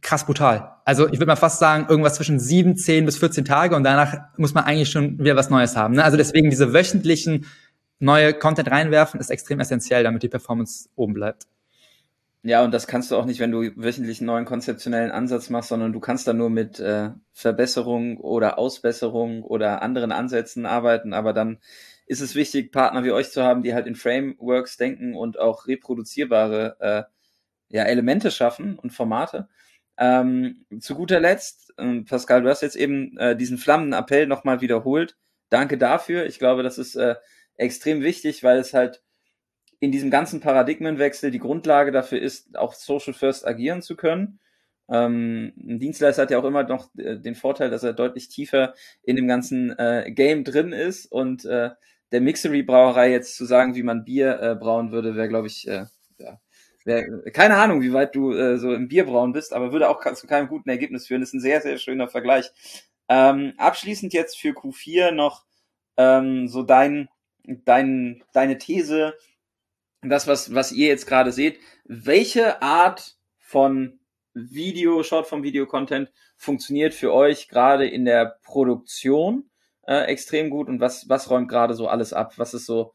krass 0.01 0.27
brutal. 0.27 0.77
Also 0.85 1.07
ich 1.07 1.15
würde 1.15 1.27
mal 1.27 1.37
fast 1.37 1.59
sagen, 1.59 1.87
irgendwas 1.89 2.15
zwischen 2.15 2.39
sieben, 2.39 2.77
zehn 2.77 3.07
bis 3.07 3.19
14 3.19 3.45
Tage 3.45 3.77
und 3.77 3.85
danach 3.85 4.29
muss 4.37 4.55
man 4.55 4.65
eigentlich 4.65 4.91
schon 4.91 5.19
wieder 5.19 5.37
was 5.37 5.51
Neues 5.51 5.77
haben. 5.77 5.95
Ne? 5.95 6.05
Also 6.05 6.17
deswegen 6.17 6.51
diese 6.51 6.73
wöchentlichen 6.73 7.47
neue 7.99 8.35
Content 8.35 8.71
reinwerfen 8.71 9.21
ist 9.21 9.31
extrem 9.31 9.61
essentiell, 9.61 10.03
damit 10.03 10.23
die 10.23 10.29
Performance 10.29 10.89
oben 10.97 11.15
bleibt. 11.15 11.47
Ja, 12.47 12.63
und 12.63 12.75
das 12.75 12.87
kannst 12.87 13.11
du 13.11 13.17
auch 13.17 13.25
nicht, 13.25 13.41
wenn 13.41 13.51
du 13.51 13.63
wöchentlich 13.75 14.21
einen 14.21 14.27
neuen 14.27 14.45
konzeptionellen 14.45 15.11
Ansatz 15.11 15.49
machst, 15.49 15.71
sondern 15.71 15.95
du 15.95 16.01
kannst 16.01 16.29
da 16.29 16.35
nur 16.35 16.51
mit 16.51 16.79
äh, 16.79 17.11
Verbesserung 17.33 18.19
oder 18.19 18.59
Ausbesserung 18.59 19.43
oder 19.43 19.81
anderen 19.81 20.13
Ansätzen 20.13 20.67
arbeiten, 20.67 21.15
aber 21.15 21.33
dann 21.33 21.59
ist 22.07 22.21
es 22.21 22.35
wichtig, 22.35 22.71
Partner 22.71 23.03
wie 23.03 23.13
euch 23.13 23.31
zu 23.31 23.43
haben, 23.43 23.63
die 23.63 23.73
halt 23.73 23.87
in 23.87 23.95
Frameworks 23.95 24.77
denken 24.77 25.15
und 25.15 25.39
auch 25.39 25.67
reproduzierbare 25.67 26.77
äh, 26.81 27.03
ja, 27.75 27.85
Elemente 27.85 28.31
schaffen 28.31 28.79
und 28.79 28.93
Formate. 28.93 29.49
Ähm, 29.97 30.67
zu 30.81 30.95
guter 30.95 31.21
Letzt, 31.21 31.73
äh, 31.79 32.01
Pascal, 32.03 32.43
du 32.43 32.49
hast 32.49 32.63
jetzt 32.63 32.77
eben 32.77 33.17
äh, 33.19 33.37
diesen 33.37 33.59
flammenden 33.59 33.99
Appell 33.99 34.27
nochmal 34.27 34.61
wiederholt. 34.61 35.17
Danke 35.51 35.79
dafür. 35.79 36.27
Ich 36.27 36.39
glaube, 36.39 36.63
das 36.63 36.79
ist 36.79 36.97
äh, 36.97 37.15
extrem 37.57 38.03
wichtig, 38.03 38.43
weil 38.43 38.59
es 38.59 38.75
halt 38.75 39.03
in 39.81 39.93
diesem 39.93 40.11
ganzen 40.11 40.41
Paradigmenwechsel 40.41 41.31
die 41.31 41.39
Grundlage 41.39 41.93
dafür 41.93 42.21
ist, 42.21 42.57
auch 42.57 42.75
Social 42.75 43.15
First 43.15 43.47
agieren 43.47 43.83
zu 43.83 43.97
können. 43.97 44.41
Ähm, 44.89 45.53
ein 45.57 45.79
Dienstleister 45.79 46.23
hat 46.23 46.31
ja 46.31 46.39
auch 46.39 46.45
immer 46.45 46.65
noch 46.65 46.91
äh, 46.97 47.19
den 47.19 47.35
Vorteil, 47.35 47.71
dass 47.71 47.85
er 47.85 47.93
deutlich 47.93 48.29
tiefer 48.29 48.75
in 49.03 49.17
dem 49.17 49.29
ganzen 49.29 49.79
äh, 49.79 50.11
Game 50.11 50.45
drin 50.45 50.73
ist 50.73 51.07
und 51.07 51.45
äh, 51.45 51.71
der 52.13 52.21
Mixery-Brauerei 52.21 53.11
jetzt 53.11 53.37
zu 53.37 53.45
sagen, 53.45 53.75
wie 53.75 53.83
man 53.83 54.05
Bier 54.05 54.57
brauen 54.61 54.93
würde, 54.93 55.17
wäre, 55.17 55.29
glaube 55.29 55.49
ich, 55.49 55.65
ja, 55.65 55.89
keine 56.85 57.57
Ahnung, 57.57 57.81
wie 57.81 57.93
weit 57.93 58.15
du 58.15 58.33
äh, 58.33 58.59
so 58.59 58.73
im 58.75 58.89
Bierbrauen 58.89 59.33
bist, 59.33 59.53
aber 59.53 59.73
würde 59.73 59.89
auch 59.89 60.05
zu 60.15 60.27
keinem 60.27 60.49
guten 60.49 60.69
Ergebnis 60.69 61.07
führen. 61.07 61.21
Das 61.23 61.31
ist 61.31 61.35
ein 61.35 61.41
sehr, 61.41 61.61
sehr 61.63 61.79
schöner 61.79 62.09
Vergleich. 62.09 62.51
Ähm, 63.09 63.55
abschließend 63.57 64.13
jetzt 64.13 64.39
für 64.39 64.51
Q4 64.51 65.11
noch 65.11 65.45
ähm, 65.97 66.49
so 66.49 66.63
dein, 66.63 67.09
dein, 67.45 68.23
deine 68.33 68.59
These, 68.59 69.15
das, 70.03 70.27
was, 70.27 70.55
was 70.55 70.73
ihr 70.73 70.89
jetzt 70.89 71.07
gerade 71.07 71.33
seht. 71.33 71.59
Welche 71.85 72.61
Art 72.61 73.17
von 73.39 74.01
Video, 74.35 75.03
Short 75.03 75.27
vom 75.27 75.43
Video-Content 75.43 76.11
funktioniert 76.37 76.93
für 76.93 77.13
euch 77.13 77.49
gerade 77.49 77.87
in 77.87 78.05
der 78.05 78.39
Produktion 78.43 79.49
äh, 79.87 80.05
extrem 80.05 80.51
gut 80.51 80.69
und 80.69 80.81
was, 80.81 81.09
was 81.09 81.31
räumt 81.31 81.49
gerade 81.49 81.75
so 81.75 81.89
alles 81.89 82.13
ab? 82.13 82.35
Was 82.37 82.53
ist 82.53 82.67
so 82.67 82.95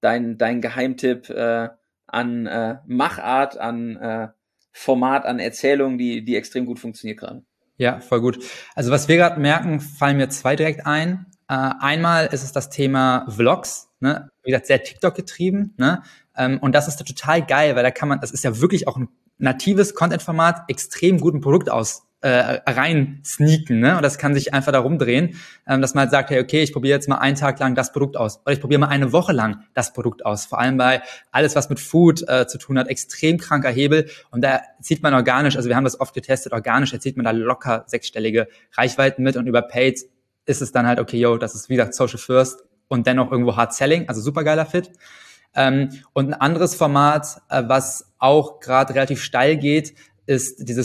dein, 0.00 0.36
dein 0.36 0.60
Geheimtipp 0.60 1.30
äh, 1.30 1.68
an 2.12 2.46
äh, 2.46 2.78
Machart, 2.86 3.58
an 3.58 3.96
äh, 3.96 4.28
Format, 4.72 5.26
an 5.26 5.38
Erzählung, 5.38 5.98
die, 5.98 6.24
die 6.24 6.36
extrem 6.36 6.66
gut 6.66 6.78
funktioniert 6.78 7.18
gerade? 7.18 7.42
Ja, 7.76 8.00
voll 8.00 8.20
gut. 8.20 8.44
Also 8.74 8.90
was 8.90 9.08
wir 9.08 9.16
gerade 9.16 9.40
merken, 9.40 9.80
fallen 9.80 10.16
mir 10.18 10.28
zwei 10.28 10.54
direkt 10.54 10.86
ein. 10.86 11.26
Äh, 11.48 11.54
einmal 11.80 12.26
ist 12.26 12.42
es 12.42 12.52
das 12.52 12.70
Thema 12.70 13.26
Vlogs, 13.28 13.88
ne? 14.00 14.28
wie 14.42 14.50
gesagt, 14.50 14.66
sehr 14.66 14.82
TikTok 14.82 15.14
getrieben. 15.14 15.74
Ne? 15.78 16.02
Ähm, 16.36 16.58
und 16.60 16.74
das 16.74 16.88
ist 16.88 16.96
total 16.96 17.44
geil, 17.44 17.76
weil 17.76 17.82
da 17.82 17.90
kann 17.90 18.08
man, 18.08 18.20
das 18.20 18.32
ist 18.32 18.44
ja 18.44 18.60
wirklich 18.60 18.86
auch 18.86 18.96
ein 18.96 19.08
natives 19.38 19.94
Content-Format 19.94 20.64
extrem 20.68 21.18
guten 21.18 21.40
Produkt 21.40 21.70
aus 21.70 22.09
äh, 22.22 22.60
rein 22.70 23.20
sneaken, 23.24 23.80
ne? 23.80 23.96
Und 23.96 24.02
das 24.02 24.18
kann 24.18 24.34
sich 24.34 24.52
einfach 24.52 24.72
darum 24.72 24.98
drehen, 24.98 25.36
ähm, 25.66 25.80
dass 25.80 25.94
man 25.94 26.02
halt 26.02 26.10
sagt, 26.10 26.30
hey, 26.30 26.40
okay, 26.40 26.62
ich 26.62 26.72
probiere 26.72 26.96
jetzt 26.96 27.08
mal 27.08 27.18
einen 27.18 27.36
Tag 27.36 27.58
lang 27.58 27.74
das 27.74 27.92
Produkt 27.92 28.16
aus 28.16 28.40
oder 28.44 28.52
ich 28.52 28.60
probiere 28.60 28.80
mal 28.80 28.88
eine 28.88 29.12
Woche 29.12 29.32
lang 29.32 29.64
das 29.74 29.92
Produkt 29.92 30.26
aus. 30.26 30.44
Vor 30.44 30.58
allem 30.58 30.76
bei 30.76 31.02
alles, 31.30 31.56
was 31.56 31.70
mit 31.70 31.80
Food 31.80 32.28
äh, 32.28 32.46
zu 32.46 32.58
tun 32.58 32.78
hat, 32.78 32.88
extrem 32.88 33.38
kranker 33.38 33.70
Hebel 33.70 34.08
und 34.30 34.42
da 34.42 34.60
zieht 34.82 35.02
man 35.02 35.14
organisch, 35.14 35.56
also 35.56 35.68
wir 35.68 35.76
haben 35.76 35.84
das 35.84 35.98
oft 35.98 36.14
getestet, 36.14 36.52
organisch 36.52 36.92
erzielt 36.92 37.16
man 37.16 37.24
da 37.24 37.30
locker 37.30 37.84
sechsstellige 37.86 38.48
Reichweiten 38.76 39.22
mit 39.22 39.36
und 39.36 39.46
über 39.46 39.62
Paid 39.62 40.00
ist 40.44 40.60
es 40.60 40.72
dann 40.72 40.86
halt, 40.86 40.98
okay, 40.98 41.18
yo, 41.18 41.38
das 41.38 41.54
ist 41.54 41.68
wie 41.70 41.76
gesagt 41.76 41.94
Social 41.94 42.18
First 42.18 42.64
und 42.88 43.06
dennoch 43.06 43.30
irgendwo 43.30 43.56
Hard 43.56 43.72
Selling, 43.72 44.08
also 44.08 44.20
supergeiler 44.20 44.66
Fit. 44.66 44.90
Ähm, 45.54 45.90
und 46.12 46.28
ein 46.28 46.34
anderes 46.34 46.74
Format, 46.74 47.40
äh, 47.48 47.62
was 47.66 48.12
auch 48.18 48.60
gerade 48.60 48.94
relativ 48.94 49.22
steil 49.22 49.56
geht, 49.56 49.94
ist 50.26 50.68
diese 50.68 50.84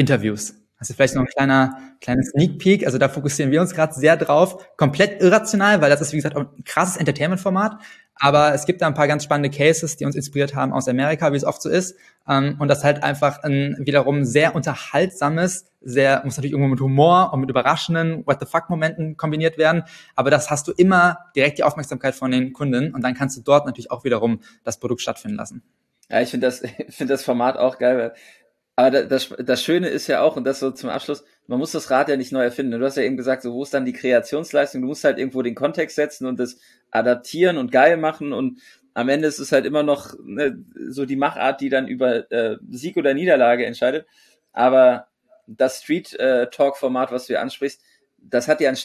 Street-Interviews. 0.00 0.54
Also 0.78 0.94
vielleicht 0.94 1.14
noch 1.14 1.22
ein 1.22 1.28
kleiner, 1.28 1.76
kleiner 2.00 2.22
Sneak 2.22 2.58
Peek. 2.58 2.86
Also 2.86 2.96
da 2.96 3.10
fokussieren 3.10 3.52
wir 3.52 3.60
uns 3.60 3.74
gerade 3.74 3.92
sehr 3.92 4.16
drauf. 4.16 4.66
Komplett 4.78 5.20
irrational, 5.20 5.82
weil 5.82 5.90
das 5.90 6.00
ist, 6.00 6.12
wie 6.12 6.16
gesagt, 6.16 6.36
auch 6.36 6.40
ein 6.40 6.64
krasses 6.64 6.96
Entertainment-Format. 6.96 7.76
Aber 8.14 8.54
es 8.54 8.64
gibt 8.64 8.80
da 8.80 8.86
ein 8.86 8.94
paar 8.94 9.06
ganz 9.06 9.24
spannende 9.24 9.50
Cases, 9.50 9.96
die 9.96 10.06
uns 10.06 10.14
inspiriert 10.14 10.54
haben 10.54 10.72
aus 10.72 10.88
Amerika, 10.88 11.32
wie 11.32 11.36
es 11.36 11.44
oft 11.44 11.60
so 11.60 11.68
ist. 11.68 11.96
Ähm, 12.26 12.56
und 12.58 12.68
das 12.68 12.82
halt 12.82 13.02
einfach 13.02 13.42
ein 13.42 13.76
wiederum 13.80 14.24
sehr 14.24 14.54
unterhaltsames, 14.54 15.66
sehr, 15.82 16.22
muss 16.24 16.36
natürlich 16.36 16.52
irgendwo 16.52 16.70
mit 16.70 16.80
Humor 16.80 17.30
und 17.32 17.40
mit 17.40 17.50
überraschenden 17.50 18.26
What 18.26 18.38
the 18.40 18.46
fuck-Momenten 18.46 19.18
kombiniert 19.18 19.58
werden. 19.58 19.82
Aber 20.16 20.30
das 20.30 20.50
hast 20.50 20.66
du 20.66 20.72
immer 20.72 21.18
direkt 21.36 21.58
die 21.58 21.64
Aufmerksamkeit 21.64 22.14
von 22.14 22.30
den 22.30 22.54
Kunden 22.54 22.94
und 22.94 23.02
dann 23.02 23.14
kannst 23.14 23.36
du 23.36 23.42
dort 23.42 23.66
natürlich 23.66 23.90
auch 23.90 24.04
wiederum 24.04 24.40
das 24.64 24.78
Produkt 24.80 25.02
stattfinden 25.02 25.36
lassen. 25.36 25.62
Ja, 26.10 26.20
ich 26.20 26.30
finde 26.30 26.46
das, 26.46 26.62
ich 26.88 26.94
finde 26.94 27.14
das 27.14 27.22
Format 27.22 27.56
auch 27.56 27.78
geil, 27.78 27.98
weil 27.98 28.14
aber 28.80 29.04
das, 29.04 29.28
das 29.38 29.62
Schöne 29.62 29.88
ist 29.88 30.06
ja 30.06 30.22
auch, 30.22 30.36
und 30.36 30.44
das 30.44 30.58
so 30.58 30.70
zum 30.70 30.88
Abschluss, 30.88 31.22
man 31.46 31.58
muss 31.58 31.72
das 31.72 31.90
Rad 31.90 32.08
ja 32.08 32.16
nicht 32.16 32.32
neu 32.32 32.44
erfinden. 32.44 32.80
Du 32.80 32.86
hast 32.86 32.96
ja 32.96 33.02
eben 33.02 33.18
gesagt, 33.18 33.42
so 33.42 33.52
wo 33.52 33.62
ist 33.62 33.74
dann 33.74 33.84
die 33.84 33.92
Kreationsleistung? 33.92 34.80
Du 34.80 34.86
musst 34.86 35.04
halt 35.04 35.18
irgendwo 35.18 35.42
den 35.42 35.54
Kontext 35.54 35.96
setzen 35.96 36.24
und 36.26 36.40
das 36.40 36.58
adaptieren 36.90 37.58
und 37.58 37.72
geil 37.72 37.98
machen 37.98 38.32
und 38.32 38.62
am 38.94 39.10
Ende 39.10 39.28
ist 39.28 39.38
es 39.38 39.52
halt 39.52 39.66
immer 39.66 39.82
noch 39.82 40.14
ne, 40.24 40.64
so 40.88 41.04
die 41.04 41.16
Machart, 41.16 41.60
die 41.60 41.68
dann 41.68 41.88
über 41.88 42.32
äh, 42.32 42.56
Sieg 42.70 42.96
oder 42.96 43.12
Niederlage 43.12 43.66
entscheidet. 43.66 44.06
Aber 44.54 45.08
das 45.46 45.82
Street 45.82 46.18
äh, 46.18 46.46
was 46.50 47.26
du 47.26 47.34
hier 47.34 47.42
ansprichst, 47.42 47.82
das 48.16 48.48
hat 48.48 48.62
ja 48.62 48.70
ein 48.70 48.78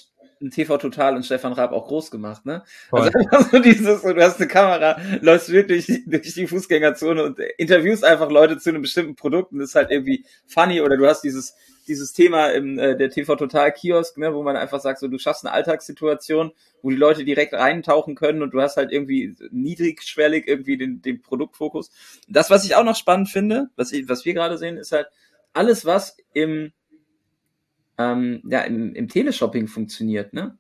TV 0.52 0.78
Total 0.78 1.15
und 1.15 1.26
Stefan 1.26 1.54
Raab 1.54 1.71
auch 1.71 1.88
groß 1.88 2.12
gemacht, 2.12 2.45
ne? 2.45 2.63
Voll. 2.89 3.12
Also 3.32 3.50
so 3.52 3.60
dieses, 3.60 4.02
du 4.02 4.21
hast 4.21 4.39
eine 4.39 4.48
Kamera, 4.48 4.98
läufst 5.21 5.50
wirklich 5.52 5.88
durch, 5.88 6.04
durch 6.06 6.34
die 6.34 6.48
Fußgängerzone 6.48 7.24
und 7.24 7.39
interviewst 7.58 8.04
einfach 8.04 8.30
Leute 8.30 8.58
zu 8.58 8.69
einem 8.69 8.82
bestimmten 8.82 9.15
Produkt 9.15 9.52
und 9.52 9.60
das 9.60 9.69
ist 9.69 9.76
halt 9.76 9.91
irgendwie 9.91 10.26
funny 10.48 10.82
oder 10.82 10.98
du 10.98 11.08
hast 11.08 11.21
dieses 11.21 11.56
dieses 11.88 12.13
Thema 12.13 12.48
im 12.48 12.80
äh, 12.80 12.98
der 12.98 13.10
TV 13.10 13.36
Total 13.36 13.71
Kiosk, 13.71 14.17
ne, 14.17 14.34
wo 14.34 14.43
man 14.43 14.56
einfach 14.56 14.80
sagt, 14.82 15.00
so 15.00 15.08
du 15.08 15.17
schaffst 15.17 15.45
eine 15.45 15.54
Alltagssituation, 15.54 16.52
wo 16.82 16.89
die 16.89 16.95
Leute 16.95 17.24
direkt 17.24 17.54
reintauchen 17.54 18.15
können 18.15 18.41
und 18.41 18.54
du 18.54 18.62
hast 18.62 18.78
halt 18.78 18.91
irgendwie 18.91 19.36
niedrigschwellig 19.52 20.48
irgendwie 20.48 20.78
den, 20.78 21.02
den 21.02 21.21
Produktfokus. 21.21 21.91
Das, 22.28 22.50
was 22.50 22.65
ich 22.65 22.76
auch 22.76 22.84
noch 22.84 22.95
spannend 22.95 23.30
finde, 23.30 23.69
was 23.76 23.91
ich, 23.91 24.10
was 24.10 24.26
wir 24.26 24.34
gerade 24.34 24.58
sehen, 24.58 24.78
ist 24.78 24.91
halt 24.91 25.08
alles, 25.54 25.86
was 25.86 26.17
im 26.34 26.74
ähm, 27.98 28.42
ja, 28.50 28.62
im, 28.62 28.94
im 28.94 29.08
Teleshopping 29.08 29.68
funktioniert, 29.68 30.34
ne? 30.34 30.58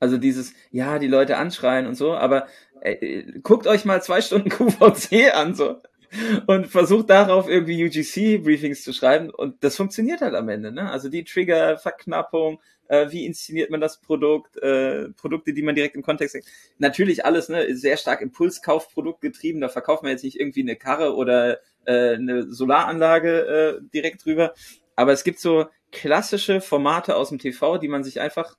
Also 0.00 0.18
dieses, 0.18 0.52
ja, 0.72 0.98
die 0.98 1.06
Leute 1.06 1.36
anschreien 1.36 1.86
und 1.86 1.94
so, 1.94 2.14
aber 2.14 2.48
äh, 2.80 3.24
guckt 3.42 3.66
euch 3.68 3.84
mal 3.84 4.02
zwei 4.02 4.20
Stunden 4.20 4.48
QVC 4.50 5.34
an, 5.34 5.54
so. 5.54 5.80
Und 6.46 6.66
versucht 6.66 7.08
darauf 7.08 7.48
irgendwie 7.48 7.82
UGC-Briefings 7.84 8.82
zu 8.82 8.92
schreiben 8.92 9.30
und 9.30 9.64
das 9.64 9.76
funktioniert 9.76 10.20
halt 10.20 10.34
am 10.34 10.48
Ende, 10.48 10.72
ne? 10.72 10.90
Also 10.90 11.08
die 11.08 11.24
Trigger, 11.24 11.78
Verknappung, 11.78 12.60
äh, 12.88 13.10
wie 13.10 13.24
inszeniert 13.24 13.70
man 13.70 13.80
das 13.80 14.00
Produkt, 14.00 14.56
äh, 14.58 15.08
Produkte, 15.10 15.54
die 15.54 15.62
man 15.62 15.74
direkt 15.74 15.96
im 15.96 16.02
Kontext 16.02 16.34
sieht. 16.34 16.44
Natürlich 16.78 17.24
alles, 17.24 17.48
ne, 17.48 17.74
sehr 17.74 17.96
stark 17.96 18.20
Impulskaufprodukt 18.20 19.22
getrieben, 19.22 19.60
da 19.60 19.68
verkauft 19.68 20.02
man 20.02 20.12
jetzt 20.12 20.24
nicht 20.24 20.38
irgendwie 20.38 20.60
eine 20.60 20.76
Karre 20.76 21.14
oder 21.14 21.60
äh, 21.86 22.14
eine 22.14 22.52
Solaranlage 22.52 23.80
äh, 23.80 23.88
direkt 23.94 24.26
drüber. 24.26 24.52
Aber 24.94 25.12
es 25.12 25.24
gibt 25.24 25.38
so 25.38 25.66
klassische 25.92 26.60
Formate 26.60 27.14
aus 27.14 27.28
dem 27.28 27.38
TV, 27.38 27.78
die 27.78 27.88
man 27.88 28.02
sich 28.02 28.20
einfach, 28.20 28.56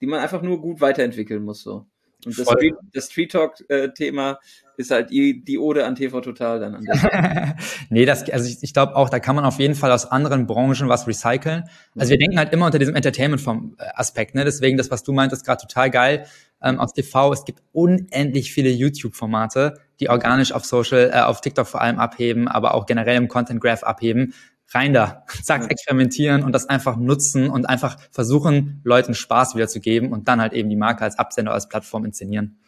die 0.00 0.06
man 0.06 0.20
einfach 0.20 0.42
nur 0.42 0.60
gut 0.60 0.80
weiterentwickeln 0.80 1.42
muss. 1.44 1.62
So. 1.62 1.86
Und 2.24 2.36
das 2.36 2.48
Street, 2.48 2.74
das 2.92 3.06
Street 3.06 3.30
Talk-Thema 3.30 4.32
äh, 4.32 4.36
ist 4.76 4.90
halt 4.90 5.10
die, 5.10 5.44
die 5.44 5.58
Ode 5.58 5.86
an 5.86 5.94
TV 5.94 6.20
Total 6.20 6.58
dann. 6.58 6.74
An 6.74 6.84
nee, 7.90 8.06
das, 8.06 8.28
also 8.28 8.48
ich, 8.48 8.58
ich 8.60 8.72
glaube 8.72 8.96
auch, 8.96 9.08
da 9.08 9.20
kann 9.20 9.36
man 9.36 9.44
auf 9.44 9.60
jeden 9.60 9.76
Fall 9.76 9.92
aus 9.92 10.04
anderen 10.04 10.46
Branchen 10.46 10.88
was 10.88 11.06
recyceln. 11.06 11.64
Also 11.96 12.10
wir 12.10 12.18
denken 12.18 12.38
halt 12.38 12.52
immer 12.52 12.66
unter 12.66 12.80
diesem 12.80 12.96
Entertainment-Aspekt, 12.96 14.34
ne? 14.34 14.44
Deswegen 14.44 14.76
das, 14.76 14.90
was 14.90 15.04
du 15.04 15.12
meintest, 15.12 15.44
gerade 15.44 15.62
total 15.62 15.90
geil. 15.90 16.26
Ähm, 16.60 16.80
aus 16.80 16.92
TV, 16.92 17.32
es 17.32 17.44
gibt 17.44 17.62
unendlich 17.70 18.52
viele 18.52 18.70
YouTube-Formate, 18.70 19.74
die 20.00 20.10
organisch 20.10 20.50
auf 20.50 20.64
Social, 20.64 21.10
äh, 21.14 21.20
auf 21.20 21.40
TikTok 21.40 21.68
vor 21.68 21.80
allem 21.80 22.00
abheben, 22.00 22.48
aber 22.48 22.74
auch 22.74 22.86
generell 22.86 23.16
im 23.16 23.28
Content 23.28 23.60
Graph 23.60 23.84
abheben 23.84 24.34
rein 24.70 24.92
da, 24.92 25.24
zack, 25.42 25.70
experimentieren 25.70 26.42
und 26.42 26.52
das 26.52 26.68
einfach 26.68 26.96
nutzen 26.96 27.48
und 27.48 27.66
einfach 27.66 27.98
versuchen, 28.10 28.80
Leuten 28.84 29.14
Spaß 29.14 29.54
wiederzugeben 29.54 30.12
und 30.12 30.28
dann 30.28 30.40
halt 30.40 30.52
eben 30.52 30.68
die 30.68 30.76
Marke 30.76 31.02
als 31.02 31.18
Absender, 31.18 31.52
als 31.52 31.68
Plattform 31.68 32.04
inszenieren. 32.04 32.58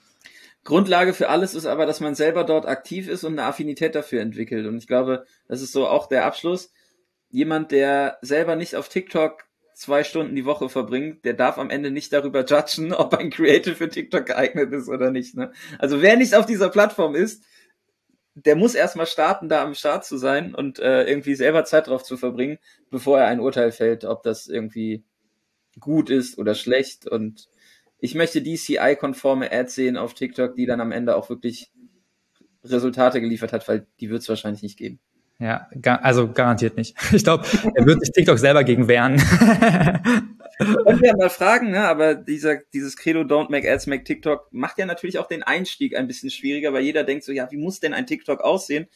Grundlage 0.64 1.14
für 1.14 1.28
alles 1.28 1.54
ist 1.54 1.66
aber, 1.66 1.86
dass 1.86 2.00
man 2.00 2.14
selber 2.14 2.44
dort 2.44 2.66
aktiv 2.66 3.08
ist 3.08 3.24
und 3.24 3.32
eine 3.32 3.44
Affinität 3.44 3.94
dafür 3.94 4.20
entwickelt. 4.20 4.66
Und 4.66 4.76
ich 4.76 4.86
glaube, 4.86 5.24
das 5.48 5.62
ist 5.62 5.72
so 5.72 5.86
auch 5.86 6.06
der 6.06 6.26
Abschluss. 6.26 6.70
Jemand, 7.30 7.70
der 7.70 8.18
selber 8.20 8.56
nicht 8.56 8.76
auf 8.76 8.88
TikTok 8.88 9.44
zwei 9.74 10.04
Stunden 10.04 10.36
die 10.36 10.44
Woche 10.44 10.68
verbringt, 10.68 11.24
der 11.24 11.32
darf 11.32 11.56
am 11.56 11.70
Ende 11.70 11.90
nicht 11.90 12.12
darüber 12.12 12.44
judgen, 12.44 12.92
ob 12.92 13.14
ein 13.14 13.30
Creative 13.30 13.74
für 13.74 13.88
TikTok 13.88 14.26
geeignet 14.26 14.72
ist 14.72 14.88
oder 14.88 15.10
nicht. 15.10 15.34
Ne? 15.34 15.52
Also 15.78 16.02
wer 16.02 16.16
nicht 16.16 16.34
auf 16.34 16.44
dieser 16.44 16.68
Plattform 16.68 17.14
ist, 17.14 17.42
der 18.34 18.56
muss 18.56 18.74
erstmal 18.74 19.06
starten, 19.06 19.48
da 19.48 19.62
am 19.62 19.74
Start 19.74 20.04
zu 20.04 20.16
sein 20.16 20.54
und 20.54 20.78
äh, 20.78 21.04
irgendwie 21.04 21.34
selber 21.34 21.64
Zeit 21.64 21.88
drauf 21.88 22.04
zu 22.04 22.16
verbringen, 22.16 22.58
bevor 22.90 23.18
er 23.18 23.26
ein 23.26 23.40
Urteil 23.40 23.72
fällt, 23.72 24.04
ob 24.04 24.22
das 24.22 24.46
irgendwie 24.46 25.04
gut 25.78 26.10
ist 26.10 26.38
oder 26.38 26.54
schlecht. 26.54 27.06
Und 27.06 27.48
ich 27.98 28.14
möchte 28.14 28.42
DCI-konforme 28.42 29.50
Ads 29.52 29.74
sehen 29.74 29.96
auf 29.96 30.14
TikTok, 30.14 30.54
die 30.54 30.66
dann 30.66 30.80
am 30.80 30.92
Ende 30.92 31.16
auch 31.16 31.28
wirklich 31.28 31.72
Resultate 32.64 33.20
geliefert 33.20 33.52
hat, 33.52 33.66
weil 33.68 33.86
die 34.00 34.10
wird 34.10 34.22
es 34.22 34.28
wahrscheinlich 34.28 34.62
nicht 34.62 34.78
geben. 34.78 35.00
Ja, 35.40 35.68
gar, 35.80 36.04
also 36.04 36.30
garantiert 36.30 36.76
nicht. 36.76 36.94
Ich 37.12 37.24
glaube, 37.24 37.44
er 37.74 37.86
wird 37.86 38.00
sich 38.00 38.12
TikTok 38.12 38.38
selber 38.38 38.62
gegen 38.62 38.86
wehren. 38.88 39.16
Können 40.58 41.00
wir 41.00 41.16
mal 41.16 41.30
fragen, 41.30 41.70
ne? 41.70 41.88
aber 41.88 42.14
dieser, 42.14 42.58
dieses 42.74 42.96
Credo 42.96 43.20
Don't 43.20 43.50
Make 43.50 43.70
Ads, 43.70 43.86
Make 43.86 44.04
TikTok 44.04 44.52
macht 44.52 44.78
ja 44.78 44.84
natürlich 44.84 45.18
auch 45.18 45.26
den 45.26 45.42
Einstieg 45.42 45.96
ein 45.96 46.06
bisschen 46.06 46.28
schwieriger, 46.30 46.74
weil 46.74 46.82
jeder 46.82 47.02
denkt 47.02 47.24
so, 47.24 47.32
ja, 47.32 47.50
wie 47.50 47.56
muss 47.56 47.80
denn 47.80 47.94
ein 47.94 48.06
TikTok 48.06 48.42
aussehen? 48.42 48.86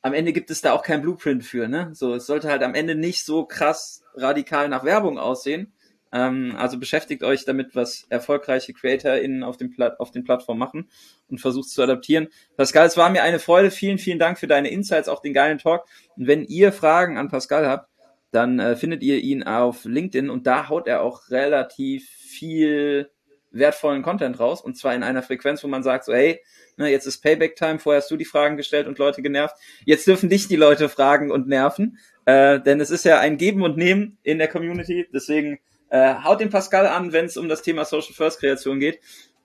Am 0.00 0.14
Ende 0.14 0.32
gibt 0.32 0.50
es 0.50 0.62
da 0.62 0.72
auch 0.72 0.82
kein 0.82 1.02
Blueprint 1.02 1.44
für, 1.44 1.68
ne? 1.68 1.90
So, 1.92 2.14
es 2.14 2.26
sollte 2.26 2.48
halt 2.48 2.62
am 2.62 2.74
Ende 2.74 2.94
nicht 2.94 3.24
so 3.24 3.44
krass 3.44 4.02
radikal 4.14 4.68
nach 4.70 4.84
Werbung 4.84 5.18
aussehen. 5.18 5.74
Ähm, 6.16 6.54
also 6.56 6.78
beschäftigt 6.78 7.22
euch 7.22 7.44
damit, 7.44 7.74
was 7.74 8.06
erfolgreiche 8.08 8.72
CreatorInnen 8.72 9.42
auf, 9.42 9.58
dem 9.58 9.70
Pla 9.70 9.96
auf 9.98 10.12
den 10.12 10.24
Plattformen 10.24 10.58
machen 10.58 10.88
und 11.28 11.42
versucht 11.42 11.68
zu 11.68 11.82
adaptieren. 11.82 12.28
Pascal, 12.56 12.86
es 12.86 12.96
war 12.96 13.10
mir 13.10 13.22
eine 13.22 13.38
Freude. 13.38 13.70
Vielen, 13.70 13.98
vielen 13.98 14.18
Dank 14.18 14.38
für 14.38 14.46
deine 14.46 14.70
Insights, 14.70 15.08
auch 15.08 15.20
den 15.20 15.34
geilen 15.34 15.58
Talk. 15.58 15.84
Und 16.16 16.26
wenn 16.26 16.44
ihr 16.44 16.72
Fragen 16.72 17.18
an 17.18 17.28
Pascal 17.28 17.68
habt, 17.68 17.90
dann 18.30 18.58
äh, 18.58 18.76
findet 18.76 19.02
ihr 19.02 19.18
ihn 19.18 19.42
auf 19.42 19.84
LinkedIn 19.84 20.30
und 20.30 20.46
da 20.46 20.70
haut 20.70 20.86
er 20.88 21.02
auch 21.02 21.28
relativ 21.30 22.08
viel 22.08 23.10
wertvollen 23.50 24.02
Content 24.02 24.40
raus 24.40 24.60
und 24.62 24.76
zwar 24.76 24.94
in 24.94 25.02
einer 25.02 25.22
Frequenz, 25.22 25.62
wo 25.64 25.68
man 25.68 25.82
sagt 25.82 26.04
so, 26.04 26.14
hey, 26.14 26.42
ne, 26.76 26.90
jetzt 26.90 27.06
ist 27.06 27.22
Payback-Time, 27.22 27.78
vorher 27.78 28.02
hast 28.02 28.10
du 28.10 28.16
die 28.16 28.24
Fragen 28.24 28.56
gestellt 28.56 28.86
und 28.86 28.98
Leute 28.98 29.22
genervt, 29.22 29.54
jetzt 29.84 30.06
dürfen 30.06 30.28
dich 30.28 30.48
die 30.48 30.56
Leute 30.56 30.88
fragen 30.88 31.30
und 31.30 31.46
nerven, 31.46 31.98
äh, 32.26 32.60
denn 32.60 32.80
es 32.80 32.90
ist 32.90 33.04
ja 33.04 33.20
ein 33.20 33.38
Geben 33.38 33.62
und 33.62 33.78
Nehmen 33.78 34.18
in 34.22 34.38
der 34.38 34.48
Community, 34.48 35.06
deswegen 35.14 35.58
äh, 35.90 36.14
haut 36.22 36.40
den 36.40 36.50
Pascal 36.50 36.86
an, 36.86 37.12
wenn 37.12 37.26
es 37.26 37.36
um 37.36 37.48
das 37.48 37.62
Thema 37.62 37.84
Social 37.84 38.14
First 38.14 38.40
Kreation 38.40 38.80
geht. 38.80 39.00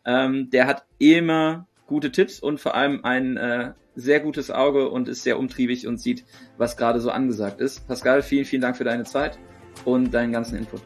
Ähm, 0.06 0.50
der 0.50 0.68
hat 0.68 0.86
immer 0.98 1.68
gute 1.86 2.12
Tipps 2.12 2.40
und 2.40 2.60
vor 2.60 2.76
allem 2.76 3.04
ein 3.04 3.38
äh, 3.38 3.74
sehr 3.96 4.20
gutes 4.20 4.50
Auge 4.50 4.90
und 4.90 5.08
ist 5.08 5.24
sehr 5.24 5.38
umtriebig 5.38 5.88
und 5.88 6.00
sieht, 6.00 6.26
was 6.58 6.78
gerade 6.78 7.00
so 7.00 7.12
angesagt 7.12 7.60
ist. 7.62 7.88
Pascal, 7.88 8.22
vielen, 8.22 8.46
vielen 8.46 8.62
Dank 8.62 8.78
für 8.78 8.84
deine 8.84 9.04
Zeit 9.04 9.38
und 9.86 10.14
deinen 10.14 10.32
ganzen 10.32 10.58
Input. 10.58 10.82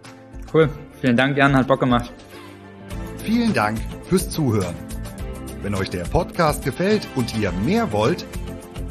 Cool. 0.53 0.69
Vielen 1.01 1.17
Dank, 1.17 1.37
Jan, 1.37 1.55
hat 1.55 1.67
Bock 1.67 1.79
gemacht. 1.79 2.11
Vielen 3.23 3.53
Dank 3.53 3.77
fürs 4.09 4.29
Zuhören. 4.29 4.75
Wenn 5.61 5.75
euch 5.75 5.89
der 5.89 6.03
Podcast 6.03 6.63
gefällt 6.63 7.07
und 7.15 7.35
ihr 7.37 7.51
mehr 7.51 7.91
wollt, 7.91 8.25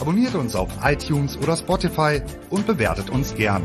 abonniert 0.01 0.35
uns 0.35 0.57
auf 0.57 0.69
iTunes 0.83 1.37
oder 1.39 1.57
Spotify 1.57 2.21
und 2.51 2.67
bewertet 2.67 3.11
uns 3.11 3.35
gern. 3.35 3.63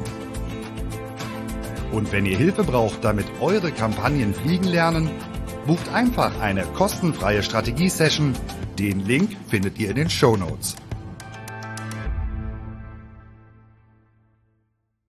Und 1.91 2.11
wenn 2.11 2.25
ihr 2.25 2.37
Hilfe 2.37 2.63
braucht, 2.63 3.03
damit 3.03 3.25
eure 3.41 3.71
Kampagnen 3.71 4.33
fliegen 4.33 4.65
lernen, 4.65 5.09
bucht 5.65 5.91
einfach 5.93 6.39
eine 6.39 6.63
kostenfreie 6.75 7.43
Strategie-Session. 7.43 8.33
Den 8.77 9.05
Link 9.05 9.35
findet 9.47 9.79
ihr 9.79 9.89
in 9.89 9.95
den 9.95 10.09
Show 10.09 10.37
Notes. 10.37 10.75